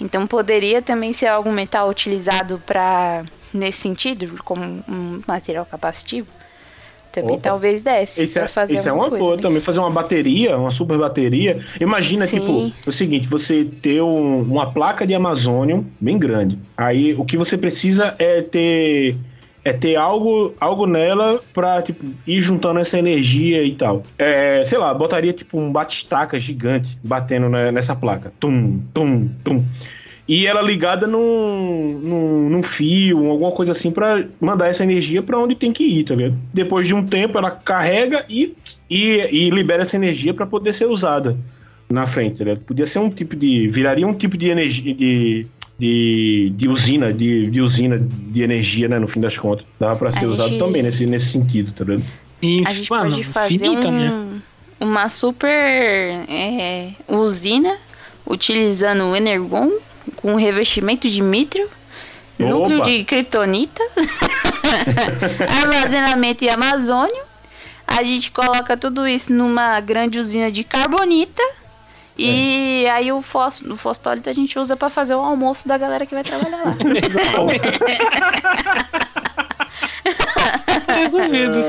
[0.01, 3.23] Então poderia também ser algum metal utilizado para
[3.53, 6.42] nesse sentido, como um material capacitivo.
[7.13, 7.43] Também Opa.
[7.43, 9.41] talvez desse isso pra é, fazer Isso é uma coisa, boa né?
[9.43, 11.59] também, fazer uma bateria, uma super bateria.
[11.79, 12.39] Imagina, Sim.
[12.71, 16.57] tipo, o seguinte, você ter um, uma placa de Amazônio bem grande.
[16.75, 19.15] Aí o que você precisa é ter
[19.65, 24.03] é ter algo, algo nela pra, tipo, ir juntando essa energia e tal.
[24.17, 28.33] É, sei lá, botaria, tipo, um batistaca gigante batendo na- nessa placa.
[28.41, 29.63] Tum, tum, tum.
[30.27, 35.37] E ela ligada num, num, num fio, alguma coisa assim, pra mandar essa energia pra
[35.37, 36.35] onde tem que ir, tá ligado?
[36.53, 38.53] Depois de um tempo, ela carrega e,
[38.89, 41.37] e, e libera essa energia pra poder ser usada
[41.89, 42.61] na frente, tá ligado?
[42.61, 43.67] Podia ser um tipo de.
[43.67, 44.93] Viraria um tipo de energia.
[44.95, 45.45] De,
[45.77, 48.99] de, de usina, de, de usina de energia, né?
[48.99, 49.65] No fim das contas.
[49.79, 52.03] Dava pra ser A usado gente- também nesse, nesse sentido, tá ligado?
[52.41, 54.11] E, A gente mano, pode fazer finita, né?
[54.79, 55.49] um, uma super
[56.29, 57.75] é, usina
[58.25, 59.71] utilizando o Energon
[60.23, 61.69] com revestimento de mitrio,
[62.39, 62.89] núcleo Opa!
[62.89, 63.83] de kryptonita,
[65.61, 67.21] armazenamento e amazônio.
[67.85, 71.43] A gente coloca tudo isso numa grande usina de carbonita.
[72.17, 76.05] E aí o, fós, o fosfólito a gente usa pra fazer o almoço da galera
[76.05, 76.77] que vai trabalhar lá.
[80.95, 81.63] Resolvido.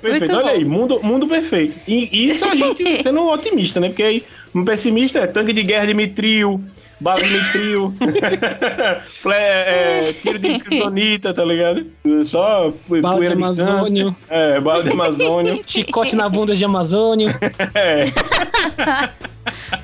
[0.00, 0.32] Perfeito.
[0.32, 0.58] Muito Olha bom.
[0.58, 1.78] aí, mundo, mundo perfeito.
[1.86, 3.88] E isso a gente sendo um otimista, né?
[3.88, 4.24] Porque aí
[4.54, 6.62] um pessimista é tanque de guerra de mitril,
[7.00, 7.94] bala de mitril,
[9.20, 11.86] fle- é, tiro de kryptonita, tá ligado?
[12.24, 14.12] Só Bala poeira de, Amazônio.
[14.12, 14.16] câncer.
[14.30, 15.60] É, bala de Amazônio.
[15.68, 17.28] Chicote na bunda de Amazônio.
[17.74, 18.06] é,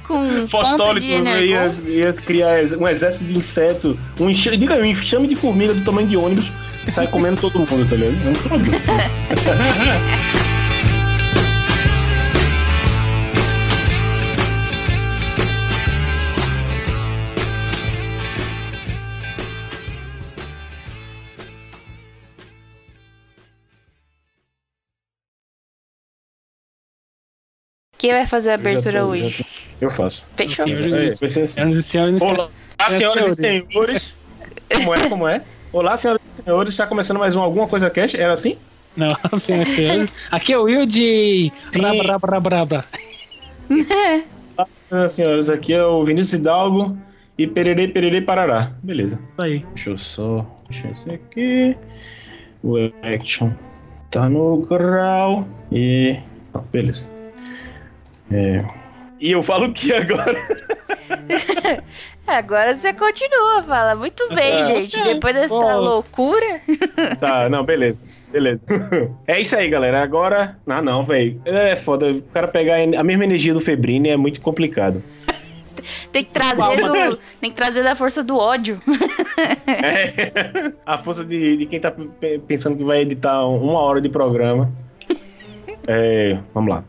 [0.07, 4.87] Com fostólitos de ia, ia criar um exército de inseto, um enxame, diga aí, um
[4.87, 6.51] enxame de formiga do tamanho de ônibus
[6.91, 8.43] sai comendo todo mundo, tá ligado?
[8.43, 8.79] Problema.
[27.99, 29.47] Quem vai fazer a abertura Já tô- hoje?
[29.81, 30.25] Eu faço.
[30.37, 30.67] Fechou?
[30.67, 31.55] Vai ser assim.
[31.55, 32.51] Senhoras e senhores, não Olá,
[32.91, 34.15] senhoras e senhores.
[34.75, 35.43] Como é, como é?
[35.73, 36.73] Olá, senhoras e senhores.
[36.73, 38.15] Está começando mais um Alguma Coisa Cash?
[38.15, 38.57] Era assim?
[38.97, 39.09] Não,
[39.41, 40.13] senhoras e senhores.
[40.31, 41.53] Aqui é o Will de.
[41.71, 41.81] Sim.
[41.81, 42.85] Bra, bra, bra, bra, bra.
[44.57, 45.51] Olá, senhoras e senhores.
[45.51, 46.97] Aqui é o Vinícius Hidalgo
[47.39, 48.73] e Pererê, Pererê, Parará.
[48.83, 49.19] Beleza.
[49.33, 49.67] Isso aí.
[49.75, 50.47] Deixa eu só...
[50.69, 51.77] Deixa esse aqui.
[52.63, 53.51] O Action
[54.11, 55.47] tá no grau.
[55.71, 56.19] E...
[56.55, 57.07] ah, beleza.
[58.31, 58.59] É...
[59.21, 60.37] E eu falo que agora...
[62.39, 63.95] Agora você continua, fala.
[63.95, 64.99] Muito bem, É, gente.
[65.01, 65.15] ok.
[65.15, 65.77] Depois dessa Bom.
[65.81, 66.61] loucura.
[67.21, 68.03] Tá, não, beleza.
[68.31, 68.61] Beleza.
[69.27, 70.03] É isso aí, galera.
[70.03, 70.57] Agora.
[70.67, 71.41] Ah, não, velho.
[71.45, 72.11] É foda.
[72.11, 75.03] O cara pegar a mesma energia do Febrini é muito complicado.
[76.13, 78.81] Tem que trazer do, tem que trazer da força do ódio.
[79.67, 80.73] É.
[80.87, 84.71] A força de, de quem tá pe- pensando que vai editar uma hora de programa.
[85.89, 86.85] É, vamos lá.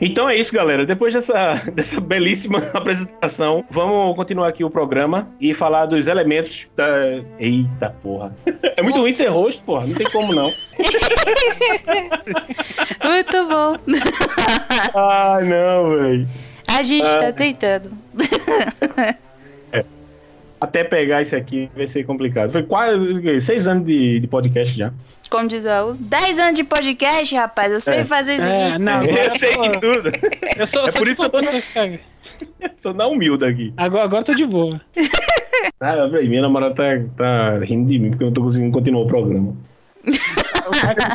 [0.00, 0.86] Então é isso, galera.
[0.86, 6.86] Depois dessa, dessa belíssima apresentação, vamos continuar aqui o programa e falar dos elementos da.
[7.38, 8.34] Eita porra.
[8.78, 9.88] É muito ruim ser rosto, porra.
[9.88, 10.52] Não tem como não.
[13.02, 13.76] Muito bom.
[14.94, 16.28] Ai, não, velho.
[16.68, 17.18] A gente Ah.
[17.18, 17.90] tá tentando.
[20.60, 22.50] Até pegar isso aqui vai ser complicado.
[22.50, 24.92] Foi quase seis anos de, de podcast já.
[25.30, 27.70] Como diz o Raul, 10 anos de podcast, rapaz.
[27.72, 28.04] Eu sei É.
[28.04, 28.78] fazer isso É, aqui.
[28.78, 30.10] não, agora eu eu sei de tudo.
[30.56, 32.02] Eu sou, É por isso que eu tô-
[32.82, 33.72] Tô na humilde aqui.
[33.76, 34.80] Agora, agora eu tô de boa.
[35.80, 36.84] Ah, minha namorada tá,
[37.16, 39.54] tá rindo de mim porque eu não tô conseguindo continuar o programa.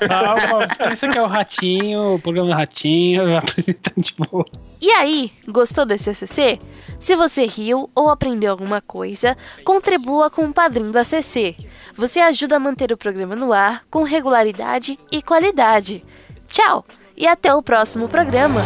[0.08, 4.46] Calma, isso aqui é o Ratinho, o programa do Ratinho, apresentando de boa.
[4.82, 6.60] E aí, gostou desse ACC?
[7.00, 11.56] Se você riu ou aprendeu alguma coisa, contribua com o padrinho do ACC.
[11.96, 16.04] Você ajuda a manter o programa no ar com regularidade e qualidade.
[16.48, 16.86] Tchau
[17.16, 18.62] e até o próximo programa.